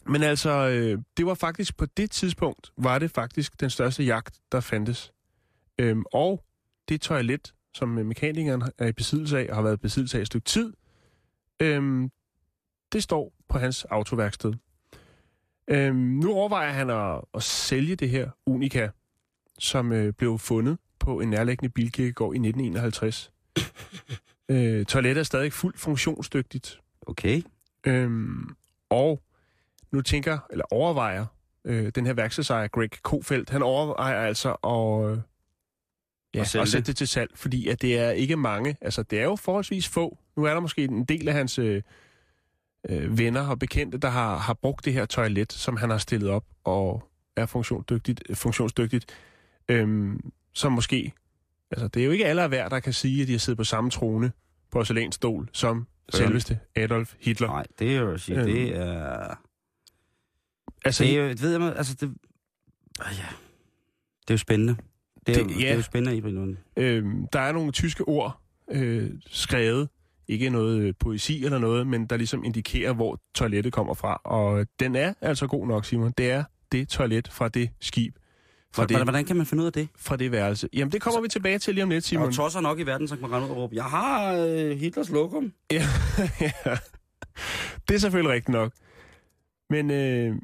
Men 0.05 0.23
altså, 0.23 0.49
øh, 0.49 0.99
det 1.17 1.25
var 1.25 1.33
faktisk 1.33 1.77
på 1.77 1.85
det 1.85 2.11
tidspunkt, 2.11 2.71
var 2.77 2.99
det 2.99 3.11
faktisk 3.11 3.59
den 3.59 3.69
største 3.69 4.03
jagt, 4.03 4.39
der 4.51 4.59
fandtes. 4.59 5.11
Øhm, 5.79 6.03
og 6.13 6.43
det 6.89 7.01
toilet, 7.01 7.53
som 7.73 7.89
mekanikeren 7.89 8.63
er 8.77 8.87
i 8.87 8.91
besiddelse 8.91 9.39
af, 9.39 9.47
og 9.49 9.55
har 9.55 9.61
været 9.61 9.73
i 9.73 9.77
besiddelse 9.77 10.17
af 10.17 10.21
et 10.21 10.27
stykke 10.27 10.45
tid, 10.45 10.73
øhm, 11.59 12.11
det 12.91 13.03
står 13.03 13.33
på 13.49 13.59
hans 13.59 13.85
autoværksted. 13.85 14.53
Øhm, 15.67 15.95
nu 15.95 16.33
overvejer 16.33 16.71
han 16.71 16.89
at, 16.89 17.21
at 17.33 17.43
sælge 17.43 17.95
det 17.95 18.09
her 18.09 18.29
Unica, 18.45 18.89
som 19.59 19.91
øh, 19.91 20.13
blev 20.13 20.39
fundet 20.39 20.77
på 20.99 21.19
en 21.19 21.29
nærliggende 21.29 21.69
bilkirkegård 21.69 22.35
i 22.35 22.37
1951. 22.37 23.31
øh, 24.49 24.85
toilettet 24.85 25.19
er 25.19 25.23
stadig 25.23 25.53
fuldt 25.53 25.79
funktionsdygtigt. 25.79 26.81
Okay. 27.01 27.41
Øhm, 27.85 28.55
og 28.89 29.21
nu 29.91 30.01
tænker, 30.01 30.39
eller 30.51 30.65
overvejer, 30.71 31.25
øh, 31.65 31.91
den 31.95 32.05
her 32.05 32.13
værkstedsejer, 32.13 32.67
Greg 32.67 32.89
Kofeldt, 33.03 33.49
han 33.49 33.63
overvejer 33.63 34.19
altså 34.27 34.49
at, 34.51 35.11
øh, 35.11 35.17
ja, 36.35 36.41
At 36.41 36.47
sælge 36.47 36.61
at 36.61 36.67
sætte 36.67 36.87
det. 36.87 36.97
til 36.97 37.07
salg, 37.07 37.31
fordi 37.35 37.67
at 37.67 37.81
det 37.81 37.99
er 37.99 38.09
ikke 38.11 38.35
mange, 38.35 38.77
altså 38.81 39.03
det 39.03 39.19
er 39.19 39.23
jo 39.23 39.35
forholdsvis 39.35 39.87
få. 39.87 40.17
Nu 40.37 40.43
er 40.43 40.53
der 40.53 40.59
måske 40.59 40.83
en 40.83 41.05
del 41.05 41.27
af 41.27 41.33
hans 41.33 41.59
øh, 41.59 41.81
øh, 42.89 43.17
venner 43.17 43.47
og 43.47 43.59
bekendte, 43.59 43.97
der 43.97 44.09
har, 44.09 44.37
har 44.37 44.53
brugt 44.53 44.85
det 44.85 44.93
her 44.93 45.05
toilet, 45.05 45.53
som 45.53 45.77
han 45.77 45.89
har 45.89 45.97
stillet 45.97 46.29
op 46.29 46.45
og 46.63 47.03
er 47.35 47.45
funktionsdygtigt, 47.45 48.21
funktionsdygtigt 48.33 49.05
øhm, 49.69 50.31
som 50.53 50.71
måske, 50.71 51.13
altså 51.71 51.87
det 51.87 52.01
er 52.01 52.05
jo 52.05 52.11
ikke 52.11 52.25
alle 52.25 52.47
hver, 52.47 52.69
der 52.69 52.79
kan 52.79 52.93
sige, 52.93 53.21
at 53.21 53.27
de 53.27 53.31
har 53.33 53.39
siddet 53.39 53.57
på 53.57 53.63
samme 53.63 53.89
trone 53.89 54.31
porcelænsstol 54.71 55.49
som 55.53 55.87
selveste 56.13 56.59
Adolf 56.75 57.13
Hitler. 57.19 57.47
Nej, 57.47 57.65
det 57.79 57.95
er 57.95 57.99
jo 57.99 58.11
at 58.11 58.21
sige, 58.21 58.37
Øhm. 58.39 58.45
det 58.47 58.75
er... 58.77 59.35
Altså, 60.85 61.03
Det 61.03 61.17
er 61.17 61.21
jo, 61.21 61.35
ved 61.41 61.51
jeg, 61.51 61.73
altså 61.77 61.93
det... 62.01 62.13
Ah, 62.99 63.13
ja. 63.17 63.25
Det 64.21 64.29
er 64.29 64.33
jo 64.33 64.37
spændende. 64.37 64.75
Det 65.25 65.37
er, 65.37 65.43
Det- 65.43 65.51
jo, 65.55 65.59
ja. 65.59 65.65
det 65.65 65.71
er 65.71 65.75
jo 65.75 65.81
spændende 65.81 66.17
i 66.17 66.31
noget. 66.31 66.57
Øhm, 66.77 67.27
der 67.33 67.39
er 67.39 67.51
nogle 67.51 67.71
tyske 67.71 68.07
ord 68.07 68.39
øh, 68.71 69.11
skrevet 69.27 69.89
ikke 70.27 70.49
noget 70.49 70.81
øh, 70.81 70.93
poesi 70.99 71.45
eller 71.45 71.57
noget, 71.57 71.87
men 71.87 72.05
der 72.05 72.17
ligesom 72.17 72.43
indikerer, 72.43 72.93
hvor 72.93 73.19
toilettet 73.35 73.73
kommer 73.73 73.93
fra. 73.93 74.21
Og 74.23 74.67
den 74.79 74.95
er 74.95 75.13
altså 75.21 75.47
god 75.47 75.67
nok, 75.67 75.85
Simon. 75.85 76.11
Det 76.17 76.31
er 76.31 76.43
det 76.71 76.87
toilet 76.89 77.27
fra 77.31 77.47
det 77.47 77.69
skib. 77.81 78.15
Fra 78.15 78.81
Hvordan, 78.81 78.97
det, 78.97 79.05
hvordan 79.05 79.25
kan 79.25 79.35
man 79.35 79.45
finde 79.45 79.61
ud 79.61 79.65
af 79.67 79.73
det? 79.73 79.87
fra 79.97 80.15
det 80.15 80.31
værelse. 80.31 80.69
Jamen, 80.73 80.91
det 80.91 81.01
kommer 81.01 81.21
vi 81.21 81.27
tilbage 81.27 81.59
til 81.59 81.73
lige 81.73 81.83
om 81.83 81.89
lidt, 81.89 82.03
Der 82.03 82.17
er 82.17 82.21
Simon. 82.21 82.33
tosser 82.33 82.61
nok 82.61 82.79
i 82.79 82.83
verden, 82.83 83.07
som 83.07 83.17
kan 83.17 83.31
rende 83.31 83.45
ud 83.47 83.51
og 83.51 83.57
råbe, 83.57 83.75
jeg 83.75 83.83
har 83.83 84.33
øh, 84.33 84.71
Hitlers 84.77 85.09
lokum. 85.09 85.53
Ja, 85.71 85.83
ja. 86.41 86.51
Det 87.87 87.95
er 87.95 87.99
selvfølgelig 87.99 88.31
rigtigt 88.33 88.49
nok. 88.53 88.71
Men 89.69 89.91
øh, 89.91 90.35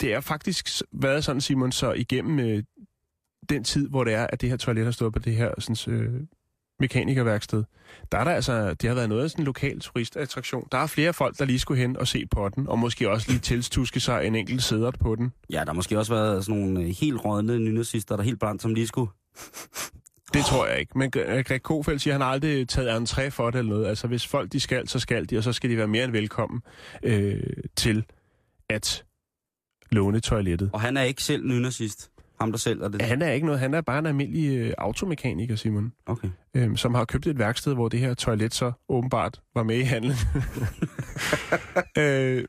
det 0.00 0.14
er 0.14 0.20
faktisk 0.20 0.82
været 0.92 1.24
sådan, 1.24 1.40
Simon, 1.40 1.72
så 1.72 1.92
igennem 1.92 2.38
øh, 2.38 2.62
den 3.48 3.64
tid, 3.64 3.88
hvor 3.88 4.04
det 4.04 4.14
er, 4.14 4.26
at 4.26 4.40
det 4.40 4.48
her 4.48 4.56
toilet 4.56 4.84
har 4.84 4.92
stået 4.92 5.12
på 5.12 5.18
det 5.18 5.34
her 5.36 5.52
sådan, 5.58 5.94
øh, 5.94 6.20
mekanikerværksted, 6.80 7.64
der 8.12 8.18
er 8.18 8.24
der 8.24 8.30
altså, 8.30 8.74
det 8.74 8.88
har 8.88 8.94
været 8.94 9.08
noget 9.08 9.24
af 9.24 9.30
sådan 9.30 9.42
en 9.42 9.46
lokal 9.46 9.80
turistattraktion. 9.80 10.68
Der 10.72 10.78
er 10.78 10.86
flere 10.86 11.12
folk, 11.12 11.38
der 11.38 11.44
lige 11.44 11.58
skulle 11.58 11.80
hen 11.80 11.96
og 11.96 12.08
se 12.08 12.26
på 12.26 12.48
den, 12.48 12.68
og 12.68 12.78
måske 12.78 13.10
også 13.10 13.30
lige 13.30 13.40
tilstuske 13.40 14.00
sig 14.00 14.26
en 14.26 14.34
enkelt 14.34 14.62
sæder 14.62 14.90
på 14.90 15.14
den. 15.14 15.32
Ja, 15.50 15.58
der 15.58 15.66
har 15.66 15.72
måske 15.72 15.98
også 15.98 16.14
været 16.14 16.44
sådan 16.44 16.60
nogle 16.60 16.80
øh, 16.80 16.94
helt 17.00 17.24
rådne 17.24 17.58
nynazister, 17.58 18.16
der 18.16 18.22
helt 18.22 18.40
brændt, 18.40 18.62
som 18.62 18.74
lige 18.74 18.86
skulle... 18.86 19.10
Det 20.34 20.44
tror 20.44 20.66
jeg 20.66 20.80
ikke. 20.80 20.98
Men 20.98 21.12
Gre- 21.16 21.42
Greg 21.42 21.62
Kofeldt 21.62 22.02
siger, 22.02 22.14
at 22.14 22.20
han 22.20 22.20
har 22.20 22.32
aldrig 22.32 22.68
taget 22.68 23.02
entré 23.02 23.28
for 23.28 23.50
det 23.50 23.58
eller 23.58 23.72
noget. 23.74 23.86
Altså, 23.86 24.06
hvis 24.06 24.26
folk 24.26 24.52
de 24.52 24.60
skal, 24.60 24.88
så 24.88 24.98
skal 24.98 25.30
de, 25.30 25.38
og 25.38 25.44
så 25.44 25.52
skal 25.52 25.70
de 25.70 25.76
være 25.76 25.86
mere 25.88 26.04
end 26.04 26.12
velkommen 26.12 26.60
øh, 27.02 27.42
til 27.76 28.04
at 28.68 29.04
låne 29.90 30.20
toilettet. 30.20 30.70
Og 30.72 30.80
han 30.80 30.96
er 30.96 31.02
ikke 31.02 31.22
selv 31.22 31.46
nynazist. 31.46 32.10
Ham, 32.40 32.52
der 32.52 32.58
selv 32.58 32.82
er 32.82 32.88
det. 32.88 33.02
Han 33.02 33.22
er 33.22 33.30
ikke 33.32 33.46
noget, 33.46 33.60
han 33.60 33.74
er 33.74 33.80
bare 33.80 33.98
en 33.98 34.06
almindelig 34.06 34.58
øh, 34.58 34.74
automekaniker, 34.78 35.56
Simon, 35.56 35.92
Okay. 36.06 36.28
øh, 36.54 36.76
som 36.76 36.94
har 36.94 37.04
købt 37.04 37.26
et 37.26 37.38
værksted, 37.38 37.74
hvor 37.74 37.88
det 37.88 38.00
her 38.00 38.14
toilet 38.14 38.54
så 38.54 38.72
åbenbart 38.88 39.40
var 39.54 39.62
med 39.62 39.76
i 39.76 39.82
handlen. 39.82 40.16
øh, 41.98 42.44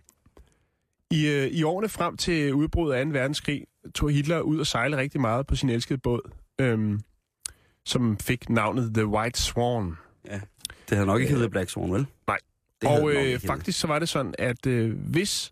i, 1.11 1.27
øh, 1.27 1.47
I 1.47 1.63
årene 1.63 1.89
frem 1.89 2.17
til 2.17 2.53
udbruddet 2.53 2.95
af 2.95 3.05
2. 3.05 3.11
verdenskrig 3.11 3.63
tog 3.95 4.11
Hitler 4.11 4.39
ud 4.39 4.59
og 4.59 4.67
sejle 4.67 4.97
rigtig 4.97 5.21
meget 5.21 5.47
på 5.47 5.55
sin 5.55 5.69
elskede 5.69 5.99
båd, 5.99 6.31
øh, 6.61 6.99
som 7.85 8.17
fik 8.17 8.49
navnet 8.49 8.93
The 8.93 9.07
White 9.07 9.41
Swan. 9.41 9.93
Det 10.89 10.97
havde 10.97 11.05
nok 11.05 11.21
ikke 11.21 11.33
heddet 11.33 11.51
Black 11.51 11.69
Swan, 11.69 11.93
vel? 11.93 12.05
Nej. 12.27 12.37
Det 12.81 12.89
og 12.89 13.11
øh, 13.11 13.39
faktisk 13.39 13.79
så 13.79 13.87
var 13.87 13.99
det 13.99 14.09
sådan, 14.09 14.33
at 14.39 14.65
øh, 14.67 14.97
hvis 15.09 15.51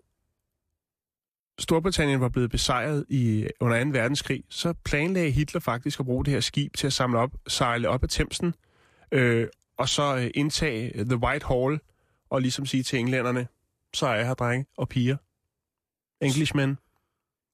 Storbritannien 1.59 2.21
var 2.21 2.29
blevet 2.29 2.51
besejret 2.51 3.05
i, 3.09 3.47
under 3.59 3.83
2. 3.83 3.89
verdenskrig, 3.89 4.43
så 4.49 4.73
planlagde 4.85 5.31
Hitler 5.31 5.61
faktisk 5.61 5.99
at 5.99 6.05
bruge 6.05 6.25
det 6.25 6.33
her 6.33 6.39
skib 6.39 6.73
til 6.77 6.87
at 6.87 6.93
samle 6.93 7.19
op, 7.19 7.31
sejle 7.47 7.89
op 7.89 8.03
ad 8.03 8.07
Thamesen, 8.09 8.53
øh, 9.11 9.47
og 9.77 9.89
så 9.89 10.15
øh, 10.17 10.29
indtage 10.35 11.03
The 11.05 11.17
White 11.17 11.45
Hall, 11.45 11.79
og 12.29 12.41
ligesom 12.41 12.65
sige 12.65 12.83
til 12.83 12.99
englænderne, 12.99 13.47
så 13.93 14.07
er 14.07 14.15
jeg 14.15 14.27
her, 14.27 14.33
drenge 14.33 14.65
og 14.77 14.89
piger. 14.89 15.17
Englishmen. 16.21 16.77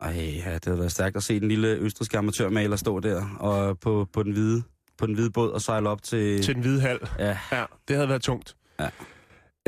Ej, 0.02 0.12
ja, 0.12 0.54
det 0.54 0.66
havde 0.66 0.80
været 0.80 0.92
stærkt 0.92 1.16
at 1.18 1.24
se 1.24 1.40
den 1.40 1.48
lille 1.48 1.68
østriske 1.68 2.18
amatørmaler 2.18 2.76
stå 2.76 3.00
der 3.00 3.38
og 3.40 3.80
på, 3.80 4.08
på, 4.14 4.24
den 4.24 4.32
hvide, 4.32 4.64
på 4.98 5.08
den 5.08 5.14
hvide 5.16 5.32
båd 5.32 5.52
og 5.52 5.62
sejle 5.62 5.90
op 5.90 6.04
til... 6.04 6.44
til 6.44 6.54
den 6.54 6.62
hvide 6.62 6.82
hal. 6.82 7.00
Ja, 7.20 7.38
Ja, 7.52 7.66
det 7.88 7.96
havde 7.96 8.10
været 8.10 8.22
tungt. 8.22 8.56
Ja. 8.80 8.90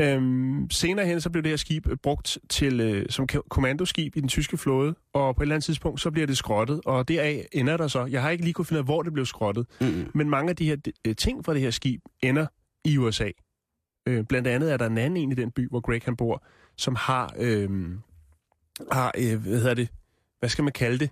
Øhm, 0.00 0.70
senere 0.70 1.06
hen 1.06 1.20
så 1.20 1.30
blev 1.30 1.42
det 1.42 1.50
her 1.50 1.56
skib 1.56 1.86
øh, 1.88 1.96
brugt 1.96 2.38
til 2.48 2.80
øh, 2.80 3.06
som 3.10 3.26
ko- 3.26 3.42
kommandoskib 3.50 4.16
i 4.16 4.20
den 4.20 4.28
tyske 4.28 4.56
flåde, 4.56 4.94
og 5.12 5.36
på 5.36 5.42
et 5.42 5.44
eller 5.44 5.54
andet 5.54 5.64
tidspunkt 5.64 6.00
så 6.00 6.10
bliver 6.10 6.26
det 6.26 6.38
skrottet, 6.38 6.80
og 6.84 7.08
deraf 7.08 7.46
ender 7.52 7.76
der 7.76 7.88
så. 7.88 8.04
Jeg 8.04 8.22
har 8.22 8.30
ikke 8.30 8.44
lige 8.44 8.54
kunne 8.54 8.64
finde 8.64 8.78
ud 8.78 8.82
af, 8.82 8.86
hvor 8.86 9.02
det 9.02 9.12
blev 9.12 9.26
skrottet, 9.26 9.66
mm, 9.80 10.10
men 10.14 10.30
mange 10.30 10.50
af 10.50 10.56
de 10.56 10.66
her 10.66 10.76
øh, 11.06 11.16
ting 11.16 11.44
fra 11.44 11.54
det 11.54 11.60
her 11.62 11.70
skib 11.70 12.00
ender 12.22 12.46
i 12.84 12.98
USA. 12.98 13.30
Øh, 14.08 14.24
blandt 14.24 14.48
andet 14.48 14.72
er 14.72 14.76
der 14.76 14.86
en 14.86 14.98
anden 14.98 15.16
en 15.16 15.32
i 15.32 15.34
den 15.34 15.50
by, 15.50 15.68
hvor 15.68 15.80
Greg 15.80 16.02
han 16.04 16.16
bor, 16.16 16.44
som 16.76 16.94
har, 16.94 17.34
øh, 17.38 17.90
har 18.92 19.12
øh, 19.18 19.40
hvad 19.42 19.58
hedder 19.58 19.74
det, 19.74 19.88
hvad 20.38 20.48
skal 20.48 20.64
man 20.64 20.72
kalde 20.72 20.98
det? 20.98 21.10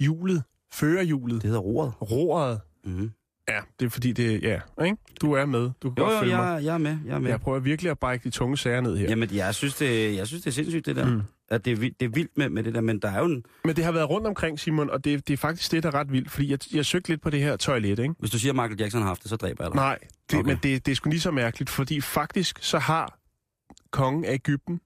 Hjulet, 0.00 0.42
førerhjulet, 0.72 1.42
det 1.42 1.48
hedder 1.50 1.60
roret. 1.60 1.92
roret. 2.02 2.60
Mm. 2.84 3.10
Ja, 3.48 3.60
det 3.80 3.86
er 3.86 3.90
fordi 3.90 4.12
det, 4.12 4.42
ja, 4.42 4.60
ikke? 4.84 4.96
Du 5.20 5.32
er 5.32 5.46
med, 5.46 5.70
du 5.82 5.90
kan 5.90 5.98
Jo, 5.98 6.04
godt 6.04 6.14
jo, 6.14 6.18
følge 6.20 6.36
mig. 6.36 6.54
jeg, 6.54 6.64
jeg 6.64 6.74
er 6.74 6.78
med, 6.78 6.98
jeg 7.06 7.14
er 7.14 7.18
med. 7.18 7.30
Jeg 7.30 7.40
prøver 7.40 7.58
virkelig 7.58 7.90
at 7.90 7.98
brække 7.98 8.24
de 8.24 8.30
tunge 8.30 8.58
sager 8.58 8.80
ned 8.80 8.96
her. 8.96 9.08
Jamen, 9.08 9.28
jeg 9.34 9.54
synes, 9.54 9.74
det, 9.74 10.14
jeg 10.16 10.26
synes, 10.26 10.42
det 10.42 10.50
er 10.50 10.54
sindssygt, 10.54 10.86
det 10.86 10.96
der. 10.96 11.06
Mm. 11.10 11.22
At 11.48 11.64
det 11.64 11.72
er, 11.72 11.76
vildt, 11.76 12.00
det 12.00 12.06
er 12.06 12.10
vildt 12.10 12.30
med, 12.38 12.48
med 12.48 12.62
det 12.62 12.74
der, 12.74 12.80
men 12.80 12.98
der 12.98 13.10
er 13.10 13.18
jo 13.18 13.24
en... 13.24 13.44
Men 13.64 13.76
det 13.76 13.84
har 13.84 13.92
været 13.92 14.10
rundt 14.10 14.26
omkring, 14.26 14.60
Simon, 14.60 14.90
og 14.90 15.04
det, 15.04 15.28
det 15.28 15.32
er 15.32 15.36
faktisk 15.38 15.72
det, 15.72 15.82
der 15.82 15.88
er 15.88 15.94
ret 15.94 16.12
vildt, 16.12 16.30
fordi 16.30 16.50
jeg, 16.50 16.58
jeg 16.74 16.86
søgte 16.86 17.08
lidt 17.08 17.20
på 17.22 17.30
det 17.30 17.40
her 17.40 17.56
toilet, 17.56 17.98
ikke? 17.98 18.14
Hvis 18.18 18.30
du 18.30 18.38
siger, 18.38 18.52
at 18.52 18.56
Michael 18.56 18.80
Jackson 18.80 19.00
har 19.00 19.08
haft 19.08 19.22
det, 19.22 19.30
så 19.30 19.36
dræber 19.36 19.64
jeg 19.64 19.70
dig. 19.70 19.76
Nej, 19.76 19.98
det, 20.30 20.38
Okay. 20.38 20.48
men 20.48 20.58
det, 20.62 20.86
det 20.86 20.92
er 20.92 20.96
sgu 20.96 21.10
lige 21.10 21.20
så 21.20 21.30
mærkeligt, 21.30 21.70
fordi 21.70 22.00
faktisk 22.00 22.58
så 22.62 22.78
har 22.78 23.18
kongen 23.90 24.24
af 24.24 24.32
Ægypten 24.34 24.80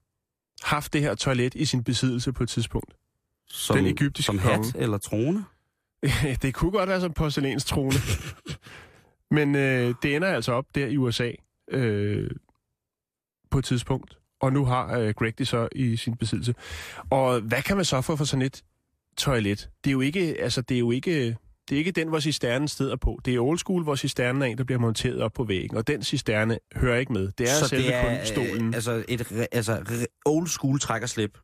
haft 0.62 0.92
det 0.92 1.00
her 1.00 1.14
toilet 1.14 1.54
i 1.54 1.64
sin 1.64 1.84
besiddelse 1.84 2.32
på 2.32 2.42
et 2.42 2.48
tidspunkt. 2.48 2.94
Som, 3.48 3.76
den 3.76 3.86
egyptiske 3.86 4.26
Som 4.26 4.38
hat 4.38 4.54
konge. 4.56 4.72
eller 4.78 4.98
trone? 4.98 5.44
Det 6.42 6.54
kunne 6.54 6.70
godt 6.70 6.88
være 6.88 7.00
som 7.00 7.12
porcelænstrone. 7.12 7.96
men 9.36 9.54
øh, 9.54 9.94
det 10.02 10.16
ender 10.16 10.28
altså 10.28 10.52
op 10.52 10.64
der 10.74 10.86
i 10.86 10.96
USA 10.96 11.30
øh, 11.70 12.30
på 13.50 13.58
et 13.58 13.64
tidspunkt. 13.64 14.16
Og 14.40 14.52
nu 14.52 14.64
har 14.64 14.98
øh, 14.98 15.14
Greg 15.14 15.38
det 15.38 15.48
så 15.48 15.68
i 15.72 15.96
sin 15.96 16.16
besiddelse. 16.16 16.54
Og 17.10 17.40
hvad 17.40 17.62
kan 17.62 17.76
man 17.76 17.84
så 17.84 18.00
få 18.00 18.16
for 18.16 18.24
sådan 18.24 18.42
et 18.42 18.62
toilet? 19.16 19.70
Det 19.84 19.90
er 19.90 19.92
jo 19.92 20.00
ikke, 20.00 20.36
altså 20.42 20.60
det 20.62 20.74
er 20.74 20.78
jo 20.78 20.90
ikke, 20.90 21.36
det 21.68 21.74
er 21.74 21.78
ikke 21.78 21.90
den, 21.90 22.08
hvor 22.08 22.20
cisternen 22.20 22.68
steder 22.68 22.96
på. 22.96 23.20
Det 23.24 23.34
er 23.34 23.40
old 23.40 23.58
school, 23.58 23.82
hvor 23.82 23.94
cisternen 23.96 24.42
er 24.42 24.46
en, 24.46 24.58
der 24.58 24.64
bliver 24.64 24.78
monteret 24.78 25.20
op 25.22 25.32
på 25.32 25.44
væggen. 25.44 25.76
Og 25.76 25.86
den 25.86 26.02
cisterne 26.02 26.58
hører 26.76 26.98
ikke 26.98 27.12
med. 27.12 27.32
Det 27.38 27.50
er 27.50 27.54
så 27.54 27.68
selve 27.68 27.84
det 27.86 27.94
er 27.94 28.16
kun 28.18 28.26
stolen. 28.26 28.68
Øh, 28.68 28.74
altså 28.74 29.04
et 29.08 29.48
altså, 29.52 30.06
old 30.26 30.46
school 30.46 30.80
trækkerslip. 30.80 31.38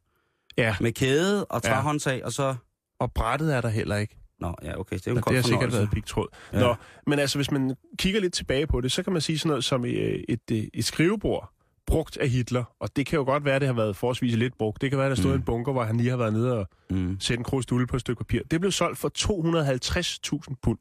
ja, 0.58 0.76
Med 0.80 0.92
kæde 0.92 1.44
og 1.44 1.60
Ja. 1.64 1.70
træhåndtag, 1.70 2.24
og 2.24 2.32
så... 2.32 2.54
og 2.98 3.12
brættet 3.12 3.54
er 3.54 3.60
der 3.60 3.68
heller 3.68 3.96
ikke. 3.96 4.18
Nå, 4.40 4.54
ja, 4.62 4.78
okay, 4.80 4.96
det 4.96 5.06
er 5.06 5.10
jo 5.10 5.16
en 5.16 5.22
det 5.28 5.34
har 5.34 5.42
sikkert 5.42 5.72
været 5.72 5.90
pigtråd. 5.90 6.26
Ja. 6.52 6.60
Nå, 6.60 6.74
men 7.06 7.18
altså, 7.18 7.38
hvis 7.38 7.50
man 7.50 7.74
kigger 7.98 8.20
lidt 8.20 8.32
tilbage 8.34 8.66
på 8.66 8.80
det, 8.80 8.92
så 8.92 9.02
kan 9.02 9.12
man 9.12 9.22
sige 9.22 9.38
sådan 9.38 9.48
noget 9.48 9.64
som 9.64 9.84
øh, 9.84 9.90
et, 10.28 10.40
et, 10.50 10.70
et 10.74 10.84
skrivebord 10.84 11.52
brugt 11.86 12.16
af 12.16 12.28
Hitler. 12.28 12.64
Og 12.80 12.96
det 12.96 13.06
kan 13.06 13.16
jo 13.16 13.24
godt 13.24 13.44
være, 13.44 13.54
at 13.54 13.60
det 13.60 13.66
har 13.68 13.74
været 13.74 13.96
forholdsvis 13.96 14.34
lidt 14.36 14.58
brugt. 14.58 14.80
Det 14.82 14.90
kan 14.90 14.98
være, 14.98 15.06
at 15.06 15.10
der 15.16 15.22
stod 15.22 15.30
Mm. 15.32 15.36
en 15.36 15.42
bunker, 15.42 15.72
hvor 15.72 15.84
han 15.84 15.96
lige 15.96 16.10
har 16.10 16.16
været 16.16 16.32
nede 16.32 16.58
og 16.58 16.68
Mm. 16.90 17.16
sætte 17.20 17.38
en 17.40 17.44
krusdulle 17.44 17.86
på 17.86 17.96
et 17.96 18.00
stykke 18.00 18.18
papir. 18.18 18.40
Det 18.50 18.60
blev 18.60 18.72
solgt 18.72 18.98
for 18.98 19.08
250.000 19.18 20.54
pund. 20.62 20.78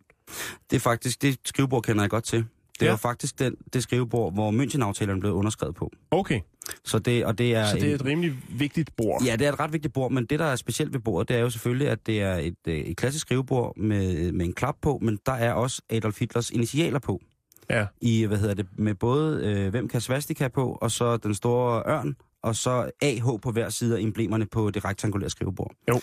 Det 0.69 0.75
er 0.75 0.79
faktisk, 0.79 1.21
det 1.21 1.37
skrivebord 1.45 1.83
kender 1.83 2.03
jeg 2.03 2.09
godt 2.09 2.23
til. 2.23 2.45
Det 2.79 2.85
Ja. 2.85 2.89
var 2.89 2.97
faktisk 2.97 3.39
den, 3.39 3.55
det 3.73 3.83
skrivebord, 3.83 4.33
hvor 4.33 4.51
München-aftalen 4.51 5.19
blev 5.19 5.33
underskrevet 5.33 5.75
på. 5.75 5.91
Okay, 6.11 6.39
Så 6.84 6.99
det, 6.99 7.25
og 7.25 7.38
det 7.38 7.56
er 7.56 7.65
så 7.67 7.75
det 7.75 7.84
er 7.84 7.88
en- 7.89 7.95
et 7.95 8.06
rimelig 8.06 8.34
vigtigt 8.49 8.95
bord. 8.95 9.23
Ja, 9.23 9.36
det 9.36 9.47
er 9.47 9.54
et 9.54 9.60
ret 9.60 9.73
vigtigt 9.73 9.93
bord, 9.93 10.12
men 10.12 10.25
det, 10.25 10.39
der 10.39 10.45
er 10.45 10.56
specielt 10.56 10.93
ved 10.93 10.99
bordet, 10.99 11.30
det 11.30 11.38
er 11.38 11.41
jo 11.41 11.49
selvfølgelig, 11.49 11.89
at 11.89 12.08
det 12.08 12.21
er 12.21 12.36
et, 12.36 12.56
øh, 12.67 12.78
et 12.78 12.97
klassisk 12.97 13.25
skrivebord 13.25 13.78
med, 13.78 14.32
med 14.32 14.45
en 14.45 14.54
klap 14.54 14.75
på, 14.82 14.99
men 15.01 15.19
der 15.25 15.32
er 15.32 15.54
også 15.54 15.82
Adolf 15.89 16.19
Hitlers 16.19 16.49
initialer 16.49 16.99
på. 16.99 17.21
Ja. 17.69 17.86
I, 18.01 18.25
hvad 18.25 18.38
hedder 18.38 18.54
det, 18.54 18.65
med 18.78 18.95
både, 18.95 19.45
øh, 19.45 19.69
hvem 19.69 19.88
kan 19.88 20.01
svastika 20.01 20.47
på, 20.47 20.78
og 20.82 20.91
så 20.91 21.17
den 21.17 21.34
store 21.36 21.84
ørn, 21.88 22.15
og 22.43 22.56
så 22.56 22.91
AH 23.01 23.25
på 23.41 23.51
hver 23.51 23.69
side 23.69 23.97
af 23.97 24.01
emblemerne 24.01 24.45
på 24.45 24.69
det 24.71 24.86
rektangulære 24.86 25.30
skrivebord. 25.30 25.71
Jo. 25.89 26.01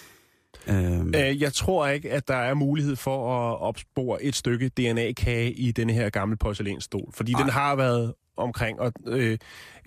Øhm, 0.68 1.14
Øh, 1.16 1.42
Jeg 1.42 1.52
tror 1.52 1.86
ikke, 1.86 2.10
at 2.10 2.28
der 2.28 2.34
er 2.36 2.54
mulighed 2.54 2.96
for 2.96 3.50
at 3.52 3.60
opspore 3.60 4.22
et 4.22 4.34
stykke 4.36 4.68
DNA-kage 4.68 5.52
i 5.52 5.72
denne 5.72 5.92
her 5.92 6.10
gamle 6.10 6.36
porcelænsstol, 6.36 7.10
fordi 7.14 7.32
Ej. 7.32 7.40
den 7.42 7.50
har 7.50 7.76
været 7.76 8.14
omkring, 8.36 8.80
og 8.80 8.92
øh, 9.06 9.38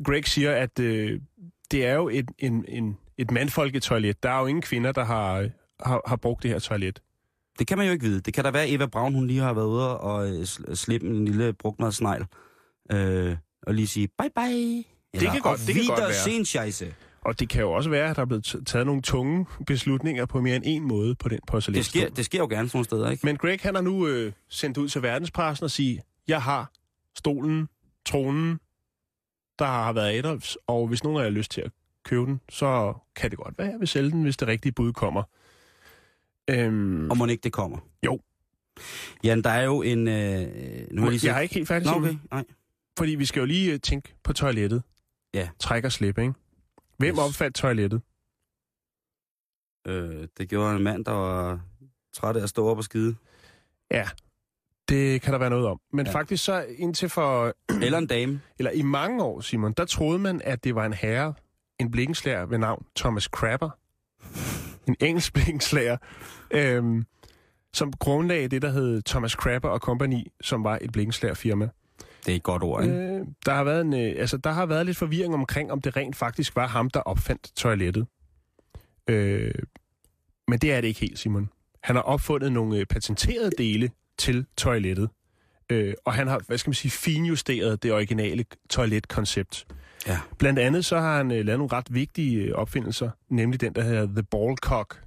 Greg 0.05 0.25
siger, 0.27 0.51
at 0.55 0.79
øh, 0.79 1.19
det 1.71 1.85
er 1.85 1.93
jo 1.93 2.09
et, 2.09 2.25
en, 2.39 2.65
en, 2.67 2.97
et 3.17 3.31
mandfolketoilet. 3.31 4.23
Der 4.23 4.29
er 4.29 4.39
jo 4.39 4.45
ingen 4.45 4.61
kvinder, 4.61 4.91
der 4.91 5.03
har, 5.05 5.49
har, 5.83 6.01
har 6.07 6.15
brugt 6.15 6.43
det 6.43 6.51
her 6.51 6.59
toilet. 6.59 7.01
Det 7.59 7.67
kan 7.67 7.77
man 7.77 7.87
jo 7.87 7.93
ikke 7.93 8.05
vide. 8.05 8.21
Det 8.21 8.33
kan 8.33 8.43
da 8.43 8.51
være, 8.51 8.63
at 8.63 8.73
Eva 8.73 8.85
Braun, 8.85 9.13
hun 9.13 9.27
lige 9.27 9.39
har 9.39 9.53
været 9.53 9.65
ude 9.67 9.97
og 9.99 10.29
øh, 10.29 10.41
sl- 10.41 10.75
slippe 10.75 11.07
en 11.07 11.25
lille 11.25 11.53
brugtmadsnegl. 11.53 12.25
Øh, 12.91 13.35
og 13.67 13.73
lige 13.73 13.87
sige 13.87 14.07
bye 14.19 14.29
bye. 14.35 14.83
Eller, 15.13 15.31
kan 15.31 15.41
godt- 15.41 15.59
"Auf 15.59 15.65
det 15.65 15.75
kan 15.75 15.83
godt 15.87 15.99
være." 16.01 16.13
Og 17.25 17.39
det 17.39 17.49
kan 17.49 17.61
jo 17.61 17.71
også 17.71 17.89
være, 17.89 18.09
at 18.09 18.15
der 18.15 18.21
er 18.21 18.25
blevet 18.25 18.55
taget 18.65 18.85
nogle 18.85 19.01
tunge 19.01 19.45
beslutninger 19.67 20.25
på 20.25 20.41
mere 20.41 20.55
end 20.55 20.63
en 20.67 20.83
måde 20.83 21.15
på 21.15 21.29
den 21.29 21.37
Det 21.37 21.45
porcelænsstol. 21.47 22.01
sker, 22.01 22.09
det 22.09 22.25
sker 22.25 22.39
jo 22.39 22.47
gerne 22.49 22.69
sådan 22.69 22.77
nogle 22.77 22.85
steder, 22.85 23.11
ikke? 23.11 23.25
Men 23.25 23.37
Greg 23.37 23.59
han 23.61 23.75
har 23.75 23.81
nu 23.81 24.07
øh, 24.07 24.33
sendt 24.49 24.77
ud 24.77 24.89
til 24.89 25.01
verdenspressen 25.01 25.63
og 25.63 25.71
sige, 25.71 26.01
jeg 26.27 26.41
har 26.41 26.71
stolen, 27.17 27.69
tronen, 28.05 28.59
der 29.59 29.65
har 29.65 29.93
været 29.93 30.17
Adolfs, 30.19 30.57
og 30.67 30.87
hvis 30.87 31.03
nogen 31.03 31.17
af 31.17 31.21
jer 31.23 31.29
har 31.29 31.37
lyst 31.37 31.51
til 31.51 31.61
at 31.61 31.71
købe 32.05 32.25
den, 32.25 32.41
så 32.49 32.93
kan 33.15 33.29
det 33.29 33.37
godt 33.39 33.57
være, 33.57 33.67
at 33.67 33.71
jeg 33.71 33.79
vil 33.79 33.87
sælge 33.87 34.11
den, 34.11 34.23
hvis 34.23 34.37
det 34.37 34.47
rigtige 34.47 34.71
bud 34.71 34.93
kommer. 34.93 35.23
Øhm, 36.49 37.09
Og 37.11 37.17
må 37.17 37.25
ikke 37.25 37.43
det 37.43 37.53
kommer? 37.53 37.77
Jo. 38.05 38.19
Jan, 39.23 39.41
der 39.41 39.49
er 39.49 39.63
jo 39.63 39.81
en... 39.81 40.07
Øh, 40.07 40.07
nu 40.07 41.01
har 41.01 41.07
jeg, 41.07 41.11
lige 41.11 41.27
jeg 41.27 41.37
er 41.37 41.39
ikke 41.39 41.55
helt 41.55 41.67
færdig, 41.67 41.87
Nå, 41.87 41.93
okay. 41.97 42.15
Nej. 42.31 42.43
fordi 42.97 43.15
vi 43.15 43.25
skal 43.25 43.39
jo 43.39 43.45
lige 43.45 43.73
øh, 43.73 43.79
tænke 43.79 44.15
på 44.23 44.33
toilettet. 44.33 44.83
Ja. 45.33 45.49
Træk 45.59 45.83
og 45.85 45.91
slip, 45.91 46.17
ikke? 46.17 46.33
Hvem 46.97 47.17
opfandt 47.19 47.55
toilettet? 47.55 48.01
Øh, 49.87 50.27
det 50.37 50.49
gjorde 50.49 50.75
en 50.75 50.83
mand, 50.83 51.05
der 51.05 51.11
var 51.11 51.61
træt 52.13 52.35
af 52.37 52.43
at 52.43 52.49
stå 52.49 52.67
op 52.67 52.77
og 52.77 52.83
skide. 52.83 53.15
Ja, 53.91 54.07
Det 54.89 55.21
kan 55.21 55.33
der 55.33 55.39
være 55.39 55.49
noget 55.49 55.65
om. 55.67 55.79
Men 55.93 56.05
Ja. 56.05 56.11
faktisk 56.11 56.43
så 56.43 56.65
indtil 56.77 57.09
for, 57.09 57.53
Eller 57.81 57.97
en 57.97 58.07
dame. 58.07 58.41
eller 58.59 58.71
i 58.71 58.81
mange 58.81 59.23
år, 59.23 59.41
Simon, 59.41 59.73
der 59.73 59.85
troede 59.85 60.19
man, 60.19 60.41
at 60.43 60.63
det 60.63 60.75
var 60.75 60.85
en 60.85 60.93
herre, 60.93 61.33
en 61.79 61.91
blikkenslager 61.91 62.45
ved 62.45 62.57
navn 62.57 62.85
Thomas 62.95 63.23
Crapper. 63.23 63.69
En 64.87 64.95
engelsk 64.99 65.33
blikkenslager, 65.37 65.97
øhm, 66.51 67.05
som 67.73 67.91
grundlagde 67.93 68.47
det, 68.47 68.61
der 68.61 68.69
hed 68.69 69.01
Thomas 69.01 69.31
Crapper 69.31 69.77
Company, 69.77 70.23
som 70.41 70.63
var 70.63 70.79
et 70.81 70.91
blikkenslagerfirma. 70.91 71.69
Det 72.25 72.31
er 72.31 72.35
et 72.35 72.43
godt 72.43 72.63
ord, 72.63 72.83
ikke? 72.83 72.95
Øh, 72.95 73.25
der, 73.45 73.53
har 73.53 73.63
været 73.63 73.81
en, 73.81 73.93
øh, 73.93 74.15
altså, 74.17 74.37
der 74.37 74.51
har 74.51 74.65
været 74.65 74.85
lidt 74.85 74.97
forvirring 74.97 75.33
omkring, 75.33 75.71
om 75.71 75.81
det 75.81 75.97
rent 75.97 76.15
faktisk 76.15 76.55
var 76.55 76.67
ham, 76.67 76.89
der 76.89 76.99
opfandt 76.99 77.51
toilettet. 77.55 78.07
Øh, 79.09 79.53
men 80.47 80.59
det 80.59 80.73
er 80.73 80.81
det 80.81 80.87
ikke 80.87 80.99
helt, 80.99 81.19
Simon. 81.19 81.49
Han 81.83 81.95
har 81.95 82.03
opfundet 82.03 82.51
nogle 82.51 82.77
øh, 82.77 82.85
patenterede 82.85 83.51
dele 83.57 83.89
til 84.17 84.45
toilettet. 84.57 85.09
Øh, 85.69 85.93
og 86.05 86.13
han 86.13 86.27
har, 86.27 86.41
hvad 86.47 86.57
skal 86.57 86.69
man 86.69 86.75
sige, 86.75 86.91
finjusteret 86.91 87.83
det 87.83 87.93
originale 87.93 88.45
toiletkoncept. 88.69 89.67
Ja. 90.07 90.19
Blandt 90.37 90.59
andet 90.59 90.85
så 90.85 90.99
har 90.99 91.17
han 91.17 91.31
øh, 91.31 91.45
lavet 91.45 91.59
nogle 91.59 91.71
ret 91.73 91.93
vigtige 91.93 92.41
øh, 92.41 92.53
opfindelser, 92.53 93.09
nemlig 93.29 93.61
den, 93.61 93.73
der 93.73 93.81
hedder 93.81 94.05
The 94.05 94.23
Ballcock, 94.23 95.01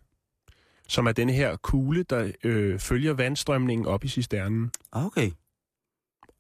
som 0.89 1.07
er 1.07 1.13
denne 1.13 1.33
her 1.33 1.57
kugle, 1.57 2.03
der 2.03 2.31
øh, 2.45 2.79
følger 2.79 3.13
vandstrømningen 3.13 3.87
op 3.87 4.05
i 4.05 4.09
cisternen. 4.09 4.71
Ah, 4.93 5.07
Okay. 5.07 5.31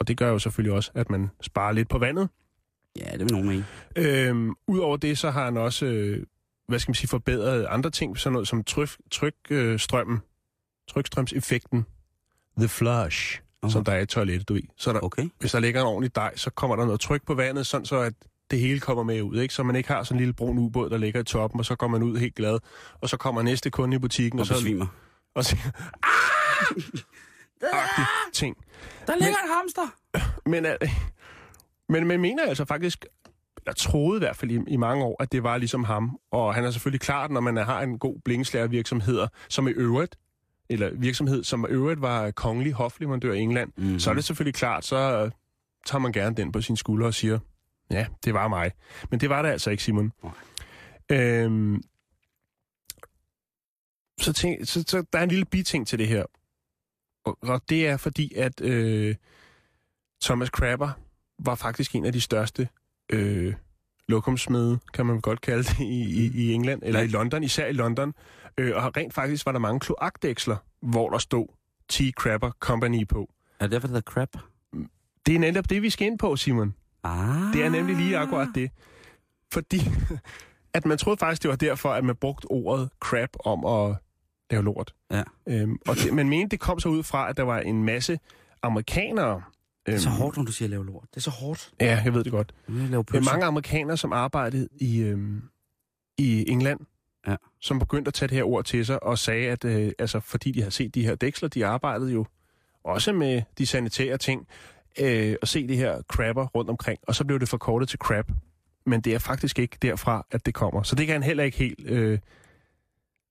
Og 0.01 0.09
det 0.09 0.17
gør 0.17 0.29
jo 0.31 0.39
selvfølgelig 0.39 0.73
også, 0.73 0.91
at 0.95 1.11
man 1.11 1.31
sparer 1.41 1.73
lidt 1.73 1.89
på 1.89 1.99
vandet. 1.99 2.29
Ja, 2.99 3.11
det 3.13 3.21
vil 3.21 3.33
nogen 3.33 3.49
mene. 3.49 3.65
Øhm, 3.97 4.55
Udover 4.67 4.97
det, 4.97 5.19
så 5.19 5.31
har 5.31 5.45
han 5.45 5.57
også, 5.57 5.87
øh, 5.87 6.27
hvad 6.69 6.79
skal 6.79 6.91
man 6.91 6.95
sige, 6.95 7.09
forbedret 7.09 7.67
andre 7.69 7.91
ting, 7.91 8.19
sådan 8.19 8.33
noget 8.33 8.49
som 8.49 8.65
tryk, 8.65 8.89
trykstrømmen, 9.11 10.19
trykstrømseffekten, 10.89 11.87
the 12.59 12.69
flush, 12.69 13.41
Aha. 13.63 13.71
som 13.73 13.85
der 13.85 13.93
er 13.93 13.99
i 14.01 14.07
toilettet, 14.07 14.49
du 14.49 14.55
ved. 14.55 14.63
Så 14.77 14.93
der, 14.93 15.01
Okay. 15.01 15.29
hvis 15.41 15.53
der 15.53 15.61
ligger 15.61 15.81
en 15.81 15.87
ordentlig 15.87 16.15
dej, 16.15 16.37
så 16.37 16.51
kommer 16.51 16.77
der 16.77 16.85
noget 16.85 17.01
tryk 17.01 17.27
på 17.27 17.35
vandet, 17.35 17.67
sådan 17.67 17.87
så 17.87 17.97
at 18.01 18.15
det 18.51 18.59
hele 18.61 18.81
kommer 18.81 19.03
med 19.03 19.23
ud, 19.23 19.41
ikke? 19.41 19.55
Så 19.55 19.63
man 19.63 19.77
ikke 19.77 19.89
har 19.89 20.03
sådan 20.03 20.17
en 20.17 20.21
lille 20.21 20.33
brun 20.35 20.59
ubåd, 20.59 20.91
der 20.91 20.99
ligger 20.99 21.21
i 21.21 21.25
toppen, 21.25 21.61
og 21.61 21.65
så 21.67 21.75
går 21.77 21.89
man 21.89 22.03
ud 22.03 22.19
helt 22.19 22.35
glad, 22.35 22.59
og 23.01 23.09
så 23.09 23.17
kommer 23.17 23.43
næste 23.43 23.71
kunde 23.71 23.97
i 23.97 23.99
butikken, 23.99 24.39
Og 24.39 24.43
og, 24.43 24.47
så 24.47 24.55
besvimer. 24.55 24.87
og 25.35 25.45
siger, 25.45 25.71
ah! 27.63 28.07
ting. 28.33 28.57
Der 29.07 29.15
ligger 29.15 29.37
en 29.45 29.51
hamster! 29.57 29.95
Men, 30.51 30.67
øh, 30.67 30.77
men 31.89 32.07
man 32.07 32.21
mener 32.21 32.47
altså 32.47 32.65
faktisk, 32.65 33.07
eller 33.57 33.75
troede 33.75 34.19
i 34.19 34.19
hvert 34.19 34.37
fald 34.37 34.51
i, 34.51 34.59
i 34.69 34.77
mange 34.77 35.05
år, 35.05 35.23
at 35.23 35.33
det 35.33 35.43
var 35.43 35.57
ligesom 35.57 35.85
ham. 35.85 36.19
Og 36.31 36.55
han 36.55 36.65
er 36.65 36.71
selvfølgelig 36.71 37.01
klart, 37.01 37.31
når 37.31 37.41
man 37.41 37.57
har 37.57 37.81
en 37.81 37.99
god 37.99 38.21
blinkeslagervirksomhed, 38.25 39.27
som 39.49 39.69
i 39.69 39.71
øvrigt, 39.71 40.17
eller 40.69 40.91
virksomhed, 40.95 41.45
som 41.45 41.67
i 41.69 41.73
øvrigt 41.73 42.01
var 42.01 42.31
kongelig 42.31 42.73
hofleverandør 42.73 43.33
i 43.33 43.41
England, 43.41 43.73
mm-hmm. 43.77 43.99
så 43.99 44.11
er 44.11 44.15
det 44.15 44.25
selvfølgelig 44.25 44.55
klart, 44.55 44.85
så 44.85 44.97
øh, 44.97 45.31
tager 45.87 46.01
man 46.01 46.13
gerne 46.13 46.37
den 46.37 46.53
på 46.53 46.61
sine 46.61 46.77
skuldre 46.77 47.07
og 47.07 47.15
siger, 47.15 47.39
ja, 47.91 48.07
det 48.25 48.35
var 48.35 48.49
mig. 48.49 48.73
Men 49.11 49.21
det 49.21 49.31
var 49.31 49.43
det 49.43 49.49
altså 49.49 49.71
ikke, 49.71 49.83
Simon. 49.83 50.13
Nej. 50.23 50.33
Øhm, 51.11 51.83
så, 54.21 54.33
tænk, 54.33 54.69
så, 54.69 54.85
så 54.87 55.05
der 55.13 55.19
er 55.19 55.23
en 55.23 55.29
lille 55.29 55.45
biting 55.45 55.87
til 55.87 55.99
det 55.99 56.09
her. 56.09 56.25
Og, 57.25 57.63
det 57.69 57.89
er 57.89 57.97
fordi, 57.97 58.35
at 58.35 58.61
øh, 58.61 59.15
Thomas 60.23 60.49
Crapper 60.49 60.91
var 61.39 61.55
faktisk 61.55 61.95
en 61.95 62.05
af 62.05 62.13
de 62.13 62.21
største 62.21 62.69
øh, 63.11 63.55
lokumsmede, 64.09 64.79
kan 64.95 65.07
man 65.07 65.21
godt 65.21 65.41
kalde 65.41 65.63
det, 65.63 65.81
i, 65.81 66.25
i, 66.25 66.31
i 66.35 66.53
England, 66.53 66.83
eller 66.85 67.01
i 67.01 67.07
London, 67.07 67.45
især 67.45 67.67
i 67.67 67.73
London. 67.73 68.15
Øh, 68.59 68.77
og 68.77 68.97
rent 68.97 69.15
faktisk 69.15 69.47
var 69.47 69.53
der 69.53 69.59
mange 69.59 69.81
kloakdæksler, 69.81 70.57
hvor 70.81 71.11
der 71.11 71.19
stod 71.19 71.47
T. 71.89 72.01
Crapper 72.15 72.51
Company 72.61 73.09
på. 73.09 73.31
Er 73.61 73.65
det 73.65 73.73
derfor, 73.73 73.89
det 73.89 73.95
hedder 73.97 74.11
crap? 74.11 74.29
Det 75.27 75.35
er 75.35 75.39
netop 75.39 75.71
det, 75.71 75.83
vi 75.83 75.91
skal 75.91 76.07
ind 76.07 76.19
på, 76.19 76.37
Simon. 76.37 76.75
Ah. 77.05 77.53
Det 77.53 77.65
er 77.65 77.69
nemlig 77.69 77.97
lige 77.97 78.19
akkurat 78.19 78.49
det. 78.55 78.71
Fordi 79.53 79.81
at 80.75 80.87
man 80.87 80.99
troede 80.99 81.19
faktisk, 81.19 81.43
det 81.43 81.49
var 81.49 81.57
derfor, 81.57 81.93
at 81.93 82.05
man 82.05 82.17
brugte 82.17 82.47
ordet 82.47 82.91
crap 83.01 83.31
om 83.45 83.65
at 83.65 83.97
lave 84.51 84.65
lort. 84.65 84.95
Ja. 85.11 85.23
Øhm, 85.47 85.79
og 85.89 85.97
det, 85.97 86.15
man 86.15 86.29
mente, 86.29 86.51
det 86.51 86.61
kom 86.61 86.81
så 86.81 86.89
ud 86.89 87.03
fra, 87.03 87.31
at 87.31 87.37
der 87.37 87.43
var 87.43 87.59
en 87.61 87.85
masse 87.85 88.19
amerikanere. 88.63 89.35
Øhm, 89.35 89.43
Det 89.87 89.95
er 89.95 89.99
så 89.99 90.09
hårdt, 90.09 90.37
når 90.37 90.45
du 90.45 90.53
siger 90.53 90.69
lave 90.69 90.87
lort. 90.87 91.05
Det 91.11 91.17
er 91.17 91.21
så 91.21 91.31
hårdt. 91.31 91.73
Ja, 91.81 92.01
jeg 92.05 92.15
ved 92.15 92.25
det 92.25 92.33
godt. 92.33 92.55
Lave 92.69 93.05
pølser. 93.05 93.33
mange 93.33 93.47
amerikanere, 93.47 93.97
som 93.97 94.13
arbejdede 94.13 94.69
i, 94.81 94.99
øhm, 95.01 95.43
i 96.19 96.51
England, 96.51 96.81
Ja. 97.27 97.37
som 97.61 97.79
begyndte 97.79 98.09
at 98.09 98.15
tage 98.15 98.29
det 98.29 98.37
her 98.37 98.45
ord 98.45 98.65
til 98.65 98.87
sig 98.87 99.03
og 99.03 99.19
sagde, 99.19 99.49
at 99.51 99.65
øh, 99.65 99.93
altså, 99.99 100.21
fordi 100.21 100.51
de 100.53 100.63
har 100.63 100.71
set 100.71 100.95
de 100.95 101.03
her 101.07 101.15
dæksler, 101.15 101.49
de 101.49 101.67
arbejdede 101.67 102.13
jo 102.13 102.27
også 102.85 103.13
med 103.13 103.43
de 103.59 103.67
sanitære 103.67 104.19
ting, 104.19 104.47
øh, 105.01 105.37
og 105.43 105.49
se 105.49 105.69
det 105.69 105.77
her 105.77 106.03
crapper 106.03 106.47
rundt 106.47 106.71
omkring, 106.71 106.99
og 107.03 107.15
så 107.15 107.25
blev 107.25 107.41
det 107.41 107.49
forkortet 107.49 107.89
til 107.89 107.99
crap. 107.99 108.31
Men 108.87 109.01
det 109.01 109.15
er 109.15 109.19
faktisk 109.19 109.59
ikke 109.59 109.77
derfra, 109.83 110.27
at 110.31 110.47
det 110.47 110.55
kommer. 110.55 110.83
Så 110.83 110.95
det 110.97 111.07
kan 111.07 111.13
han 111.13 111.23
heller 111.23 111.45
ikke 111.45 111.59
helt 111.59 111.81
øh, 111.87 112.19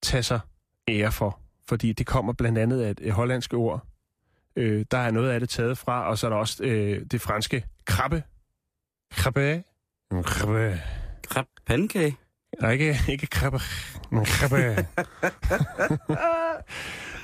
tage 0.01 0.23
sig 0.23 0.39
ære 0.87 1.11
for, 1.11 1.39
fordi 1.69 1.93
det 1.93 2.05
kommer 2.07 2.33
blandt 2.33 2.57
andet 2.57 2.81
af 2.81 2.91
et, 3.01 3.11
hollandske 3.11 3.57
ord. 3.57 3.85
Øh, 4.55 4.85
der 4.91 4.97
er 4.97 5.11
noget 5.11 5.29
af 5.29 5.39
det 5.39 5.49
taget 5.49 5.77
fra, 5.77 6.09
og 6.09 6.17
så 6.17 6.27
er 6.27 6.29
der 6.29 6.37
også 6.37 6.63
øh, 6.63 7.01
det 7.11 7.21
franske 7.21 7.63
krabbe. 7.85 8.23
Krabbe. 9.11 9.63
Krabbe. 10.23 10.81
Crap 11.27 11.45
pandekage. 11.65 12.17
Nej, 12.61 12.71
ikke, 12.71 12.95
ikke 13.09 13.27
krabbe. 13.27 13.59
men 14.11 14.25
Krabbe. 14.25 14.57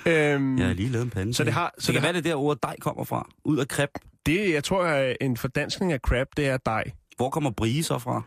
øhm, 0.05 0.57
Jeg 0.59 0.67
har 0.67 0.73
lige 0.73 0.89
lavet 0.89 1.03
en 1.05 1.09
pandekage. 1.09 1.33
Så 1.33 1.43
det 1.43 1.53
har- 1.53 1.73
så 1.77 1.81
det 1.81 1.87
det 1.87 1.93
kan 1.93 2.01
har- 2.01 2.07
være, 2.07 2.13
det 2.13 2.23
der 2.23 2.35
ord 2.35 2.57
dej 2.63 2.75
kommer 2.81 3.03
fra. 3.03 3.29
Ud 3.45 3.57
af 3.57 3.65
crap. 3.65 3.89
det, 4.25 4.53
jeg 4.53 4.63
tror, 4.63 4.85
er 4.85 5.15
en 5.21 5.37
fordanskning 5.37 5.91
af 5.93 5.99
crab, 5.99 6.27
det 6.37 6.47
er 6.47 6.57
dej. 6.57 6.83
Hvor 7.17 7.29
kommer 7.29 7.51
brie 7.51 7.83
så 7.83 7.99
fra? 7.99 8.21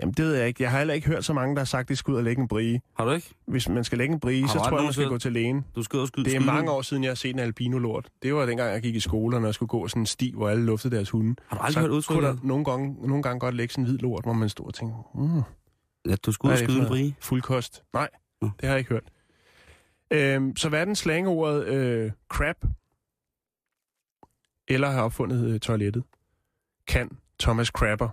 Jamen, 0.00 0.12
det 0.14 0.24
ved 0.24 0.34
jeg 0.34 0.48
ikke. 0.48 0.62
Jeg 0.62 0.70
har 0.70 0.78
heller 0.78 0.94
ikke 0.94 1.06
hørt 1.06 1.24
så 1.24 1.32
mange, 1.32 1.54
der 1.54 1.60
har 1.60 1.64
sagt, 1.64 1.84
at 1.84 1.88
de 1.88 1.96
skal 1.96 2.12
ud 2.12 2.16
og 2.16 2.24
lægge 2.24 2.42
en 2.42 2.48
brie. 2.48 2.80
Har 2.96 3.04
du 3.04 3.10
ikke? 3.10 3.34
Hvis 3.46 3.68
man 3.68 3.84
skal 3.84 3.98
lægge 3.98 4.14
en 4.14 4.20
brie, 4.20 4.48
så 4.48 4.58
tror 4.58 4.76
jeg, 4.76 4.84
man 4.84 4.92
skal 4.92 5.08
gå 5.08 5.18
til 5.18 5.32
lægen. 5.32 5.64
Du 5.76 5.82
skal 5.82 5.96
ud 5.96 6.02
og 6.02 6.08
skyde 6.08 6.24
Det 6.24 6.34
er 6.36 6.40
mange 6.40 6.70
år 6.70 6.82
siden, 6.82 7.02
jeg 7.04 7.10
har 7.10 7.14
set 7.14 7.30
en 7.30 7.38
albino-lort. 7.38 8.08
Det 8.22 8.34
var 8.34 8.46
dengang, 8.46 8.72
jeg 8.72 8.82
gik 8.82 8.94
i 8.94 9.00
skole, 9.00 9.36
og 9.36 9.44
jeg 9.44 9.54
skulle 9.54 9.68
gå 9.68 9.88
sådan 9.88 10.02
en 10.02 10.06
sti, 10.06 10.32
hvor 10.36 10.48
alle 10.48 10.64
luftede 10.64 10.96
deres 10.96 11.10
hunde. 11.10 11.34
Har 11.46 11.56
du 11.56 11.62
aldrig 11.62 11.74
så 11.74 11.80
hørt 11.80 11.88
kunne 11.88 11.96
udtrykket? 11.96 12.22
der 12.42 12.46
nogle 12.46 12.64
gange, 12.64 13.08
nogle 13.08 13.22
gange 13.22 13.40
godt 13.40 13.54
lægge 13.54 13.72
sådan 13.72 13.84
en 13.84 13.90
hvid 13.90 13.98
lort, 13.98 14.24
hvor 14.24 14.32
man 14.32 14.48
stod 14.48 14.66
og 14.66 14.74
tænkte, 14.74 14.96
mm, 15.14 15.42
Ja, 16.10 16.16
du 16.16 16.32
skulle 16.32 16.50
ud 16.50 16.52
og 16.52 16.58
skyde 16.58 16.80
en 16.80 16.86
brie. 16.86 17.14
fuldkost. 17.20 17.82
Nej, 17.92 18.08
Nå. 18.42 18.46
det 18.60 18.68
har 18.68 18.68
jeg 18.74 18.78
ikke 18.78 18.90
hørt. 18.90 19.04
Øhm, 20.10 20.56
så 20.56 20.68
hvad 20.68 20.80
er 20.80 20.84
den 20.84 20.96
slangeordet 20.96 21.64
øh, 21.66 22.10
crap? 22.28 22.56
Eller 24.68 24.90
har 24.90 25.02
opfundet 25.02 25.50
øh, 25.50 25.60
toilettet? 25.60 26.02
Kan 26.88 27.10
Thomas 27.40 27.66
Crapper. 27.68 28.08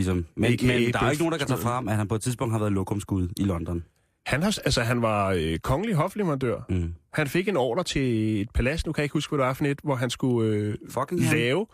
Ligesom. 0.00 0.26
Men, 0.34 0.52
A.k.a. 0.52 0.66
men 0.66 0.92
der 0.92 0.98
er 1.00 1.10
ikke 1.10 1.22
nogen, 1.22 1.32
der 1.32 1.38
kan 1.38 1.46
tage 1.46 1.60
frem, 1.60 1.88
at 1.88 1.96
han 1.96 2.08
på 2.08 2.14
et 2.14 2.22
tidspunkt 2.22 2.52
har 2.54 2.58
været 2.58 2.72
lokumskud 2.72 3.28
i 3.36 3.42
London. 3.44 3.84
Han, 4.26 4.42
har, 4.42 4.58
altså, 4.64 4.82
han 4.82 5.02
var 5.02 5.34
øh, 5.36 5.58
kongelig 5.58 5.94
hofleverandør. 5.94 6.60
Mm. 6.68 6.94
Han 7.12 7.26
fik 7.28 7.48
en 7.48 7.56
ordre 7.56 7.84
til 7.84 8.40
et 8.40 8.50
palads, 8.50 8.86
nu 8.86 8.92
kan 8.92 9.00
jeg 9.00 9.04
ikke 9.04 9.12
huske, 9.12 9.30
hvad 9.30 9.38
det 9.38 9.46
var 9.48 9.52
for 9.54 9.64
et, 9.64 9.80
hvor 9.82 9.94
han 9.94 10.10
skulle 10.10 10.56
øh, 10.56 10.74
Fucking 10.90 11.24
han. 11.24 11.38
lave, 11.38 11.66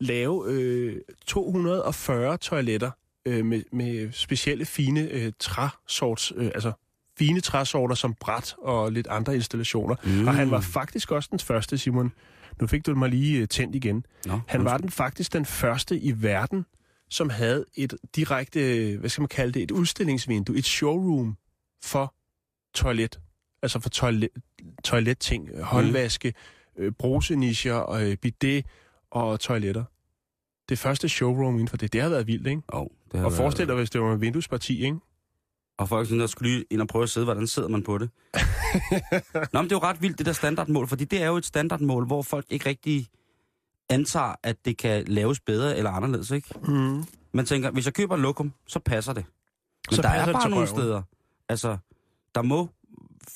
lave 0.00 0.44
øh, 0.48 0.96
240 1.26 2.36
toiletter 2.36 2.90
øh, 3.26 3.44
med, 3.46 3.62
med 3.72 4.12
specielle 4.12 4.64
fine 4.64 5.00
øh, 5.10 5.32
træsorts, 5.38 6.32
øh, 6.36 6.46
altså 6.46 6.72
fine 7.18 7.40
træsorter 7.40 7.94
som 7.94 8.14
bræt 8.20 8.54
og 8.62 8.92
lidt 8.92 9.06
andre 9.06 9.34
installationer. 9.34 9.94
Mm. 10.04 10.28
Og 10.28 10.34
han 10.34 10.50
var 10.50 10.60
faktisk 10.60 11.10
også 11.10 11.28
den 11.32 11.38
første, 11.38 11.78
Simon. 11.78 12.12
Nu 12.60 12.66
fik 12.66 12.86
du 12.86 12.94
mig 12.94 13.08
lige 13.08 13.40
øh, 13.40 13.48
tændt 13.48 13.74
igen. 13.74 14.04
Nå, 14.26 14.40
Han 14.46 14.64
var 14.64 14.78
den 14.78 14.90
faktisk 14.90 15.32
den 15.32 15.44
første 15.44 15.98
i 15.98 16.22
verden, 16.22 16.66
som 17.10 17.30
havde 17.30 17.64
et 17.74 17.94
direkte, 18.16 18.96
hvad 19.00 19.10
skal 19.10 19.22
man 19.22 19.28
kalde 19.28 19.52
det, 19.52 19.62
et 19.62 19.70
udstillingsvindue, 19.70 20.56
et 20.56 20.64
showroom 20.64 21.36
for 21.84 22.14
toilet. 22.74 23.20
Altså 23.62 23.80
for 23.80 23.88
toilet, 23.88 24.28
toiletting, 24.84 25.48
Mm. 25.54 25.62
håndvaske, 25.62 26.34
øh, 26.78 26.92
brusenischer, 26.92 27.90
øh, 27.92 28.16
bidet 28.16 28.64
og 29.10 29.40
toiletter. 29.40 29.84
Det 30.68 30.78
første 30.78 31.08
showroom 31.08 31.54
inden 31.54 31.68
for 31.68 31.76
det, 31.76 31.92
det 31.92 32.02
har 32.02 32.08
været 32.08 32.26
vildt, 32.26 32.46
ikke? 32.46 32.62
Oh, 32.68 32.86
det 33.12 33.20
har 33.20 33.26
Og 33.26 33.30
været- 33.32 33.36
forestil 33.36 33.66
dig, 33.66 33.74
hvis 33.76 33.90
det 33.90 34.00
var 34.00 34.14
en 34.14 34.20
vinduesparti, 34.20 34.84
ikke? 34.84 34.98
Og 35.78 35.88
folk 35.88 36.06
synes, 36.06 36.20
der 36.20 36.26
skulle 36.26 36.50
lige 36.52 36.64
ind 36.70 36.80
og 36.80 36.88
prøve 36.88 37.02
at 37.02 37.10
sidde, 37.10 37.24
hvordan 37.24 37.46
sidder 37.46 37.68
man 37.68 37.82
på 37.82 37.98
det. 37.98 38.10
Nå, 39.52 39.60
men 39.60 39.64
det 39.64 39.72
er 39.72 39.76
jo 39.76 39.78
ret 39.78 40.02
vildt, 40.02 40.18
det 40.18 40.26
der 40.26 40.32
standardmål, 40.32 40.88
fordi 40.88 41.04
det 41.04 41.22
er 41.22 41.26
jo 41.26 41.36
et 41.36 41.46
standardmål, 41.46 42.06
hvor 42.06 42.22
folk 42.22 42.46
ikke 42.50 42.66
rigtig 42.68 43.06
antager, 43.90 44.34
at 44.42 44.56
det 44.64 44.76
kan 44.76 45.04
laves 45.06 45.40
bedre 45.40 45.76
eller 45.76 45.90
anderledes, 45.90 46.30
ikke? 46.30 46.48
Mm. 46.68 47.04
Man 47.32 47.44
tænker, 47.46 47.70
hvis 47.70 47.84
jeg 47.86 47.94
køber 47.94 48.16
lokum, 48.16 48.52
så 48.66 48.78
passer 48.78 49.12
det. 49.12 49.24
Men 49.90 49.96
Så 49.96 50.02
der 50.02 50.08
er 50.08 50.32
bare 50.32 50.50
nogle 50.50 50.56
røven. 50.56 50.68
steder. 50.68 51.02
Altså, 51.48 51.76
der 52.34 52.42
må 52.42 52.68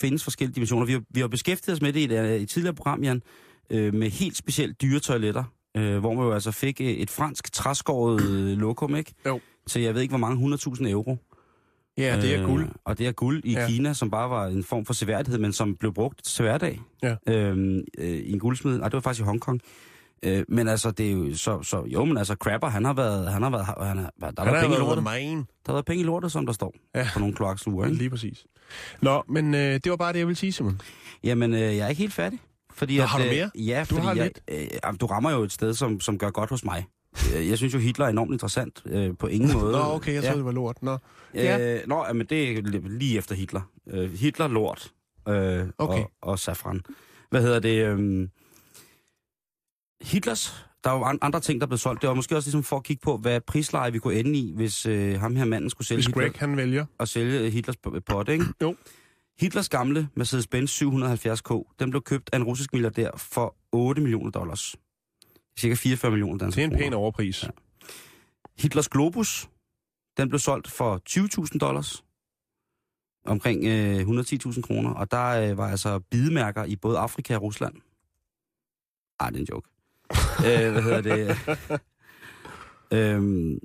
findes 0.01 0.25
forskellige 0.25 0.55
dimensioner. 0.55 0.87
Vi 0.87 0.93
har, 0.93 1.03
vi 1.11 1.21
har 1.21 1.29
beskæftiget 1.29 1.77
os 1.77 1.83
med 1.83 1.93
det 1.93 2.01
i 2.01 2.05
et, 2.05 2.13
øh, 2.13 2.31
i 2.41 2.43
et 2.43 2.49
tidligere 2.49 2.75
program, 2.75 3.03
Jan, 3.03 3.23
øh, 3.71 3.95
med 3.95 4.11
helt 4.11 4.37
specielt 4.37 4.83
dyre 4.83 5.01
toiletter, 5.01 5.45
øh, 5.77 5.99
hvor 5.99 6.15
man 6.15 6.25
jo 6.25 6.33
altså 6.33 6.51
fik 6.51 6.81
øh, 6.81 6.87
et 6.87 7.11
fransk 7.11 7.53
træskåret 7.53 8.23
øh, 8.23 8.59
lokum, 8.59 8.97
ikke? 8.97 9.15
Jo. 9.27 9.41
Til 9.67 9.83
jeg 9.83 9.95
ved 9.95 10.03
ikke, 10.03 10.13
hvor 10.13 10.19
mange 10.29 10.57
100.000 10.57 10.89
euro. 10.91 11.17
Ja, 11.99 12.21
det 12.23 12.35
er 12.35 12.41
Øh, 12.43 12.47
guld. 12.49 12.69
Og 12.85 12.99
det 12.99 13.07
er 13.07 13.13
guld 13.13 13.45
i 13.45 13.53
Ja. 13.53 13.67
Kina, 13.69 13.93
som 13.93 14.11
bare 14.11 14.31
var 14.31 14.47
en 14.47 14.65
form 14.65 14.85
for 14.85 14.93
seværdighed, 14.95 15.39
men 15.41 15.53
som 15.53 15.77
blev 15.77 15.95
brugt 15.95 16.25
til 16.25 16.43
hverdag. 16.43 16.81
Ja. 17.03 17.17
Øhm, 17.29 17.81
øh, 17.99 18.09
I 18.11 18.33
en 18.33 18.39
guldsmed. 18.39 18.79
Nej, 18.79 18.89
det 18.89 18.95
var 18.95 19.01
faktisk 19.01 19.23
i 19.23 19.25
Hongkong. 19.25 19.61
Øh, 20.25 20.45
men 20.49 20.69
altså, 20.69 20.91
det 20.91 21.07
er 21.09 21.13
jo 21.13 21.37
så, 21.37 21.63
så 21.63 21.85
jo, 21.87 22.05
men 22.05 22.17
altså, 22.19 22.35
Crapper, 22.35 22.69
han 22.69 22.85
har 22.85 22.93
været, 22.93 23.33
han 23.33 23.43
har 23.43 23.51
været, 23.51 23.65
han 23.67 23.77
har, 23.77 23.87
der 23.87 23.99
har 23.99 24.05
Han 24.21 24.37
været 24.37 24.49
har 24.57 24.61
penge 24.63 24.77
i 24.77 24.81
lortet. 24.81 25.05
main. 25.05 25.37
Der 25.39 25.45
har 25.67 25.73
været 25.73 25.85
penge 25.85 26.01
i 26.01 26.05
lortet, 26.07 26.33
som 26.33 26.47
der 26.47 26.53
står 26.53 26.75
Ja. 26.95 27.09
på 27.13 27.19
nogle 27.19 27.35
kloaksluer, 27.35 27.85
ikke? 27.87 27.99
Lige 27.99 28.11
præcis. 28.11 28.45
Nå, 29.03 29.23
men 29.29 29.55
øh, 29.55 29.61
det 29.61 29.91
var 29.91 29.97
bare 29.97 30.13
det, 30.13 30.19
jeg 30.19 30.27
ville 30.27 30.39
sige, 30.39 30.53
Simon. 30.53 30.81
Jamen, 31.25 31.55
øh, 31.55 31.61
jeg 31.61 31.79
er 31.79 31.89
ikke 31.89 32.01
helt 32.01 32.13
færdig. 32.13 32.39
Fordi 32.75 32.97
Nå, 32.97 33.03
at, 33.03 33.09
har 33.09 33.19
du 33.19 33.25
øh, 33.25 33.31
mere? 33.31 33.51
Ja, 33.55 33.81
Du 33.81 33.95
fordi 33.95 34.07
har 34.07 34.15
jeg, 34.15 34.31
lidt. 34.49 34.83
øh, 34.87 34.95
du 35.01 35.07
rammer 35.07 35.31
jo 35.31 35.43
et 35.43 35.53
sted, 35.53 35.75
som, 35.75 36.01
som 36.01 36.19
gør 36.19 36.31
godt 36.31 36.51
hos 36.51 36.65
mig. 36.65 36.87
Øh, 37.37 37.49
Jeg 37.49 37.59
synes 37.59 37.75
jo, 37.75 37.79
Hitler 37.79 38.07
er 38.07 38.11
enormt 38.11 38.33
interessant 38.33 38.83
øh, 38.87 39.11
på 39.19 39.27
ingen 39.27 39.53
måde. 39.59 39.73
Nå, 39.73 39.79
okay, 39.79 40.15
jeg 40.15 40.23
troede, 40.23 40.37
det 40.39 40.45
var 40.45 40.53
lort. 40.53 40.83
Nå. 40.83 40.99
Ja. 41.35 41.57
Ja. 41.59 41.75
Øh, 41.75 41.81
nå, 41.87 42.05
men 42.15 42.27
det 42.27 42.53
er 42.59 42.63
li- 42.63 42.89
lige 42.99 43.19
efter 43.19 43.35
Hitler. 43.35 43.61
Øh, 43.91 44.13
Hitler, 44.13 44.49
lort 44.49 44.91
øh, 45.29 45.35
Okay. 45.79 46.03
og, 46.03 46.11
og 46.23 46.39
safran. 46.39 46.81
Hvad 47.31 47.43
hedder 47.43 47.61
det? 47.61 47.87
Øh, 47.87 48.29
Hitlers, 50.03 50.67
der 50.85 50.91
er 50.91 50.95
jo 50.95 51.19
andre 51.23 51.41
ting, 51.41 51.61
der 51.61 51.67
blev 51.67 51.79
solgt. 51.79 52.03
Det 52.03 52.09
var 52.09 52.15
måske 52.15 52.37
også 52.37 52.47
ligesom 52.47 52.63
for 52.63 52.77
at 52.77 52.85
kigge 52.85 53.01
på, 53.05 53.17
hvad 53.17 53.41
prisleje 53.41 53.93
vi 53.93 53.99
kunne 53.99 54.15
ende 54.15 54.39
i, 54.39 54.53
hvis 54.55 54.87
øh, 54.87 55.21
ham 55.21 55.37
her 55.37 55.45
manden 55.45 55.71
skulle 55.71 55.89
sælge 55.89 55.97
Hvis 55.97 56.07
Hitler, 56.07 56.23
Greg, 56.23 56.33
han 56.41 56.57
vælger. 56.57 56.87
og 56.99 57.09
sælge 57.09 57.51
Hitlers 57.51 57.77
p- 57.87 57.99
pot, 58.01 58.29
ikke? 58.29 58.45
Jo. 58.63 58.77
Hitlers 59.41 59.69
gamle 59.69 60.09
Mercedes-Benz 60.21 60.83
770K, 60.83 61.75
den 61.79 61.91
blev 61.91 62.03
købt 62.03 62.31
af 62.33 62.37
en 62.37 62.45
russisk 62.45 62.73
milliardær 62.73 63.11
for 63.17 63.57
8 63.73 64.03
millioner 64.03 64.31
dollars. 64.31 64.77
Cirka 65.59 65.75
44 65.75 66.11
millioner 66.11 66.39
danske 66.39 66.61
Det 66.61 66.67
er 66.67 66.71
en 66.73 66.79
pæn 66.79 66.93
overpris. 66.95 67.43
Ja. 67.43 67.49
Hitlers 68.59 68.89
Globus, 68.89 69.49
den 70.17 70.29
blev 70.29 70.39
solgt 70.39 70.71
for 70.71 71.01
20.000 71.53 71.59
dollars. 71.59 72.05
Omkring 73.27 73.65
øh, 73.65 74.01
110.000 74.01 74.61
kroner. 74.63 74.91
Og 74.91 75.11
der 75.11 75.51
øh, 75.51 75.59
var 75.59 75.71
altså 75.71 75.99
bidemærker 75.99 76.65
i 76.65 76.77
både 76.77 76.99
Afrika 76.99 77.37
og 77.37 77.43
Rusland. 77.43 77.75
Ej, 79.21 79.31
det 79.31 79.37
er 79.37 79.41
en 79.41 79.47
joke. 79.51 79.69
Øh, 80.47 80.73
hvad 80.73 80.83
hedder 80.83 81.01
det? 81.01 81.37
øhm, 82.99 83.59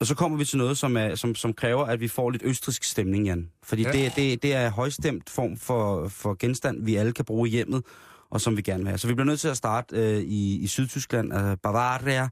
og 0.00 0.06
så 0.06 0.14
kommer 0.14 0.38
vi 0.38 0.44
til 0.44 0.58
noget, 0.58 0.78
som, 0.78 0.96
er, 0.96 1.14
som, 1.14 1.34
som 1.34 1.52
kræver, 1.52 1.84
at 1.84 2.00
vi 2.00 2.08
får 2.08 2.30
lidt 2.30 2.42
østrisk 2.44 2.84
stemning, 2.84 3.24
Jan. 3.26 3.50
Fordi 3.62 3.82
Ja. 3.82 3.92
det, 3.92 4.12
det, 4.16 4.42
det 4.42 4.54
er 4.54 4.70
højstemt 4.70 5.30
form 5.30 5.56
for, 5.56 6.08
for 6.08 6.36
genstand, 6.38 6.84
vi 6.84 6.94
alle 6.96 7.12
kan 7.12 7.24
bruge 7.24 7.48
i 7.48 7.50
hjemmet, 7.52 7.82
og 8.30 8.40
som 8.40 8.56
vi 8.56 8.62
gerne 8.62 8.82
vil 8.82 8.88
have. 8.88 8.98
Så 8.98 9.08
vi 9.08 9.14
bliver 9.14 9.26
nødt 9.26 9.40
til 9.40 9.48
at 9.48 9.56
starte 9.56 9.96
øh, 9.96 10.20
i, 10.22 10.58
i 10.58 10.66
Sydtyskland, 10.66 11.32
altså 11.32 11.56
Bavaria, 11.62 12.28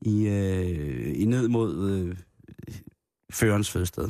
i, 0.00 0.26
øh, 0.28 1.20
i 1.20 1.24
ned 1.24 1.48
mod 1.48 1.90
øh, 1.90 2.16
førens 3.32 3.70
fødested. 3.70 4.08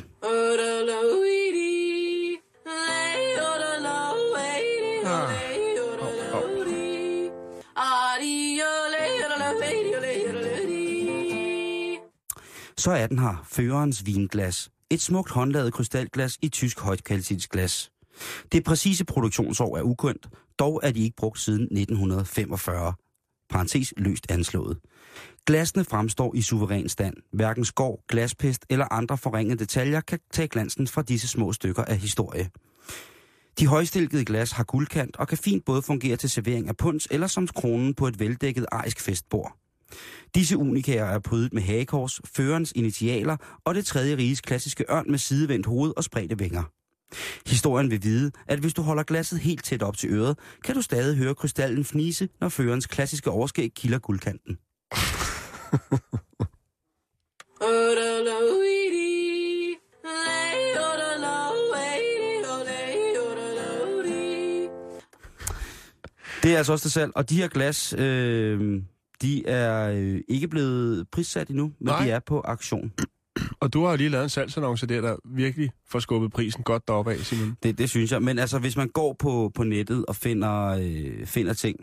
Så 12.83 12.91
er 12.91 13.07
den 13.07 13.19
her, 13.19 13.45
førerens 13.45 14.05
vinglas. 14.05 14.69
Et 14.89 15.01
smukt 15.01 15.31
håndlavet 15.31 15.73
krystalglas 15.73 16.37
i 16.41 16.49
tysk 16.49 16.79
højtkvalitetsglas. 16.79 17.91
Det 18.51 18.63
præcise 18.63 19.05
produktionsår 19.05 19.77
er 19.77 19.81
ukendt, 19.81 20.27
dog 20.59 20.79
er 20.83 20.91
de 20.91 21.03
ikke 21.03 21.15
brugt 21.15 21.39
siden 21.39 21.61
1945. 21.61 22.93
Parentes 23.49 23.93
løst 23.97 24.31
anslået. 24.31 24.79
Glasene 25.45 25.83
fremstår 25.83 26.35
i 26.35 26.41
suveræn 26.41 26.89
stand. 26.89 27.15
Hverken 27.33 27.65
skov, 27.65 27.99
glaspest 28.09 28.65
eller 28.69 28.93
andre 28.93 29.17
forringede 29.17 29.59
detaljer 29.59 30.01
kan 30.01 30.19
tage 30.33 30.47
glansen 30.47 30.87
fra 30.87 31.01
disse 31.01 31.27
små 31.27 31.53
stykker 31.53 31.83
af 31.83 31.97
historie. 31.97 32.49
De 33.59 33.67
højstilkede 33.67 34.25
glas 34.25 34.51
har 34.51 34.63
guldkant 34.63 35.17
og 35.17 35.27
kan 35.27 35.37
fint 35.37 35.65
både 35.65 35.81
fungere 35.81 36.15
til 36.15 36.29
servering 36.29 36.67
af 36.67 36.77
punds 36.77 37.07
eller 37.11 37.27
som 37.27 37.47
kronen 37.47 37.93
på 37.93 38.07
et 38.07 38.19
veldækket 38.19 38.65
arisk 38.71 39.01
festbord. 39.01 39.62
Disse 40.35 40.57
unikager 40.57 41.05
er 41.05 41.19
prydet 41.19 41.53
med 41.53 41.61
hagekors, 41.61 42.21
førerens 42.25 42.73
initialer 42.75 43.37
og 43.65 43.75
det 43.75 43.85
tredje 43.85 44.17
riges 44.17 44.41
klassiske 44.41 44.85
ørn 44.91 45.05
med 45.11 45.19
sidevendt 45.19 45.65
hoved 45.65 45.93
og 45.97 46.03
spredte 46.03 46.37
vinger. 46.37 46.63
Historien 47.47 47.91
vil 47.91 48.03
vide, 48.03 48.31
at 48.47 48.59
hvis 48.59 48.73
du 48.73 48.81
holder 48.81 49.03
glasset 49.03 49.39
helt 49.39 49.63
tæt 49.63 49.83
op 49.83 49.97
til 49.97 50.09
øret, 50.09 50.37
kan 50.63 50.75
du 50.75 50.81
stadig 50.81 51.17
høre 51.17 51.35
krystallen 51.35 51.85
fnise, 51.85 52.29
når 52.41 52.49
førerens 52.49 52.87
klassiske 52.87 53.29
overskæg 53.29 53.71
kilder 53.75 53.99
guldkanten. 53.99 54.57
Det 66.43 66.53
er 66.53 66.57
altså 66.57 66.71
også 66.71 66.83
det 66.83 66.91
selv. 66.91 67.11
og 67.15 67.29
de 67.29 67.35
her 67.35 67.47
glas, 67.47 67.93
øh, 67.97 68.81
de 69.23 69.47
er 69.47 69.91
øh, 69.95 70.21
ikke 70.27 70.47
blevet 70.47 71.07
prissat 71.11 71.47
endnu, 71.47 71.63
men 71.63 71.87
Nej. 71.87 72.05
de 72.05 72.11
er 72.11 72.19
på 72.19 72.41
aktion. 72.41 72.91
Og 73.59 73.73
du 73.73 73.85
har 73.85 73.95
lige 73.95 74.09
lavet 74.09 74.23
en 74.23 74.29
salgsannonce 74.29 74.87
der, 74.87 75.01
der 75.01 75.15
virkelig 75.25 75.71
får 75.89 75.99
skubbet 75.99 76.31
prisen 76.31 76.63
godt 76.63 76.87
deroppe 76.87 77.13
af, 77.13 77.19
Simon. 77.19 77.57
Det, 77.63 77.77
det 77.77 77.89
synes 77.89 78.11
jeg. 78.11 78.21
Men 78.21 78.39
altså, 78.39 78.59
hvis 78.59 78.77
man 78.77 78.87
går 78.87 79.15
på, 79.19 79.51
på 79.55 79.63
nettet 79.63 80.05
og 80.05 80.15
finder, 80.15 80.65
øh, 80.67 81.25
finder 81.25 81.53
ting, 81.53 81.79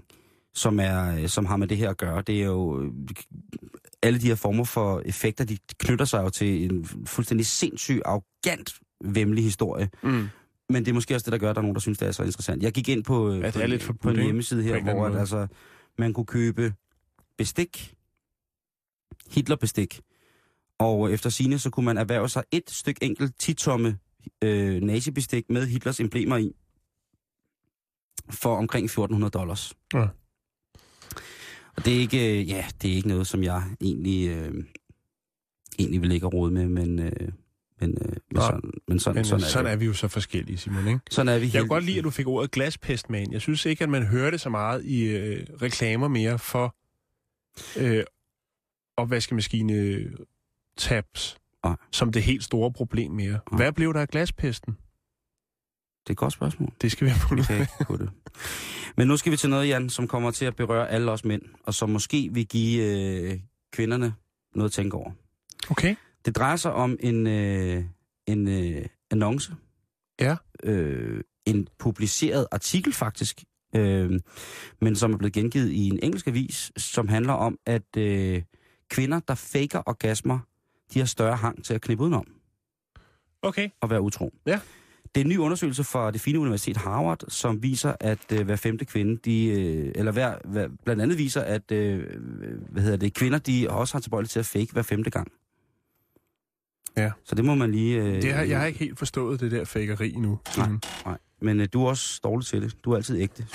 som, 0.55 0.81
er, 0.81 1.17
øh, 1.17 1.29
som 1.29 1.47
har 1.47 1.57
med 1.57 1.69
det 1.69 1.77
her 1.77 1.91
at 1.91 1.97
gøre, 1.97 2.23
det 2.23 2.41
er 2.41 2.47
jo... 2.47 2.83
Øh, 2.83 2.91
alle 4.03 4.21
de 4.21 4.27
her 4.27 4.35
former 4.35 4.65
for 4.65 5.03
effekter, 5.05 5.45
de 5.45 5.59
knytter 5.79 6.05
sig 6.05 6.23
jo 6.23 6.31
til 6.31 6.73
en 6.73 6.85
fuldstændig 7.07 7.47
sindssyg, 7.47 8.01
arrogant, 8.05 8.75
vemmelig 9.05 9.45
historie. 9.45 9.91
Mm. 10.03 10.29
Men 10.69 10.85
det 10.85 10.89
er 10.89 10.95
måske 10.95 11.15
også 11.15 11.25
det, 11.25 11.33
der 11.33 11.39
gør, 11.39 11.51
at 11.51 11.57
der 11.57 11.61
er 11.61 11.63
nogen, 11.63 11.75
der 11.75 11.81
synes, 11.81 11.99
det 11.99 12.09
er 12.09 12.13
så 12.13 12.23
interessant. 12.23 12.63
Jeg 12.63 12.73
gik 12.73 12.89
ind 12.89 13.05
på, 13.05 13.31
det 13.31 13.55
på, 13.55 13.61
er 13.61 13.67
lidt 13.67 13.91
på 14.03 14.11
en 14.11 14.17
hjemmeside 14.17 14.63
her, 14.63 14.83
hvor 14.83 15.07
at, 15.07 15.17
altså, 15.17 15.47
man 15.99 16.13
kunne 16.13 16.27
købe 16.27 16.73
bestik, 17.41 17.95
Hitlerbestik, 19.31 20.01
og 20.79 21.13
efter 21.13 21.31
sine 21.31 21.59
så 21.59 21.71
kunne 21.71 21.87
man 21.87 21.99
erhverve 21.99 22.29
sig 22.29 22.43
et 22.53 22.71
stykke 22.71 23.05
enkelt 23.05 23.35
10-tomme 23.43 23.99
øh, 24.45 24.83
nazibestik 24.83 25.45
med 25.51 25.67
Hitlers 25.67 26.01
emblemer 26.01 26.37
i 26.37 26.53
for 28.31 28.57
omkring 28.57 28.85
1400 28.85 29.31
dollars. 29.31 29.75
Ja. 29.95 30.07
Og 31.77 31.85
det 31.85 31.97
er 31.97 31.99
ikke, 31.99 32.41
øh, 32.41 32.49
ja, 32.49 32.65
det 32.83 32.91
er 32.91 32.95
ikke 32.95 33.09
noget, 33.09 33.27
som 33.27 33.43
jeg 33.43 33.63
egentlig, 33.81 34.29
øh, 34.29 34.65
egentlig 35.79 36.03
vil 36.03 36.25
og 36.25 36.33
rode 36.33 36.51
med, 36.51 36.69
men, 36.69 36.99
øh, 36.99 37.13
men, 37.81 37.99
øh, 38.03 38.17
men, 38.31 38.43
sådan, 38.43 38.71
men 38.89 38.99
sådan, 38.99 39.17
Men 39.17 39.25
sådan, 39.25 39.45
er, 39.45 39.49
sådan 39.49 39.65
det. 39.65 39.73
er 39.73 39.77
vi 39.77 39.85
jo 39.85 39.93
så 39.93 40.09
forskellige, 40.09 40.59
Simon, 40.59 40.87
ikke? 40.89 41.01
Sådan 41.11 41.29
er 41.35 41.39
vi 41.39 41.45
Jeg 41.45 41.53
kan 41.53 41.69
godt 41.69 41.85
lide, 41.85 41.99
at 41.99 42.05
du 42.05 42.11
fik 42.11 42.27
ordet 42.27 42.51
glaspest 42.51 43.11
med 43.11 43.21
ind. 43.21 43.33
Jeg 43.33 43.41
synes 43.41 43.67
ikke, 43.67 43.85
at 43.85 43.91
man 43.91 44.07
hører 44.07 44.31
det 44.31 44.41
så 44.41 44.51
meget 44.51 44.85
i 44.85 45.03
øh, 45.03 45.47
reklamer 45.63 46.09
mere 46.09 46.39
for 46.39 46.75
øh, 47.77 48.05
opvaskemaskine 48.97 50.05
tabs 50.77 51.37
Nej. 51.65 51.77
som 51.93 52.13
det 52.13 52.23
helt 52.23 52.45
store 52.45 52.73
problem 52.73 53.13
mere. 53.13 53.41
Nej. 53.51 53.57
Hvad 53.57 53.73
blev 53.73 53.95
der 53.95 54.01
af 54.01 54.09
glaspesten? 54.09 54.73
Det 56.01 56.09
er 56.09 56.11
et 56.11 56.17
godt 56.17 56.33
spørgsmål. 56.33 56.73
Det 56.83 56.93
skal 56.93 57.05
vi 57.05 57.11
have 57.11 57.29
på 57.29 57.53
ikke 57.53 57.69
på 57.87 57.97
det. 57.97 58.11
Men 58.97 59.09
nu 59.09 59.17
skal 59.17 59.33
vi 59.33 59.37
til 59.37 59.51
noget, 59.51 59.69
Jan, 59.69 59.91
som 59.91 60.09
kommer 60.09 60.31
til 60.31 60.45
at 60.45 60.57
berøre 60.57 60.91
alle 60.91 61.11
os 61.11 61.25
mænd, 61.25 61.43
og 61.65 61.75
som 61.75 61.91
måske 61.91 62.29
vil 62.33 62.47
give 62.49 62.85
øh, 62.85 63.41
kvinderne 63.73 64.15
noget 64.55 64.69
at 64.69 64.73
tænke 64.73 64.97
over. 64.97 65.13
Okay. 65.71 65.97
Det 66.25 66.37
drejer 66.37 66.57
sig 66.57 66.73
om 66.73 66.97
en, 67.01 67.27
øh, 67.27 67.85
en 68.27 68.49
øh, 68.49 68.87
annonce. 69.11 69.55
Ja. 70.21 70.37
Øh, 70.63 71.21
en 71.47 71.69
publiceret 71.79 72.47
artikel 72.53 72.93
faktisk, 72.93 73.45
øh, 73.77 74.21
men 74.81 74.97
som 74.97 75.13
er 75.13 75.17
blevet 75.17 75.33
gengivet 75.33 75.71
i 75.73 75.89
en 75.89 75.99
engelsk 76.03 76.27
avis, 76.27 76.73
som 76.77 77.09
handler 77.09 77.33
om, 77.33 77.59
at 77.67 77.97
øh, 77.97 78.43
kvinder, 78.91 79.21
der 79.29 79.35
faker 79.35 79.83
orgasmer, 79.87 80.39
de 80.95 80.99
har 80.99 81.07
større 81.07 81.37
hang 81.37 81.65
til 81.65 81.75
at 81.75 81.81
knippe 81.81 82.05
udenom 82.05 82.27
Okay. 83.43 83.69
og 83.81 83.91
være 83.91 84.01
utro. 84.01 84.33
Ja. 84.47 84.61
Det 85.15 85.21
er 85.21 85.25
en 85.25 85.29
ny 85.29 85.37
undersøgelse 85.39 85.85
fra 85.85 86.11
det 86.11 86.21
fine 86.21 86.39
universitet 86.39 86.77
Harvard, 86.77 87.25
som 87.29 87.63
viser, 87.63 87.95
at 88.01 88.33
øh, 88.33 88.45
hver 88.45 88.57
femte 88.57 88.85
kvinde, 88.85 89.17
de, 89.25 89.47
øh, 89.47 89.93
eller 89.95 90.13
hver, 90.13 90.35
hver, 90.45 90.69
blandt 90.85 91.03
andet 91.03 91.19
viser, 91.19 91.41
at 91.41 91.73
øh, 91.73 92.05
hvad 92.69 92.83
hedder 92.83 92.97
det, 92.97 93.15
kvinder, 93.15 93.39
de 93.39 93.67
også 93.71 93.95
har 93.95 94.01
tilbøjelighed 94.01 94.29
til 94.29 94.39
at 94.39 94.47
fake 94.47 94.73
hver 94.73 94.83
femte 94.83 95.11
gang. 95.11 95.33
Ja. 96.97 97.11
Så 97.25 97.35
det 97.35 97.45
må 97.45 97.55
man 97.55 97.71
lige... 97.73 98.03
Øh, 98.03 98.23
Det 98.23 98.33
har, 98.35 98.43
jeg 98.43 98.59
har 98.61 98.67
ikke 98.67 98.79
helt 98.79 98.99
forstået 98.99 99.41
det 99.41 99.51
der 99.51 99.65
fakeri 99.65 100.15
nu. 100.17 100.39
Simon. 100.51 100.81
Nej, 101.05 101.19
men 101.43 101.61
øh, 101.61 101.69
du 101.73 101.85
er 101.85 101.89
også 101.89 102.21
dårlig 102.25 102.47
til 102.47 102.63
det. 102.63 102.77
Du 102.85 102.93
er 102.93 102.97
altid 102.97 103.19
ægte. 103.21 103.47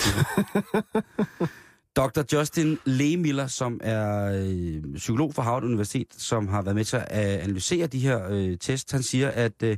Dr. 1.95 2.21
Justin 2.33 2.77
Lehmiller, 2.85 3.47
som 3.47 3.79
er 3.83 4.23
øh, 4.45 4.95
psykolog 4.95 5.33
for 5.33 5.41
Harvard 5.41 5.63
Universitet, 5.63 6.07
som 6.17 6.47
har 6.47 6.61
været 6.61 6.75
med 6.75 6.85
til 6.85 6.97
at 6.97 7.03
øh, 7.37 7.43
analysere 7.43 7.87
de 7.87 7.99
her 7.99 8.29
øh, 8.29 8.57
tests, 8.57 8.91
han 8.91 9.03
siger, 9.03 9.29
at 9.31 9.63
øh, 9.63 9.77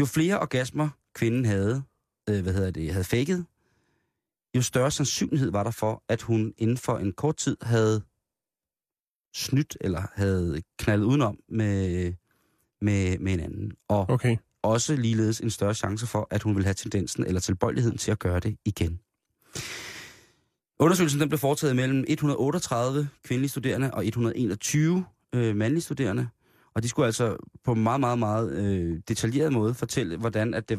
jo 0.00 0.04
flere 0.04 0.40
orgasmer 0.40 0.88
kvinden 1.14 1.44
havde, 1.44 1.82
øh, 2.30 2.42
hvad 2.42 2.52
hedder 2.54 2.70
det, 2.70 2.92
havde 2.92 3.04
faket, 3.04 3.46
jo 4.56 4.62
større 4.62 4.90
sandsynlighed 4.90 5.50
var 5.50 5.62
der 5.62 5.70
for, 5.70 6.02
at 6.08 6.22
hun 6.22 6.54
inden 6.58 6.76
for 6.76 6.98
en 6.98 7.12
kort 7.12 7.36
tid 7.36 7.56
havde 7.62 8.02
snydt 9.34 9.76
eller 9.80 10.02
havde 10.14 10.62
knaldet 10.78 11.04
udenom 11.06 11.38
med, 11.48 12.12
med, 12.82 13.18
med 13.18 13.32
en 13.32 13.40
anden. 13.40 13.72
Og 13.88 14.10
Okay. 14.10 14.36
også 14.62 14.96
ligeledes 14.96 15.40
en 15.40 15.50
større 15.50 15.74
chance 15.74 16.06
for, 16.06 16.28
at 16.30 16.42
hun 16.42 16.56
vil 16.56 16.64
have 16.64 16.74
tendensen 16.74 17.24
eller 17.26 17.40
tilbøjeligheden 17.40 17.98
til 17.98 18.10
at 18.10 18.18
gøre 18.18 18.40
det 18.40 18.56
igen. 18.64 19.00
Undersøgelsen 20.80 21.20
den 21.20 21.28
blev 21.28 21.38
foretaget 21.38 21.76
mellem 21.76 22.04
138 22.08 23.08
kvindelige 23.24 23.50
studerende 23.50 23.90
og 23.94 24.06
121 24.06 25.04
øh, 25.34 25.56
mandlige 25.56 25.82
studerende. 25.82 26.28
Og 26.74 26.82
de 26.82 26.88
skulle 26.88 27.06
altså 27.06 27.36
på 27.64 27.72
en 27.72 27.82
meget, 27.82 28.00
meget, 28.00 28.18
meget 28.18 28.52
øh, 28.52 29.00
detaljeret 29.08 29.52
måde 29.52 29.74
fortælle, 29.74 30.16
hvordan 30.16 30.54
at 30.54 30.68
det, 30.68 30.78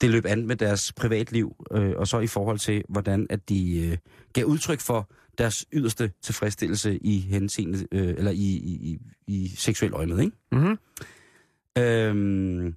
det 0.00 0.10
løb 0.10 0.26
an 0.26 0.46
med 0.46 0.56
deres 0.56 0.92
privatliv, 0.92 1.56
øh, 1.72 1.92
og 1.96 2.08
så 2.08 2.18
i 2.18 2.26
forhold 2.26 2.58
til, 2.58 2.84
hvordan 2.88 3.26
at 3.30 3.48
de 3.48 3.78
øh, 3.78 3.98
gav 4.32 4.44
udtryk 4.44 4.80
for 4.80 5.10
deres 5.38 5.66
yderste 5.72 6.12
tilfredsstillelse 6.22 6.98
i 6.98 7.18
henseende, 7.18 7.86
øh, 7.92 8.08
eller 8.08 8.30
i, 8.30 8.36
i, 8.36 8.72
i, 8.92 8.98
i 9.26 9.48
seksuel 9.48 9.92
øjemed, 9.92 10.18
ikke? 10.20 10.36
Mm-hmm. 10.52 10.78
Øhm, 11.78 12.74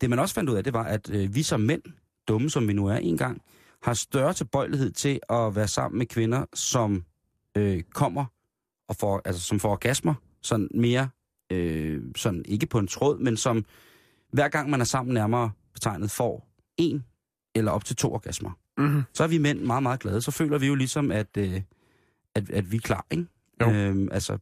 det 0.00 0.10
man 0.10 0.18
også 0.18 0.34
fandt 0.34 0.50
ud 0.50 0.56
af, 0.56 0.64
det 0.64 0.72
var, 0.72 0.84
at 0.84 1.10
øh, 1.10 1.34
vi 1.34 1.42
som 1.42 1.60
mænd, 1.60 1.82
dumme 2.28 2.50
som 2.50 2.68
vi 2.68 2.72
nu 2.72 2.86
er 2.86 2.96
engang, 2.96 3.42
har 3.82 3.94
større 3.94 4.32
tilbøjelighed 4.34 4.90
til 4.90 5.20
at 5.30 5.56
være 5.56 5.68
sammen 5.68 5.98
med 5.98 6.06
kvinder, 6.06 6.44
som 6.54 7.04
øh, 7.56 7.82
kommer 7.82 8.24
og 8.88 8.96
får, 8.96 9.22
altså, 9.24 9.42
som 9.42 9.60
får 9.60 9.70
orgasmer, 9.70 10.14
sådan 10.42 10.68
mere, 10.74 11.08
øh, 11.52 12.02
sådan 12.16 12.44
ikke 12.48 12.66
på 12.66 12.78
en 12.78 12.86
tråd, 12.86 13.18
men 13.18 13.36
som 13.36 13.64
hver 14.32 14.48
gang 14.48 14.70
man 14.70 14.80
er 14.80 14.84
sammen 14.84 15.14
nærmere 15.14 15.50
betegnet 15.74 16.10
får 16.10 16.48
en 16.76 17.04
eller 17.54 17.70
op 17.70 17.84
til 17.84 17.96
to 17.96 18.12
orgasmer. 18.12 18.50
Mm-hmm. 18.78 19.02
Så 19.12 19.24
er 19.24 19.28
vi 19.28 19.38
mænd 19.38 19.60
meget, 19.60 19.82
meget 19.82 20.00
glade. 20.00 20.22
Så 20.22 20.30
føler 20.30 20.58
vi 20.58 20.66
jo 20.66 20.74
ligesom, 20.74 21.10
at, 21.10 21.36
øh, 21.38 21.60
at, 22.34 22.50
at 22.50 22.72
vi 22.72 22.76
er 22.76 22.80
klar, 22.80 23.06
ikke? 23.10 23.26
Jo. 23.60 23.70
Øhm, 23.70 24.08
altså, 24.12 24.38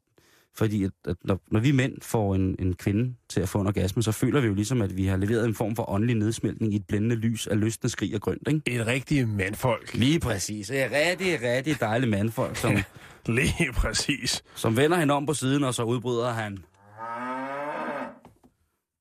fordi 0.54 0.84
at, 0.84 0.90
at 1.04 1.16
når, 1.24 1.40
når 1.50 1.60
vi 1.60 1.72
mænd 1.72 1.94
får 2.02 2.34
en, 2.34 2.56
en 2.58 2.74
kvinde 2.74 3.14
til 3.28 3.40
at 3.40 3.48
få 3.48 3.60
en 3.60 3.66
orgasme, 3.66 4.02
så 4.02 4.12
føler 4.12 4.40
vi 4.40 4.46
jo 4.46 4.54
ligesom, 4.54 4.82
at 4.82 4.96
vi 4.96 5.06
har 5.06 5.16
leveret 5.16 5.44
en 5.44 5.54
form 5.54 5.76
for 5.76 5.90
åndelig 5.90 6.16
nedsmeltning 6.16 6.72
i 6.72 6.76
et 6.76 6.86
blændende 6.86 7.16
lys 7.16 7.46
af 7.46 7.60
lystende 7.60 7.92
skrig 7.92 8.14
og 8.14 8.20
grønt, 8.20 8.48
ikke? 8.48 8.80
Et 8.80 8.86
rigtigt 8.86 9.28
mandfolk. 9.28 9.94
Lige 9.94 10.20
præcis. 10.20 10.68
Det 10.68 10.80
er 10.82 11.10
rigtig, 11.10 11.42
rigtig 11.42 11.80
dejlige 11.80 12.10
mandfolk, 12.10 12.56
som, 12.56 12.76
Lige 13.26 13.72
præcis. 13.72 14.42
som 14.54 14.76
vender 14.76 14.96
hende 14.96 15.14
om 15.14 15.26
på 15.26 15.34
siden, 15.34 15.64
og 15.64 15.74
så 15.74 15.82
udbryder 15.82 16.32
han. 16.32 16.58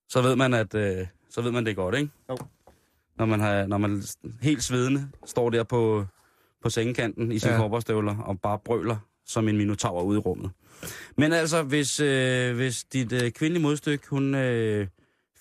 Så 0.10 0.22
ved 0.22 0.36
man, 0.36 0.54
at 0.54 0.76
øh, 0.76 1.08
så 1.30 1.42
ved 1.42 1.52
man, 1.52 1.66
det 1.66 1.72
er 1.72 1.76
godt, 1.76 1.96
ikke? 1.96 2.10
Jo. 2.30 2.38
Når 3.18 3.26
man, 3.26 3.40
har, 3.40 3.66
når 3.66 3.78
man 3.78 4.04
helt 4.42 4.64
svedende 4.64 5.10
står 5.26 5.50
der 5.50 5.64
på, 5.64 6.06
på 6.62 6.70
sengekanten 6.70 7.32
i 7.32 7.40
sine 7.40 7.54
Ja. 7.54 7.58
ja. 7.58 7.64
og 8.24 8.42
bare 8.42 8.60
brøler 8.66 8.98
som 9.26 9.48
en 9.48 9.58
minotaur 9.58 10.02
ude 10.04 10.18
i 10.18 10.22
rummet. 10.22 10.52
Men 11.18 11.34
altså, 11.34 11.64
hvis, 11.64 12.00
øh, 12.00 12.56
hvis 12.56 12.84
dit 12.84 13.12
øh, 13.12 13.32
kvindelige 13.32 13.64
modstykke, 13.64 14.08
hun 14.08 14.36
øh, 14.36 14.88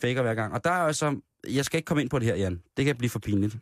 faker 0.00 0.22
hver 0.22 0.34
gang. 0.34 0.52
Og 0.54 0.64
der 0.64 0.70
er 0.70 0.74
altså, 0.74 1.20
jeg 1.48 1.64
skal 1.64 1.76
ikke 1.78 1.86
komme 1.86 2.02
ind 2.02 2.10
på 2.10 2.18
det 2.18 2.26
her, 2.26 2.36
Jan. 2.36 2.62
Det 2.76 2.84
kan 2.84 2.96
blive 2.96 3.10
for 3.10 3.18
pinligt. 3.18 3.56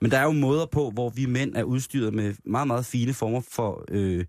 Men 0.00 0.10
der 0.10 0.18
er 0.18 0.24
jo 0.24 0.32
måder 0.32 0.66
på, 0.66 0.90
hvor 0.90 1.10
vi 1.10 1.26
mænd 1.26 1.56
er 1.56 1.62
udstyret 1.62 2.14
med 2.14 2.34
meget, 2.44 2.66
meget 2.66 2.86
fine 2.86 3.14
former 3.14 3.40
for, 3.40 3.84
øh, 3.88 4.24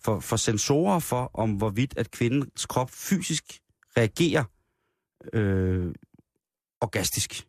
for, 0.00 0.20
for 0.20 0.36
sensorer 0.36 0.98
for, 0.98 1.30
om 1.34 1.50
hvorvidt 1.50 1.94
at 1.96 2.10
kvindens 2.10 2.66
krop 2.66 2.90
fysisk 2.90 3.44
reagerer 3.96 4.44
øh, 5.32 5.94
orgastisk. 6.80 7.47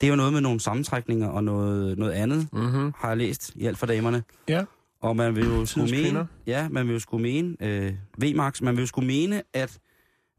Det 0.00 0.06
er 0.06 0.10
jo 0.10 0.16
noget 0.16 0.32
med 0.32 0.40
nogle 0.40 0.60
sammentrækninger 0.60 1.28
og 1.28 1.44
noget, 1.44 1.98
noget 1.98 2.12
andet, 2.12 2.48
Mm-hmm. 2.52 2.92
har 2.96 3.08
jeg 3.08 3.16
læst 3.16 3.52
i 3.54 3.66
alt 3.66 3.78
for 3.78 3.86
damerne. 3.86 4.22
Ja. 4.48 4.64
Og 5.00 5.16
man 5.16 5.36
vil 5.36 5.44
jo 5.44 5.66
skulle 5.66 5.90
mene, 5.90 6.28
ja, 6.46 6.68
man 6.68 6.86
vil 6.86 6.92
jo 6.92 6.98
skulle 6.98 7.22
mene, 7.22 7.56
øh, 7.60 7.92
V-Max, 8.18 8.60
man 8.62 8.76
vil 8.76 8.82
jo 8.82 8.86
skulle 8.86 9.06
mene, 9.06 9.42
at, 9.52 9.78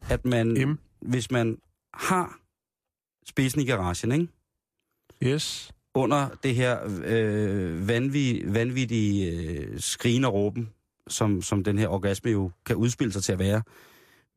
at 0.10 0.26
man, 0.26 0.70
M. 0.70 0.80
hvis 1.02 1.32
man 1.32 1.58
har 1.94 2.40
spidsen 3.28 3.62
i 3.62 3.66
garagen, 3.66 4.12
ikke? 4.12 4.28
Yes. 5.24 5.72
under 5.94 6.28
det 6.44 6.56
her 6.56 6.80
øh, 7.06 7.88
vanvittige, 7.88 8.54
vanvittige 8.54 9.32
øh, 9.32 9.80
skrigen 9.80 10.26
og 10.26 10.34
råben, 10.34 10.70
som, 11.08 11.42
som 11.42 11.64
den 11.64 11.78
her 11.78 11.88
orgasme 11.88 12.32
jo 12.32 12.52
kan 12.66 12.76
udspille 12.76 13.14
sig 13.14 13.24
til 13.24 13.32
at 13.34 13.40
være. 13.40 13.62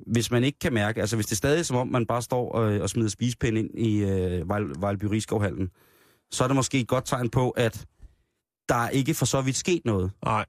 Hvis 0.06 0.30
man 0.30 0.44
ikke 0.44 0.58
kan 0.58 0.72
mærke, 0.72 1.00
altså 1.00 1.16
hvis 1.16 1.26
det 1.26 1.32
er 1.32 1.36
stadig 1.36 1.66
som 1.66 1.76
om, 1.76 1.88
man 1.88 2.06
bare 2.06 2.22
står 2.22 2.52
og, 2.52 2.62
og 2.80 2.90
smider 2.90 3.08
spisepinde 3.08 3.60
ind 3.60 3.78
i 3.78 4.02
øh, 4.04 4.40
Vejl- 4.50 4.80
Vejlby 4.80 5.04
Rigskovhallen, 5.04 5.70
så 6.30 6.44
er 6.44 6.48
det 6.48 6.56
måske 6.56 6.80
et 6.80 6.88
godt 6.88 7.04
tegn 7.06 7.28
på, 7.30 7.50
at 7.50 7.86
der 8.68 8.74
er 8.74 8.88
ikke 8.88 9.14
for 9.14 9.26
så 9.26 9.40
vidt 9.40 9.56
sket 9.56 9.82
noget. 9.84 10.10
Nej. 10.24 10.44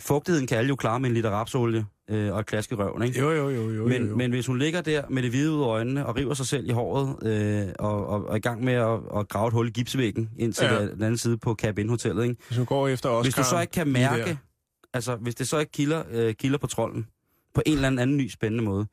Fugtigheden 0.00 0.46
kan 0.46 0.58
alle 0.58 0.68
jo 0.68 0.76
klare 0.76 1.00
med 1.00 1.08
en 1.08 1.14
liter 1.14 1.30
rapsolie 1.30 1.86
øh, 2.10 2.32
og 2.34 2.40
et 2.40 2.46
klask 2.46 2.72
i 2.72 2.74
røven, 2.74 3.02
ikke? 3.02 3.20
Jo, 3.20 3.30
jo, 3.30 3.50
jo, 3.50 3.70
jo. 3.70 3.84
Men, 3.86 4.02
jo, 4.02 4.08
jo. 4.08 4.16
men 4.16 4.30
hvis 4.30 4.46
hun 4.46 4.58
ligger 4.58 4.80
der 4.80 5.02
med 5.08 5.22
det 5.22 5.30
hvide 5.30 5.52
ud 5.52 5.62
af 5.62 5.66
øjnene 5.66 6.06
og 6.06 6.16
river 6.16 6.34
sig 6.34 6.46
selv 6.46 6.68
i 6.68 6.72
håret 6.72 7.16
øh, 7.26 7.68
og, 7.78 8.06
og, 8.06 8.24
og 8.26 8.32
er 8.32 8.36
i 8.36 8.40
gang 8.40 8.64
med 8.64 8.72
at, 8.72 8.98
at 9.16 9.28
grave 9.28 9.48
et 9.48 9.52
hul 9.54 9.68
i 9.68 9.70
gipsvæggen 9.70 10.30
ind 10.38 10.52
til 10.52 10.64
Ja. 10.64 10.80
den 10.80 11.02
anden 11.02 11.18
side 11.18 11.38
på 11.38 11.54
Cabin 11.54 11.88
Hotellet, 11.88 12.22
ikke? 12.24 12.36
Hvis 12.48 12.58
du 12.58 12.64
går 12.64 12.88
efter 12.88 13.08
Oscar... 13.08 13.22
Hvis 13.22 13.34
du 13.34 13.44
så 13.44 13.60
ikke 13.60 13.70
kan 13.70 13.88
mærke, 13.88 14.38
altså 14.94 15.16
hvis 15.16 15.34
det 15.34 15.48
så 15.48 15.58
ikke 15.58 15.72
kilder, 15.72 16.02
øh, 16.10 16.34
kilder 16.34 16.58
på 16.58 16.66
trolden 16.66 17.06
på 17.54 17.62
en 17.66 17.74
eller 17.74 17.88
anden, 17.88 18.16
ny 18.16 18.28
spændende 18.28 18.64
måde, 18.64 18.86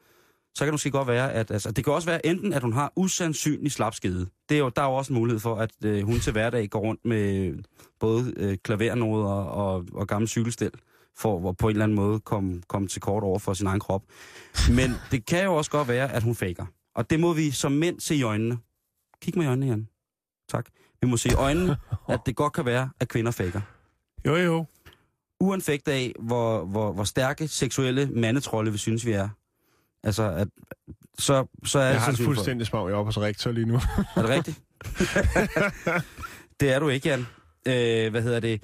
så 0.55 0.59
kan 0.59 0.67
det 0.67 0.73
måske 0.73 0.91
godt 0.91 1.07
være, 1.07 1.33
at 1.33 1.51
altså, 1.51 1.71
det 1.71 1.83
kan 1.83 1.93
også 1.93 2.09
være 2.09 2.25
enten, 2.25 2.53
at 2.53 2.61
hun 2.61 2.73
har 2.73 2.93
usandsynlig 2.95 3.71
slapskede. 3.71 4.27
Det 4.49 4.55
er 4.55 4.59
jo, 4.59 4.69
der 4.69 4.81
er 4.81 4.85
jo 4.85 4.93
også 4.93 5.13
en 5.13 5.19
mulighed 5.19 5.39
for, 5.39 5.55
at 5.55 5.71
øh, 5.85 6.03
hun 6.03 6.19
til 6.19 6.31
hverdag 6.31 6.69
går 6.69 6.79
rundt 6.79 7.05
med 7.05 7.53
både 7.99 8.33
øh, 8.37 8.57
klavernoder 8.63 9.33
og, 9.33 9.85
og 9.93 10.07
gamle 10.07 10.27
cykelstel, 10.27 10.71
for 11.17 11.49
at 11.49 11.57
på 11.57 11.67
en 11.67 11.71
eller 11.71 11.83
anden 11.83 11.95
måde 11.95 12.19
komme 12.19 12.61
kom 12.67 12.87
til 12.87 13.01
kort 13.01 13.23
over 13.23 13.39
for 13.39 13.53
sin 13.53 13.67
egen 13.67 13.79
krop. 13.79 14.03
Men 14.69 14.91
det 15.11 15.25
kan 15.25 15.43
jo 15.43 15.55
også 15.55 15.71
godt 15.71 15.87
være, 15.87 16.11
at 16.11 16.23
hun 16.23 16.35
faker. 16.35 16.65
Og 16.95 17.09
det 17.09 17.19
må 17.19 17.33
vi 17.33 17.51
som 17.51 17.71
mænd 17.71 17.99
se 17.99 18.15
i 18.15 18.23
øjnene. 18.23 18.57
Kig 19.21 19.37
mig 19.37 19.43
i 19.43 19.47
øjnene, 19.47 19.67
Jan. 19.67 19.87
Tak. 20.49 20.65
Vi 21.01 21.07
må 21.07 21.17
se 21.17 21.29
i 21.29 21.33
øjnene, 21.33 21.77
at 22.13 22.19
det 22.25 22.35
godt 22.35 22.53
kan 22.53 22.65
være, 22.65 22.89
at 22.99 23.07
kvinder 23.07 23.31
faker 23.31 23.61
Jo, 24.25 24.35
jo. 24.35 24.65
Uanfægt 25.41 25.87
af, 25.87 26.13
hvor, 26.19 26.65
hvor, 26.65 26.93
hvor 26.93 27.03
stærke 27.03 27.47
seksuelle 27.47 28.09
mandetrolde 28.11 28.71
vi 28.71 28.77
synes, 28.77 29.05
vi 29.05 29.11
er. 29.11 29.29
Altså, 30.03 30.23
at, 30.23 30.47
så, 31.19 31.45
så 31.65 31.79
er 31.79 31.83
Jeg 31.83 31.93
det 31.93 32.01
har 32.01 32.11
det 32.11 32.25
fuldstændig 32.25 32.67
smag. 32.67 32.87
Jeg 32.87 32.93
er 32.93 32.97
oppe 32.97 33.07
hos 33.07 33.17
rektor 33.17 33.51
lige 33.51 33.65
nu. 33.65 33.75
Er 34.15 34.21
det 34.21 34.29
rigtigt? 34.29 34.61
det 36.59 36.71
er 36.71 36.79
du 36.79 36.89
ikke, 36.89 37.09
Jan. 37.09 37.19
Øh, 37.67 38.11
hvad 38.11 38.21
hedder 38.21 38.39
det? 38.39 38.63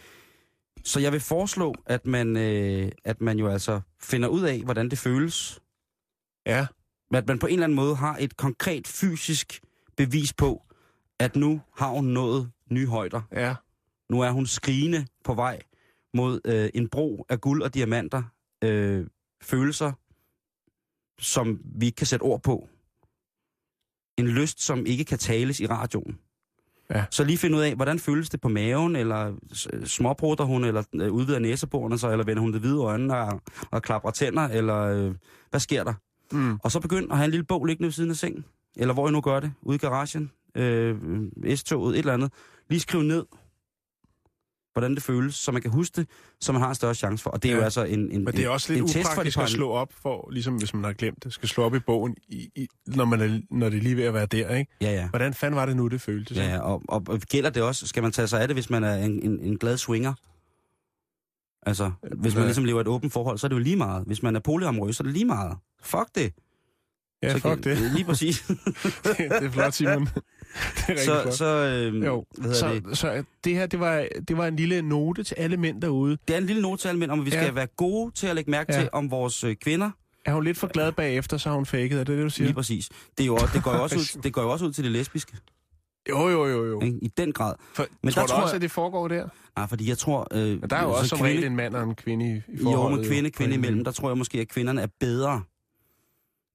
Så 0.83 0.99
jeg 0.99 1.11
vil 1.11 1.19
foreslå, 1.19 1.75
at 1.85 2.05
man, 2.05 2.37
øh, 2.37 2.91
at 3.05 3.21
man 3.21 3.39
jo 3.39 3.47
altså 3.47 3.81
finder 4.01 4.27
ud 4.27 4.41
af, 4.41 4.61
hvordan 4.63 4.89
det 4.89 4.97
føles. 4.99 5.59
ja. 6.45 6.67
At 7.13 7.27
man 7.27 7.39
på 7.39 7.47
en 7.47 7.53
eller 7.53 7.63
anden 7.63 7.75
måde 7.75 7.95
har 7.95 8.17
et 8.19 8.37
konkret 8.37 8.87
fysisk 8.87 9.61
bevis 9.97 10.33
på, 10.33 10.63
at 11.19 11.35
nu 11.35 11.61
har 11.77 11.87
hun 11.89 12.05
nået 12.05 12.51
nye 12.71 12.87
højder. 12.87 13.21
Ja. 13.31 13.55
Nu 14.09 14.21
er 14.21 14.31
hun 14.31 14.45
skrigende 14.45 15.07
på 15.23 15.33
vej 15.33 15.59
mod 16.17 16.39
øh, 16.45 16.69
en 16.73 16.87
bro 16.89 17.25
af 17.29 17.41
guld 17.41 17.61
og 17.61 17.73
diamanter. 17.73 18.23
Øh, 18.63 19.05
følelser, 19.41 19.91
som 21.19 21.59
vi 21.79 21.85
ikke 21.85 21.95
kan 21.95 22.07
sætte 22.07 22.23
ord 22.23 22.43
på. 22.43 22.67
En 24.17 24.27
lyst, 24.27 24.61
som 24.61 24.85
ikke 24.85 25.05
kan 25.05 25.17
tales 25.17 25.59
i 25.59 25.67
radioen. 25.67 26.17
Ja. 26.89 27.05
Så 27.11 27.23
lige 27.23 27.37
finde 27.37 27.57
ud 27.57 27.61
af, 27.61 27.75
hvordan 27.75 27.99
føles 27.99 28.29
det 28.29 28.41
på 28.41 28.47
maven, 28.49 28.95
eller 28.95 29.35
s- 29.53 29.67
småbrutter 29.85 30.45
hun, 30.45 30.63
eller 30.63 30.83
øh, 30.95 31.11
udvider 31.11 31.39
næseborene 31.39 31.97
sig, 31.97 32.11
eller 32.11 32.25
vender 32.25 32.41
hun 32.41 32.53
det 32.53 32.61
hvide 32.61 32.79
øjne 32.81 33.17
og, 33.17 33.41
og 33.71 33.81
klapper 33.81 34.11
tænder, 34.11 34.41
eller 34.47 34.77
øh, 34.77 35.15
hvad 35.49 35.59
sker 35.59 35.83
der? 35.83 35.93
Mm. 36.31 36.59
Og 36.63 36.71
så 36.71 36.79
begynd 36.79 37.11
at 37.11 37.17
have 37.17 37.25
en 37.25 37.31
lille 37.31 37.45
bog 37.45 37.65
liggende 37.65 37.85
ved 37.85 37.91
siden 37.91 38.09
af 38.09 38.15
sengen, 38.15 38.45
eller 38.77 38.93
hvor 38.93 39.09
I 39.09 39.11
nu 39.11 39.21
gør 39.21 39.39
det, 39.39 39.53
ude 39.61 39.75
i 39.75 39.79
garagen, 39.79 40.31
øh, 40.55 40.95
S-toget, 41.55 41.93
et 41.95 41.99
eller 41.99 42.13
andet. 42.13 42.31
Lige 42.69 42.79
skriv 42.79 43.01
ned, 43.01 43.25
hvordan 44.79 44.95
det 44.95 45.03
føles, 45.03 45.35
så 45.35 45.51
man 45.51 45.61
kan 45.61 45.71
huske 45.71 45.95
det, 45.95 46.07
så 46.41 46.51
man 46.51 46.61
har 46.61 46.69
en 46.69 46.75
større 46.75 46.95
chance 46.95 47.23
for. 47.23 47.29
Og 47.29 47.43
det 47.43 47.49
er 47.49 47.53
Ja. 47.53 47.59
jo 47.59 47.63
altså 47.63 47.83
en, 47.83 48.11
en, 48.11 48.23
Men 48.25 48.33
det 48.33 48.45
er 48.45 48.49
også 48.49 48.73
lidt 48.73 48.81
en 48.81 48.87
test 48.87 48.97
for 48.97 49.01
de 49.03 49.13
upraktisk 49.13 49.37
at 49.37 49.49
slå 49.49 49.69
op 49.69 49.93
for, 50.01 50.29
ligesom 50.31 50.55
hvis 50.57 50.73
man 50.73 50.83
har 50.83 50.93
glemt 50.93 51.23
det, 51.23 51.33
skal 51.33 51.49
slå 51.49 51.63
op 51.63 51.75
i 51.75 51.79
bogen, 51.79 52.15
i, 52.27 52.49
i, 52.55 52.67
når, 52.87 53.05
man 53.05 53.21
er, 53.21 53.39
når 53.51 53.69
det 53.69 53.77
er 53.77 53.81
lige 53.81 53.97
ved 53.97 54.03
at 54.03 54.13
være 54.13 54.25
der, 54.25 54.55
ikke? 54.55 54.71
Ja, 54.81 54.91
ja. 54.91 55.09
Hvordan 55.09 55.33
fanden 55.33 55.55
var 55.55 55.65
det 55.65 55.75
nu, 55.75 55.87
det 55.87 56.01
føltes? 56.01 56.37
Ja, 56.37 56.43
ja. 56.49 56.59
Og, 56.59 56.81
og, 56.87 57.03
og 57.07 57.19
gælder 57.19 57.49
det 57.49 57.63
også, 57.63 57.87
skal 57.87 58.03
man 58.03 58.11
tage 58.11 58.27
sig 58.27 58.41
af 58.41 58.47
det, 58.47 58.55
hvis 58.55 58.69
man 58.69 58.83
er 58.83 58.95
en, 58.95 59.21
en, 59.23 59.39
en 59.39 59.57
glad 59.57 59.77
swinger? 59.77 60.13
Altså, 61.69 61.91
hvis 62.17 62.35
man 62.35 62.43
ligesom 62.43 62.65
lever 62.65 62.81
et 62.81 62.87
åbent 62.87 63.13
forhold, 63.13 63.37
så 63.37 63.47
er 63.47 63.49
det 63.49 63.55
jo 63.55 63.59
lige 63.61 63.75
meget. 63.75 64.03
Hvis 64.05 64.23
man 64.23 64.35
er 64.35 64.39
polyamorøs, 64.39 64.95
så 64.95 65.03
er 65.03 65.05
det 65.05 65.13
lige 65.13 65.25
meget. 65.25 65.57
Fuck 65.83 66.07
det. 66.15 66.33
ja 67.23 67.33
så 67.33 67.39
fuck 67.39 67.63
det. 67.63 67.91
Lige 67.91 68.05
præcis. 68.05 68.39
det 69.03 69.27
er 69.31 69.49
flot, 69.51 69.73
Simon. 69.73 70.09
det 70.87 70.95
er 70.99 71.03
så, 71.05 71.37
så, 71.37 71.45
øh, 71.45 72.05
jo, 72.05 72.25
hvad 72.37 72.53
så, 72.53 72.69
det? 72.73 72.97
så 72.97 73.23
det 73.43 73.53
her, 73.55 73.65
det 73.65 73.79
var, 73.79 74.07
det 74.27 74.37
var 74.37 74.47
en 74.47 74.55
lille 74.55 74.81
note 74.81 75.23
til 75.23 75.35
alle 75.37 75.57
mænd 75.57 75.81
derude. 75.81 76.17
Det 76.27 76.33
er 76.33 76.37
en 76.37 76.45
lille 76.45 76.61
note 76.61 76.81
til 76.81 76.87
alle 76.87 76.99
mænd, 76.99 77.11
om 77.11 77.19
at 77.19 77.25
vi 77.25 77.31
skal 77.31 77.45
Ja. 77.45 77.51
være 77.51 77.67
gode 77.77 78.11
til 78.15 78.27
at 78.27 78.35
lægge 78.35 78.51
mærke 78.51 78.73
Ja. 78.73 78.79
til, 78.79 78.89
om 78.93 79.11
vores 79.11 79.43
øh, 79.43 79.55
kvinder 79.55 79.91
Er 80.25 80.33
hun 80.33 80.43
lidt 80.43 80.57
for 80.57 80.67
glad 80.67 80.91
bagefter, 80.91 81.37
så 81.37 81.49
har 81.49 81.55
hun 81.55 81.65
faked, 81.65 81.91
er 81.99 82.03
det 82.03 82.07
det, 82.17 82.23
du 82.23 82.29
siger? 82.29 82.45
Lige 82.47 82.55
præcis. 82.55 82.89
Det, 83.17 83.23
er 83.23 83.25
jo, 83.27 83.33
også- 83.35 83.49
det, 83.53 83.63
går 83.63 83.73
jo 83.75 83.83
også 83.83 83.95
ud, 84.17 84.21
det 84.21 84.33
går 84.33 84.41
jo 84.41 84.49
også 84.51 84.65
ud 84.65 84.71
til 84.71 84.83
det 84.83 84.91
lesbiske, 84.91 85.37
Jo, 86.09 86.29
jo, 86.29 86.45
jo, 86.47 86.65
jo. 86.65 86.81
i 86.81 87.07
den 87.17 87.31
grad. 87.33 87.53
For, 87.73 87.83
Men 87.83 87.89
Men 88.03 88.13
tror 88.13 88.21
der 88.21 88.27
du 88.27 88.31
tror 88.31 88.41
også, 88.41 88.51
jeg- 88.51 88.55
at 88.55 88.61
det 88.61 88.71
foregår 88.71 89.07
der? 89.07 89.27
Nej, 89.57 89.67
fordi 89.67 89.89
jeg 89.89 89.97
tror... 89.97 90.27
Øh, 90.33 90.61
Men 90.61 90.69
der 90.69 90.75
er 90.75 90.83
jo 90.83 90.91
også 90.91 91.07
som 91.07 91.21
regel 91.21 91.43
en 91.43 91.55
mand 91.55 91.75
og 91.75 91.83
en 91.83 91.95
kvinde 91.95 92.25
i, 92.25 92.29
i 92.53 92.57
Jo, 92.57 92.63
forholdet. 92.63 92.99
med 92.99 93.07
kvinde, 93.07 93.29
kvinde 93.31 93.53
en- 93.53 93.59
imellem, 93.59 93.83
der 93.83 93.91
tror 93.91 94.09
jeg 94.09 94.17
måske, 94.17 94.39
at 94.39 94.47
kvinderne 94.47 94.81
er 94.81 94.87
bedre 94.99 95.41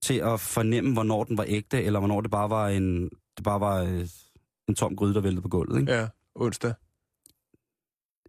til 0.03 0.14
at 0.14 0.40
fornemme, 0.40 0.92
hvornår 0.92 1.24
den 1.24 1.38
var 1.38 1.44
ægte, 1.48 1.82
eller 1.82 1.98
hvornår 1.98 2.20
det 2.20 2.30
bare 2.30 2.50
var 2.50 2.68
en, 2.68 3.11
det 3.37 3.45
bare 3.45 3.61
var 3.61 3.83
øh, 3.83 4.09
en 4.68 4.74
tom 4.74 4.97
gryde, 4.97 5.14
der 5.14 5.20
væltede 5.20 5.43
på 5.43 5.49
gulvet. 5.49 5.80
Ikke? 5.80 5.93
Ja, 5.93 6.09
onsdag. 6.35 6.74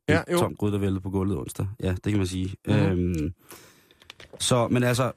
En 0.07 0.13
Ja, 0.13 0.23
jo. 0.31 0.37
tom 0.39 0.55
gryde, 0.55 0.73
der 0.73 0.79
væltede 0.79 1.01
på 1.01 1.09
gulvet 1.09 1.37
onsdag. 1.37 1.67
Ja, 1.79 1.89
det 1.91 2.03
kan 2.03 2.17
man 2.17 2.27
sige. 2.27 2.55
Mhm. 2.67 2.75
Øhm, 2.75 3.33
så, 4.39 4.67
men 4.67 4.83
altså, 4.83 5.11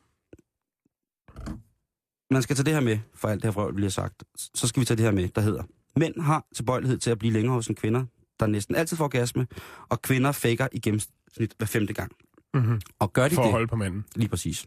man 2.31 2.43
skal 2.43 2.57
tage 2.57 2.65
det 2.65 2.73
her 2.73 2.81
med, 2.81 2.99
for 3.15 3.29
alt 3.29 3.43
det 3.43 3.55
her 3.55 3.71
lige 3.71 3.83
har 3.85 3.91
sagt. 3.91 4.25
Så 4.55 4.67
skal 4.69 4.81
vi 4.81 4.85
tage 4.85 4.97
det 4.97 5.05
her 5.05 5.13
med, 5.13 5.29
der 5.29 5.41
hedder, 5.41 5.63
mænd 5.97 6.21
har 6.21 6.47
tilbøjelighed 6.55 6.99
til 6.99 7.11
at 7.11 7.19
blive 7.19 7.33
længere 7.33 7.55
hos 7.55 7.67
en 7.69 7.75
kvinder, 7.75 8.05
der 8.41 8.47
næsten 8.47 8.75
altid 8.75 8.97
får 8.97 9.05
orgasme, 9.05 9.47
og 9.89 10.03
kvinder 10.03 10.33
faker 10.33 10.69
i 10.73 10.79
gennemsnit 10.81 11.55
hver 11.59 11.67
femte 11.67 11.95
gang. 11.95 12.13
Mm-hmm. 12.55 12.81
Og 12.99 13.13
gør 13.13 13.29
de 13.29 13.35
For 13.35 13.43
at 13.43 13.47
det, 13.47 13.53
holde 13.53 13.67
på 13.67 13.77
manden. 13.77 14.05
lige 14.15 14.29
præcis. 14.29 14.67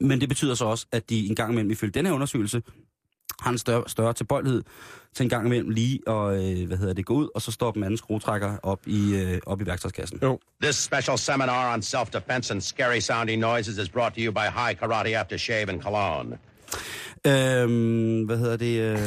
Men 0.00 0.20
det 0.20 0.28
betyder 0.28 0.54
så 0.54 0.64
også, 0.64 0.86
at 0.92 1.10
de 1.10 1.26
en 1.28 1.34
gang 1.34 1.52
imellem, 1.52 1.70
ifølge 1.70 1.92
den 1.92 2.06
her 2.06 2.12
undersøgelse, 2.12 2.62
har 3.40 3.50
en 3.50 3.58
større, 3.58 3.82
større 3.86 4.12
tilbøjelighed 4.12 4.62
til 5.14 5.24
en 5.24 5.30
gang 5.30 5.46
imellem 5.46 5.70
lige 5.70 6.00
at, 6.06 6.14
øh, 6.60 6.66
hvad 6.66 6.76
hedder 6.76 6.92
det, 6.94 7.06
gå 7.06 7.14
ud, 7.14 7.28
og 7.34 7.42
så 7.42 7.52
står 7.52 7.70
den 7.70 7.82
anden 7.84 7.96
skruetrækker 7.96 8.56
op 8.62 8.80
i, 8.86 9.14
øh, 9.16 9.38
op 9.46 9.60
i 9.60 9.66
værktøjskassen. 9.66 10.20
This 10.62 10.76
special 10.76 11.18
seminar 11.18 11.74
on 11.74 11.80
self-defense 11.82 12.52
and 12.52 12.60
scary 12.60 12.98
sounding 13.00 13.40
noises 13.40 13.78
is 13.78 13.88
brought 13.88 14.14
to 14.14 14.20
you 14.20 14.32
by 14.32 14.38
High 14.66 14.78
Karate 14.78 15.18
Aftershave 15.18 15.68
and 15.70 15.82
Cologne. 15.82 16.38
Øhm, 17.26 18.24
hvad 18.24 18.38
hedder 18.38 18.56
det? 18.56 18.80
Øh... 18.80 18.98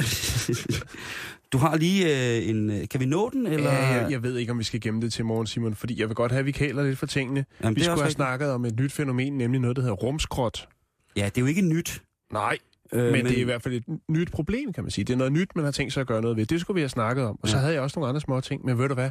du 1.52 1.58
har 1.58 1.76
lige 1.76 2.36
øh, 2.38 2.48
en... 2.48 2.70
øh, 2.70 2.88
Kan 2.88 3.00
vi 3.00 3.06
nå 3.06 3.30
den, 3.32 3.46
eller? 3.46 3.72
Ja, 3.72 3.86
jeg, 3.86 4.10
jeg 4.10 4.22
ved 4.22 4.36
ikke, 4.36 4.52
om 4.52 4.58
vi 4.58 4.64
skal 4.64 4.80
gemme 4.80 5.00
det 5.00 5.12
til 5.12 5.24
morgen, 5.24 5.46
Simon, 5.46 5.74
fordi 5.74 6.00
jeg 6.00 6.08
vil 6.08 6.14
godt 6.14 6.32
have, 6.32 6.38
at 6.40 6.46
vi 6.46 6.52
kæler 6.52 6.82
lidt 6.82 6.98
for 6.98 7.06
tingene. 7.06 7.44
Jamen, 7.62 7.76
vi 7.76 7.80
skulle 7.80 7.90
have 7.90 8.00
rigtigt. 8.00 8.16
snakket 8.16 8.50
om 8.52 8.64
et 8.64 8.80
nyt 8.80 8.92
fænomen, 8.92 9.38
nemlig 9.38 9.60
noget, 9.60 9.76
der 9.76 9.82
hedder 9.82 9.96
rumskrot. 9.96 10.68
Ja, 11.16 11.24
det 11.24 11.36
er 11.36 11.40
jo 11.40 11.46
ikke 11.46 11.62
nyt. 11.62 12.02
Nej, 12.32 12.58
Øh, 12.92 13.02
men, 13.04 13.12
men 13.12 13.24
det 13.26 13.36
er 13.36 13.40
i 13.40 13.44
hvert 13.44 13.62
fald 13.62 13.74
et 13.74 13.84
nyt 14.08 14.30
problem, 14.32 14.72
kan 14.72 14.84
man 14.84 14.90
sige. 14.90 15.04
Det 15.04 15.12
er 15.12 15.16
noget 15.16 15.32
nyt, 15.32 15.48
man 15.56 15.64
har 15.64 15.72
tænkt 15.72 15.92
sig 15.92 16.00
at 16.00 16.06
gøre 16.06 16.20
noget 16.22 16.36
ved. 16.36 16.46
Det 16.46 16.60
skulle 16.60 16.74
vi 16.74 16.80
have 16.80 16.88
snakket 16.88 17.24
om. 17.24 17.38
Og 17.42 17.48
så 17.48 17.56
Ja. 17.56 17.60
havde 17.60 17.74
jeg 17.74 17.82
også 17.82 17.98
nogle 18.00 18.08
andre 18.08 18.20
små 18.20 18.40
ting. 18.40 18.64
Men 18.64 18.78
ved 18.78 18.88
du 18.88 18.94
hvad? 18.94 19.10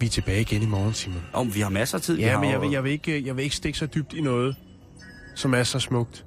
Vi 0.00 0.06
er 0.06 0.10
tilbage 0.10 0.40
igen 0.40 0.62
i 0.62 0.66
morgen, 0.66 0.92
Simon. 0.92 1.22
Om 1.32 1.54
vi 1.54 1.60
har 1.60 1.70
masser 1.70 1.98
af 1.98 2.02
tid. 2.02 2.18
Ja, 2.18 2.32
har 2.32 2.40
men 2.40 2.50
jeg 2.50 2.60
vil, 2.60 2.70
jeg, 2.70 2.84
vil 2.84 2.92
ikke, 2.92 3.26
jeg 3.26 3.36
vil 3.36 3.42
ikke 3.44 3.56
stikke 3.56 3.78
så 3.78 3.86
dybt 3.86 4.12
i 4.12 4.20
noget, 4.20 4.56
som 5.34 5.54
er 5.54 5.62
så 5.62 5.78
smukt. 5.78 6.26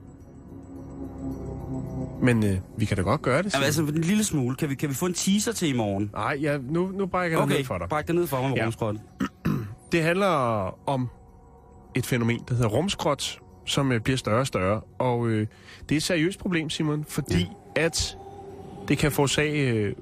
Men 2.22 2.44
øh, 2.44 2.58
vi 2.78 2.86
kan 2.86 2.98
da 2.98 3.04
godt 3.04 3.22
gøre 3.22 3.44
det, 3.44 3.54
Jamen, 3.54 3.72
Simon. 3.72 3.88
altså, 3.88 3.98
en 4.00 4.08
lille 4.08 4.24
smule. 4.24 4.56
Kan 4.56 4.70
vi, 4.70 4.76
kan 4.76 4.90
vi 4.90 4.94
få 4.94 5.06
en 5.06 5.14
teaser 5.14 5.52
til 5.52 5.70
i 5.70 5.74
morgen? 5.74 6.10
Nej, 6.14 6.38
ja, 6.42 6.58
nu, 6.58 6.88
nu 6.88 7.06
brækker 7.06 7.38
jeg 7.38 7.44
okay. 7.44 7.52
Okay, 7.52 7.60
ned 7.60 7.66
for 7.66 7.78
dig. 7.78 7.90
bræk 7.90 8.08
det 8.08 8.16
ned 8.16 8.28
for 8.28 8.42
mig 8.42 8.50
med 8.50 8.58
Ja. 8.58 8.64
rumskrot. 8.66 8.96
Det 9.92 10.04
handler 10.04 10.28
om 10.90 11.10
et 11.96 12.06
fænomen, 12.06 12.40
der 12.50 12.56
hedder 12.56 12.70
rumskrot, 12.70 13.40
som 13.66 13.92
øh, 13.92 14.00
bliver 14.02 14.18
større 14.18 14.40
og 14.40 14.48
større. 14.48 14.82
Og 15.00 15.28
øh, 15.28 15.48
det 15.90 15.96
er 15.96 15.98
et 15.98 16.04
seriøst 16.04 16.40
problem, 16.40 16.70
Simon, 16.70 17.06
fordi 17.08 17.50
ja. 17.78 17.84
at 17.86 18.18
det 18.88 18.98
kan 18.98 19.12
forårsage 19.12 19.70
øh, 19.72 19.94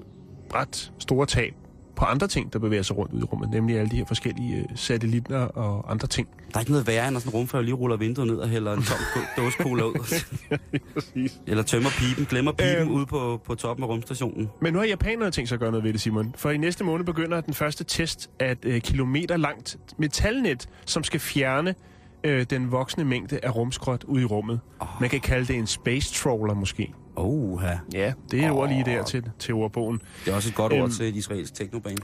ret 0.55 0.91
store 0.99 1.25
tab 1.25 1.53
på 1.95 2.05
andre 2.05 2.27
ting, 2.27 2.53
der 2.53 2.59
bevæger 2.59 2.83
sig 2.83 2.97
rundt 2.97 3.13
ud 3.13 3.21
i 3.21 3.23
rummet, 3.23 3.49
nemlig 3.49 3.77
alle 3.79 3.91
de 3.91 3.95
her 3.95 4.05
forskellige 4.05 4.57
øh, 4.57 4.65
satellitter 4.75 5.39
og 5.39 5.91
andre 5.91 6.07
ting. 6.07 6.27
Der 6.51 6.55
er 6.57 6.59
ikke 6.59 6.71
noget 6.71 6.87
værre, 6.87 7.07
end 7.07 7.17
at 7.17 7.23
sådan 7.23 7.35
en 7.35 7.39
rumfærge 7.39 7.63
lige 7.63 7.73
ruller 7.75 7.97
vinduet 7.97 8.27
ned 8.27 8.35
og 8.35 8.49
hælder 8.49 8.73
en 8.73 8.83
tom 8.83 8.97
dåse 9.37 9.57
cola 9.57 9.83
ud. 9.83 9.93
Præcis. 10.93 11.41
Eller 11.47 11.63
tømmer 11.63 11.89
pipen, 11.89 12.25
glemmer 12.25 12.51
pipen 12.51 12.75
Øhm. 12.81 12.91
ude 12.91 13.05
på, 13.05 13.41
på 13.45 13.55
toppen 13.55 13.83
af 13.83 13.87
rumstationen. 13.87 14.49
Men 14.61 14.73
nu 14.73 14.79
har 14.79 14.85
japanerne 14.85 15.31
tænkt 15.31 15.49
sig 15.49 15.55
at 15.55 15.59
gøre 15.59 15.71
noget 15.71 15.83
ved 15.83 15.93
det, 15.93 16.01
Simon. 16.01 16.33
For 16.37 16.49
i 16.49 16.57
næste 16.57 16.83
måned 16.83 17.05
begynder 17.05 17.41
den 17.41 17.53
første 17.53 17.83
test 17.83 18.29
af 18.39 18.51
et 18.51 18.65
øh, 18.65 18.81
kilometer 18.81 19.37
langt 19.37 19.77
metalnet, 19.97 20.69
som 20.85 21.03
skal 21.03 21.19
fjerne 21.19 21.75
øh, 22.23 22.45
den 22.49 22.71
voksne 22.71 23.03
mængde 23.05 23.39
af 23.43 23.55
rumskrot 23.55 24.03
ud 24.03 24.21
i 24.21 24.25
rummet. 24.25 24.59
Oh. 24.79 24.87
Man 25.01 25.09
kan 25.09 25.19
kalde 25.19 25.45
det 25.47 25.55
en 25.55 25.67
space 25.67 26.13
trawler 26.13 26.53
måske. 26.53 26.93
Oh, 27.15 27.61
ja. 27.93 28.13
Det 28.31 28.43
er 28.43 28.51
oh. 28.51 28.57
ord 28.57 28.69
lige 28.69 28.85
der 28.85 29.03
til, 29.03 29.23
til 29.39 29.53
ordbogen. 29.53 30.01
Det 30.25 30.31
er 30.31 30.35
også 30.35 30.49
et 30.49 30.55
godt 30.55 30.73
ord 30.73 30.79
Øhm. 30.81 30.91
til 30.91 31.07
et 31.07 31.15
israelsk 31.15 31.53
teknoband. 31.53 31.97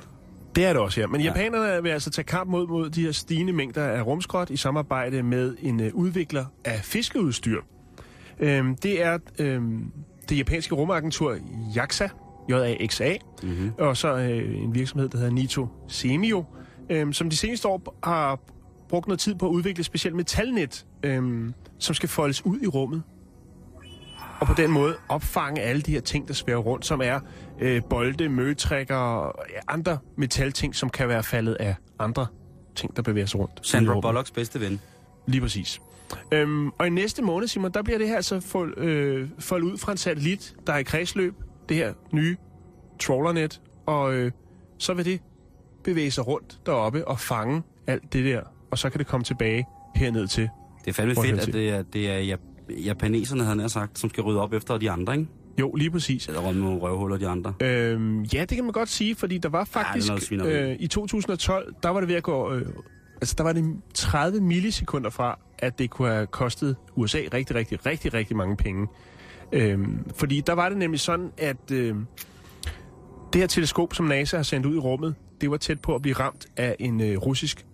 Det 0.55 0.65
er 0.65 0.73
det 0.73 0.81
også, 0.81 1.01
ja. 1.01 1.07
Men 1.07 1.21
Ja. 1.21 1.27
japanerne 1.27 1.83
vil 1.83 1.89
altså 1.89 2.09
tage 2.09 2.25
kamp 2.25 2.49
mod, 2.49 2.67
mod 2.67 2.89
de 2.89 3.01
her 3.03 3.11
stigende 3.11 3.53
mængder 3.53 3.83
af 3.83 4.05
rumskrot 4.05 4.49
i 4.49 4.57
samarbejde 4.57 5.23
med 5.23 5.55
en 5.61 5.79
øh, 5.79 5.93
udvikler 5.93 6.45
af 6.65 6.79
fiskeudstyr. 6.83 7.61
Øhm, 8.39 8.75
det 8.75 9.03
er 9.03 9.17
øhm, 9.39 9.91
det 10.29 10.37
japanske 10.37 10.75
rumagentur 10.75 11.37
JAXA, 11.75 12.07
JAXA, 12.49 13.13
Mm-hmm. 13.43 13.71
og 13.79 13.97
så 13.97 14.15
øh, 14.17 14.55
en 14.63 14.75
virksomhed, 14.75 15.09
der 15.09 15.17
hedder 15.17 15.31
Nito 15.31 15.67
Semio, 15.87 16.43
øhm, 16.89 17.13
som 17.13 17.29
de 17.29 17.37
seneste 17.37 17.67
år 17.67 17.97
har 18.03 18.39
brugt 18.89 19.07
noget 19.07 19.19
tid 19.19 19.35
på 19.35 19.45
at 19.45 19.51
udvikle 19.51 19.79
et 19.79 19.85
specielt 19.85 20.15
metalnet, 20.15 20.85
øhm, 21.03 21.53
som 21.79 21.95
skal 21.95 22.09
foldes 22.09 22.45
ud 22.45 22.59
i 22.61 22.67
rummet. 22.67 23.03
Og 24.39 24.47
på 24.47 24.53
den 24.57 24.71
måde 24.71 24.95
opfange 25.09 25.61
alle 25.61 25.81
de 25.81 25.91
her 25.91 26.01
ting, 26.01 26.27
der 26.27 26.33
svæver 26.33 26.61
rundt, 26.61 26.85
som 26.85 27.01
er 27.03 27.19
øh, 27.59 27.81
bolde, 27.89 28.29
møgetrækker 28.29 28.95
og 28.95 29.45
andre 29.67 29.97
metalting, 30.17 30.75
som 30.75 30.89
kan 30.89 31.07
være 31.07 31.23
faldet 31.23 31.53
af 31.53 31.75
andre 31.99 32.27
ting, 32.75 32.95
der 32.95 33.01
bevæger 33.01 33.25
sig 33.27 33.39
rundt. 33.39 33.67
Sandra. 33.67 33.99
Bullocks 33.99 34.31
bedste 34.31 34.59
ven. 34.59 34.79
Lige 35.27 35.41
præcis. 35.41 35.81
Øhm, 36.31 36.69
og 36.69 36.87
i 36.87 36.89
næste 36.89 37.21
måned, 37.21 37.47
Simon, 37.47 37.71
der 37.71 37.81
bliver 37.81 37.97
det 37.97 38.07
her 38.07 38.15
altså 38.15 38.39
fold, 38.39 38.77
øh, 38.77 39.29
foldet 39.39 39.71
ud 39.71 39.77
fra 39.77 39.91
en 39.91 39.97
satellit, 39.97 40.55
der 40.67 40.73
er 40.73 40.77
i 40.77 40.83
kredsløb. 40.83 41.33
Det 41.69 41.77
her 41.77 41.93
nye 42.13 42.37
trawlernet. 42.99 43.61
Og 43.85 44.13
øh, 44.13 44.31
så 44.77 44.93
vil 44.93 45.05
det 45.05 45.21
bevæge 45.83 46.11
sig 46.11 46.27
rundt 46.27 46.59
deroppe 46.65 47.07
og 47.07 47.19
fange 47.19 47.63
alt 47.87 48.13
det 48.13 48.25
der. 48.25 48.41
Og 48.71 48.77
så 48.77 48.89
kan 48.89 48.99
det 48.99 49.07
komme 49.07 49.23
tilbage 49.23 49.65
herned 49.95 50.27
til. 50.27 50.49
Det 50.85 50.87
er 50.87 50.93
fandme 50.93 51.15
fedt, 51.15 51.39
at 51.39 51.53
det 51.53 51.69
er, 51.69 51.81
det 51.81 52.09
er 52.09 52.35
jap- 52.35 52.83
japaneserne, 52.85 53.43
havde 53.43 53.59
han 53.59 53.69
sagt, 53.69 53.99
som 53.99 54.09
skal 54.09 54.23
rydde 54.23 54.41
op 54.41 54.53
efter 54.53 54.77
de 54.77 54.91
andre, 54.91 55.13
ikke? 55.13 55.27
Jo, 55.59 55.71
lige 55.73 55.91
præcis. 55.91 56.27
Eller 56.27 56.41
rømme 56.41 56.61
nogle 56.61 56.79
røvhuller 56.79 57.17
de 57.17 57.27
andre. 57.27 57.53
Øhm, 57.61 58.21
ja, 58.23 58.41
det 58.41 58.49
kan 58.55 58.63
man 58.63 58.73
godt 58.73 58.89
sige, 58.89 59.15
fordi 59.15 59.37
der 59.37 59.49
var 59.49 59.63
faktisk... 59.63 60.07
svineri. 60.19 60.71
øh, 60.71 60.75
I 60.79 60.87
2012, 60.87 61.73
der 61.83 61.89
var 61.89 61.99
det 61.99 62.09
ved 62.09 62.15
at 62.15 62.23
gå... 62.23 62.53
Øh, 62.53 62.65
altså, 63.21 63.35
der 63.37 63.43
var 63.43 63.53
det 63.53 63.75
30 63.93 64.41
millisekunder 64.41 65.09
fra, 65.09 65.39
at 65.59 65.79
det 65.79 65.89
kunne 65.89 66.09
have 66.09 66.27
kostet 66.27 66.75
USA 66.95 67.17
rigtig, 67.33 67.55
rigtig, 67.55 67.85
rigtig, 67.85 68.13
rigtig 68.13 68.37
mange 68.37 68.57
penge. 68.57 68.87
Øhm, 69.51 70.09
fordi 70.15 70.41
der 70.41 70.53
var 70.53 70.69
det 70.69 70.77
nemlig 70.77 70.99
sådan, 70.99 71.31
at 71.37 71.71
øh, 71.71 71.95
det 73.33 73.41
her 73.41 73.47
teleskop, 73.47 73.93
som 73.93 74.05
NASA 74.05 74.35
har 74.35 74.43
sendt 74.43 74.65
ud 74.65 74.75
i 74.75 74.79
rummet, 74.79 75.15
det 75.41 75.51
var 75.51 75.57
tæt 75.57 75.81
på 75.81 75.95
at 75.95 76.01
blive 76.01 76.15
ramt 76.15 76.45
af 76.57 76.75
en 76.79 77.01
øh, 77.01 77.17
russisk 77.17 77.65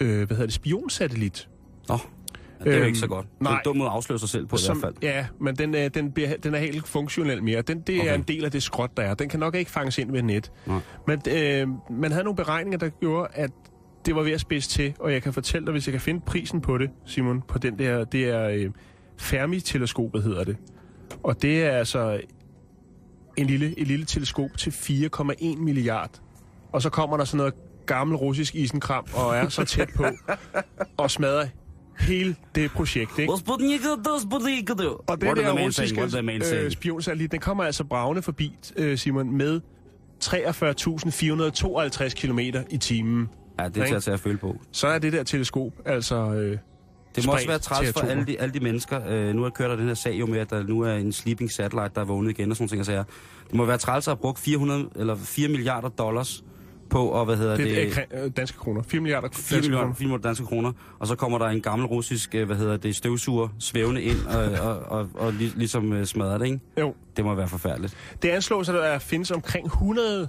øh, 0.00 0.16
hvad 0.16 0.26
hedder 0.26 0.46
det, 0.46 0.54
spionsatellit. 0.54 1.48
Nå, 1.88 1.98
ja, 2.60 2.64
det 2.64 2.72
er 2.72 2.78
Øhm, 2.78 2.86
ikke 2.86 2.98
så 2.98 3.06
godt. 3.06 3.26
Det 3.38 3.46
er 3.46 3.50
nej. 3.50 3.62
dum 3.64 3.76
måde 3.76 3.88
at 3.88 3.94
afsløre 3.94 4.18
sig 4.18 4.28
selv 4.28 4.46
på 4.46 4.56
i 4.56 4.58
hvert 4.66 4.76
fald. 4.80 4.94
Ja, 5.02 5.26
men 5.40 5.56
den, 5.56 5.74
er, 5.74 5.88
den, 5.88 6.12
bliver, 6.12 6.36
den 6.36 6.54
er 6.54 6.58
helt 6.58 6.88
funktionel 6.88 7.42
mere. 7.42 7.62
Den, 7.62 7.80
det 7.80 8.00
okay. 8.00 8.10
er 8.10 8.14
en 8.14 8.22
del 8.22 8.44
af 8.44 8.50
det 8.50 8.62
skrot, 8.62 8.96
der 8.96 9.02
er. 9.02 9.14
Den 9.14 9.28
kan 9.28 9.40
nok 9.40 9.54
ikke 9.54 9.70
fanges 9.70 9.98
ind 9.98 10.10
ved 10.10 10.18
et 10.18 10.24
net. 10.24 10.52
Nej. 10.66 10.78
Men 11.06 11.22
øh, 11.30 11.68
man 11.90 12.10
havde 12.12 12.24
nogle 12.24 12.36
beregninger, 12.36 12.78
der 12.78 12.88
gjorde, 12.88 13.28
at 13.32 13.50
det 14.06 14.14
var 14.14 14.22
ved 14.22 14.32
at 14.32 14.40
spidse 14.40 14.68
til, 14.68 14.94
og 14.98 15.12
jeg 15.12 15.22
kan 15.22 15.32
fortælle 15.32 15.66
dig, 15.66 15.72
hvis 15.72 15.86
jeg 15.86 15.92
kan 15.92 16.00
finde 16.00 16.20
prisen 16.20 16.60
på 16.60 16.78
det, 16.78 16.90
Simon, 17.06 17.42
på 17.48 17.58
den 17.58 17.78
der, 17.78 18.04
det 18.04 18.24
er 18.24 18.48
øh, 18.48 18.70
Fermi-teleskopet 19.16 20.22
hedder 20.22 20.44
det. 20.44 20.56
Og 21.22 21.42
det 21.42 21.62
er 21.62 21.70
altså 21.70 22.20
en 23.36 23.46
lille, 23.46 23.78
et 23.78 23.86
lille 23.86 24.04
teleskop 24.04 24.50
til 24.56 24.70
4,1 24.70 25.56
milliard. 25.58 26.20
Og 26.72 26.82
så 26.82 26.90
kommer 26.90 27.16
der 27.16 27.24
sådan 27.24 27.36
noget 27.38 27.54
gammel 27.94 28.16
russisk 28.16 28.54
isenkram 28.54 29.04
og 29.14 29.36
er 29.36 29.48
så 29.48 29.64
tæt 29.64 29.88
på 29.96 30.04
og 30.96 31.10
smadrer 31.10 31.46
hele 32.00 32.36
det 32.54 32.70
projekt. 32.70 33.18
Ikke? 33.18 33.32
Og 35.06 35.20
det 35.20 35.26
What 35.26 35.36
der 35.36 35.66
russiske 35.66 36.00
øh, 36.54 36.70
spionsatellit, 36.70 37.32
den 37.32 37.40
kommer 37.40 37.64
altså 37.64 37.84
bravende 37.84 38.22
forbi, 38.22 38.56
øh, 38.76 38.98
Simon, 38.98 39.36
med 39.36 39.60
43.452 40.24 42.08
km 42.08 42.38
i 42.70 42.76
timen. 42.76 43.28
Ja, 43.58 43.68
det 43.68 43.76
er 43.76 43.86
til 43.86 43.94
at 43.94 44.02
tage 44.02 44.14
at 44.14 44.20
føle 44.20 44.38
på. 44.38 44.56
Så 44.72 44.86
er 44.86 44.98
det 44.98 45.12
der 45.12 45.22
teleskop, 45.22 45.72
altså... 45.84 46.16
Øh, 46.16 46.58
det 47.16 47.26
må 47.26 47.32
også 47.32 47.46
være 47.46 47.58
træls 47.58 47.92
for 47.92 48.00
alle 48.00 48.26
de, 48.26 48.40
alle 48.40 48.54
de 48.54 48.60
mennesker. 48.60 49.08
Øh, 49.08 49.34
nu 49.34 49.42
har 49.42 49.50
kørt 49.50 49.70
der 49.70 49.76
den 49.76 49.86
her 49.86 49.94
sag 49.94 50.14
jo 50.20 50.26
med, 50.26 50.38
at 50.38 50.50
der 50.50 50.62
nu 50.62 50.80
er 50.80 50.94
en 50.94 51.12
sleeping 51.12 51.52
satellite, 51.52 51.90
der 51.94 52.00
er 52.00 52.04
vågnet 52.04 52.30
igen 52.30 52.50
og 52.50 52.56
sådan 52.56 52.68
ting. 52.68 52.78
Altså, 52.78 52.92
ja. 52.92 53.02
Det 53.46 53.54
må 53.54 53.64
være 53.64 53.78
træls 53.78 54.08
at 54.08 54.10
have 54.12 54.20
brugt 54.20 54.38
400, 54.38 54.88
eller 54.96 55.16
4 55.16 55.48
milliarder 55.48 55.88
dollars 55.88 56.44
på, 56.90 57.06
og 57.06 57.24
hvad 57.24 57.36
hedder 57.36 57.56
det, 57.56 57.66
det? 57.66 57.76
det 57.76 58.06
er 58.10 58.24
øh, 58.24 58.30
danske 58.36 58.58
kroner. 58.58 58.82
4 58.82 59.00
milliarder 59.00 59.28
4 59.32 59.56
danske 59.56 59.56
millioner, 59.56 59.82
kroner. 59.82 59.94
4 59.94 60.04
millioner 60.04 60.22
danske 60.22 60.46
kroner, 60.46 60.72
og 60.98 61.06
så 61.06 61.14
kommer 61.14 61.38
der 61.38 61.46
en 61.46 61.60
gammel 61.60 61.86
russisk, 61.88 62.34
øh, 62.34 62.46
hvad 62.46 62.56
hedder 62.56 62.76
det, 62.76 62.96
støvsuger 62.96 63.48
svævende 63.58 64.02
ind 64.02 64.26
og, 64.26 64.68
og, 64.68 64.78
og, 64.78 65.08
og 65.14 65.32
lig, 65.32 65.52
ligesom 65.56 65.92
øh, 65.92 66.06
smadrer 66.06 66.38
det, 66.38 66.46
ikke? 66.46 66.60
Jo. 66.80 66.94
Det 67.16 67.24
må 67.24 67.34
være 67.34 67.48
forfærdeligt. 67.48 67.96
Det 68.22 68.28
anslås, 68.28 68.68
at 68.68 68.74
der 68.74 68.98
findes 68.98 69.30
omkring 69.30 69.66
100 69.66 70.28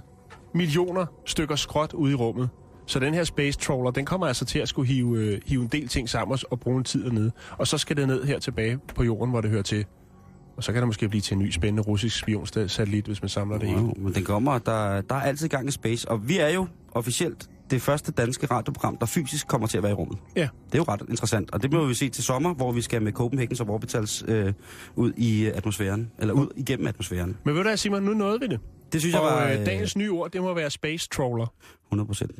millioner 0.54 1.06
stykker 1.26 1.56
skrot 1.56 1.92
ude 1.92 2.12
i 2.12 2.14
rummet. 2.14 2.48
Så 2.86 2.98
den 2.98 3.14
her 3.14 3.24
space 3.24 3.58
trawler, 3.58 3.90
den 3.90 4.04
kommer 4.04 4.26
altså 4.26 4.44
til 4.44 4.58
at 4.58 4.68
skulle 4.68 4.88
hive, 4.88 5.40
hive 5.46 5.62
en 5.62 5.68
del 5.68 5.88
ting 5.88 6.08
sammen 6.08 6.38
og 6.50 6.60
bruge 6.60 6.78
en 6.78 6.84
tid 6.84 7.04
dernede. 7.04 7.32
Og 7.58 7.66
så 7.66 7.78
skal 7.78 7.96
det 7.96 8.06
ned 8.06 8.24
her 8.24 8.38
tilbage 8.38 8.78
på 8.94 9.04
jorden, 9.04 9.30
hvor 9.30 9.40
det 9.40 9.50
hører 9.50 9.62
til. 9.62 9.86
Og 10.62 10.66
så 10.66 10.72
kan 10.72 10.82
det 10.82 10.86
måske 10.86 11.08
blive 11.08 11.20
til 11.20 11.34
en 11.34 11.40
ny 11.42 11.50
spændende 11.50 11.82
russisk 11.82 12.18
spionsatellit, 12.18 13.06
hvis 13.06 13.22
man 13.22 13.28
samler 13.28 13.58
det 13.58 13.68
hele. 13.68 13.80
Wow, 13.80 13.94
men 13.96 14.14
den 14.14 14.24
kommer, 14.24 14.58
der, 14.58 15.00
der 15.00 15.14
er 15.14 15.20
altid 15.20 15.48
gang 15.48 15.68
i 15.68 15.70
space, 15.70 16.08
og 16.08 16.28
vi 16.28 16.38
er 16.38 16.48
jo 16.48 16.66
officielt 16.92 17.50
det 17.70 17.82
første 17.82 18.12
danske 18.12 18.46
radioprogram, 18.46 18.96
der 18.96 19.06
fysisk 19.06 19.46
kommer 19.46 19.66
til 19.66 19.76
at 19.76 19.82
være 19.82 19.92
i 19.92 19.94
rummet. 19.94 20.18
Ja. 20.36 20.48
Det 20.66 20.74
er 20.74 20.78
jo 20.78 20.84
ret 20.88 21.02
interessant, 21.08 21.50
og 21.50 21.62
det 21.62 21.72
må 21.72 21.86
vi 21.86 21.94
se 21.94 22.08
til 22.08 22.24
sommer, 22.24 22.54
hvor 22.54 22.72
vi 22.72 22.82
skal 22.82 23.02
med 23.02 23.12
Copenhagen 23.12 23.56
som 23.56 23.70
Orbitals 23.70 24.24
øh, 24.28 24.52
ud 24.96 25.12
i 25.16 25.46
atmosfæren, 25.46 26.10
eller 26.18 26.34
ud 26.34 26.48
igennem 26.56 26.86
atmosfæren. 26.86 27.36
Men 27.44 27.54
ved 27.54 27.62
du 27.62 27.68
hvad, 27.68 27.76
Simon, 27.76 28.02
nu 28.02 28.14
nåede 28.14 28.40
vi 28.40 28.46
det. 28.46 28.60
Det 28.92 29.00
synes 29.00 29.14
Og 29.14 29.24
jeg 29.24 29.32
var 29.32 29.48
øh, 29.60 29.66
dagens 29.66 29.96
nye 29.96 30.10
ord, 30.10 30.30
det 30.30 30.42
må 30.42 30.54
være 30.54 30.70
Space 30.70 31.08
Trawler. 31.08 31.46
100 31.86 32.06
procent. 32.06 32.30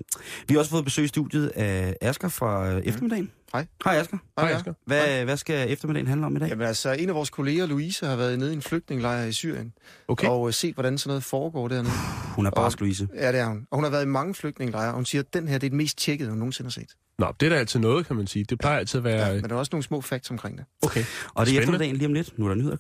Vi 0.49 0.55
har 0.55 0.59
også 0.59 0.71
fået 0.71 0.85
besøg 0.85 1.05
i 1.05 1.09
studiet 1.09 1.49
af 1.49 1.97
Asger 2.01 2.29
fra 2.29 2.73
øh, 2.73 2.83
eftermiddagen. 2.85 3.31
Hej. 3.53 3.67
Hej 3.85 3.97
Asger. 3.97 4.17
Hej, 4.39 4.49
ja. 4.49 4.57
Asger. 4.57 4.73
Hvad, 4.87 5.25
hvad 5.25 5.37
skal 5.37 5.73
eftermiddagen 5.73 6.07
handle 6.07 6.27
om 6.27 6.37
i 6.37 6.39
dag? 6.39 6.49
Jamen 6.49 6.67
altså, 6.67 6.93
en 6.93 7.09
af 7.09 7.15
vores 7.15 7.31
kolleger, 7.31 7.67
Louise, 7.67 8.07
har 8.07 8.17
været 8.17 8.39
nede 8.39 8.51
i 8.51 8.55
en 8.55 8.63
flygtningelejr 8.63 9.25
i 9.25 9.33
Syrien. 9.33 9.73
Okay. 10.09 10.29
Og 10.29 10.49
øh, 10.49 10.55
set, 10.55 10.75
hvordan 10.75 10.99
sådan 10.99 11.11
noget 11.11 11.25
foregår 11.25 11.69
dernede. 11.69 11.93
Hun 12.37 12.47
er 12.47 12.51
barsk, 12.51 12.81
Louise. 12.81 13.09
Ja, 13.15 13.33
det 13.33 13.41
er 13.41 13.47
hun. 13.47 13.67
Og 13.71 13.77
hun 13.77 13.85
har 13.85 13.91
været 13.91 14.03
i 14.03 14.07
mange 14.09 14.35
flygtningelejre, 14.35 14.89
og 14.89 14.95
hun 14.95 15.05
siger, 15.05 15.23
at 15.23 15.35
den 15.35 15.49
her 15.49 15.59
det 15.59 15.67
er 15.67 15.71
den 15.71 15.77
mest 15.77 15.99
tjekkede, 15.99 16.31
hun 16.31 16.39
nogensinde 16.39 16.67
har 16.67 16.73
set. 16.73 16.89
Nå, 17.19 17.33
det 17.41 17.47
er 17.47 17.51
da 17.51 17.57
altid 17.57 17.81
noget, 17.81 18.07
kan 18.07 18.17
man 18.17 18.27
sige. 18.27 18.45
Det 18.45 18.59
plejer 18.59 18.79
altid 18.79 18.99
at 18.99 19.05
være... 19.05 19.27
Ja, 19.27 19.35
men 19.35 19.43
der 19.45 19.55
er 19.55 19.59
også 19.59 19.71
nogle 19.73 19.83
små 19.83 20.01
facts 20.01 20.31
omkring 20.31 20.59
det. 20.59 20.65
Okay. 20.83 20.87
Og 20.91 20.97
det 20.97 21.05
er 21.05 21.35
Spændende. 21.45 21.61
eftermiddagen 21.61 21.97
lige 21.97 22.07
om 22.07 22.13
lidt. 22.13 22.39
Nu 22.39 22.45
er 22.45 22.49
der 22.49 22.57
nyheder 22.57 22.77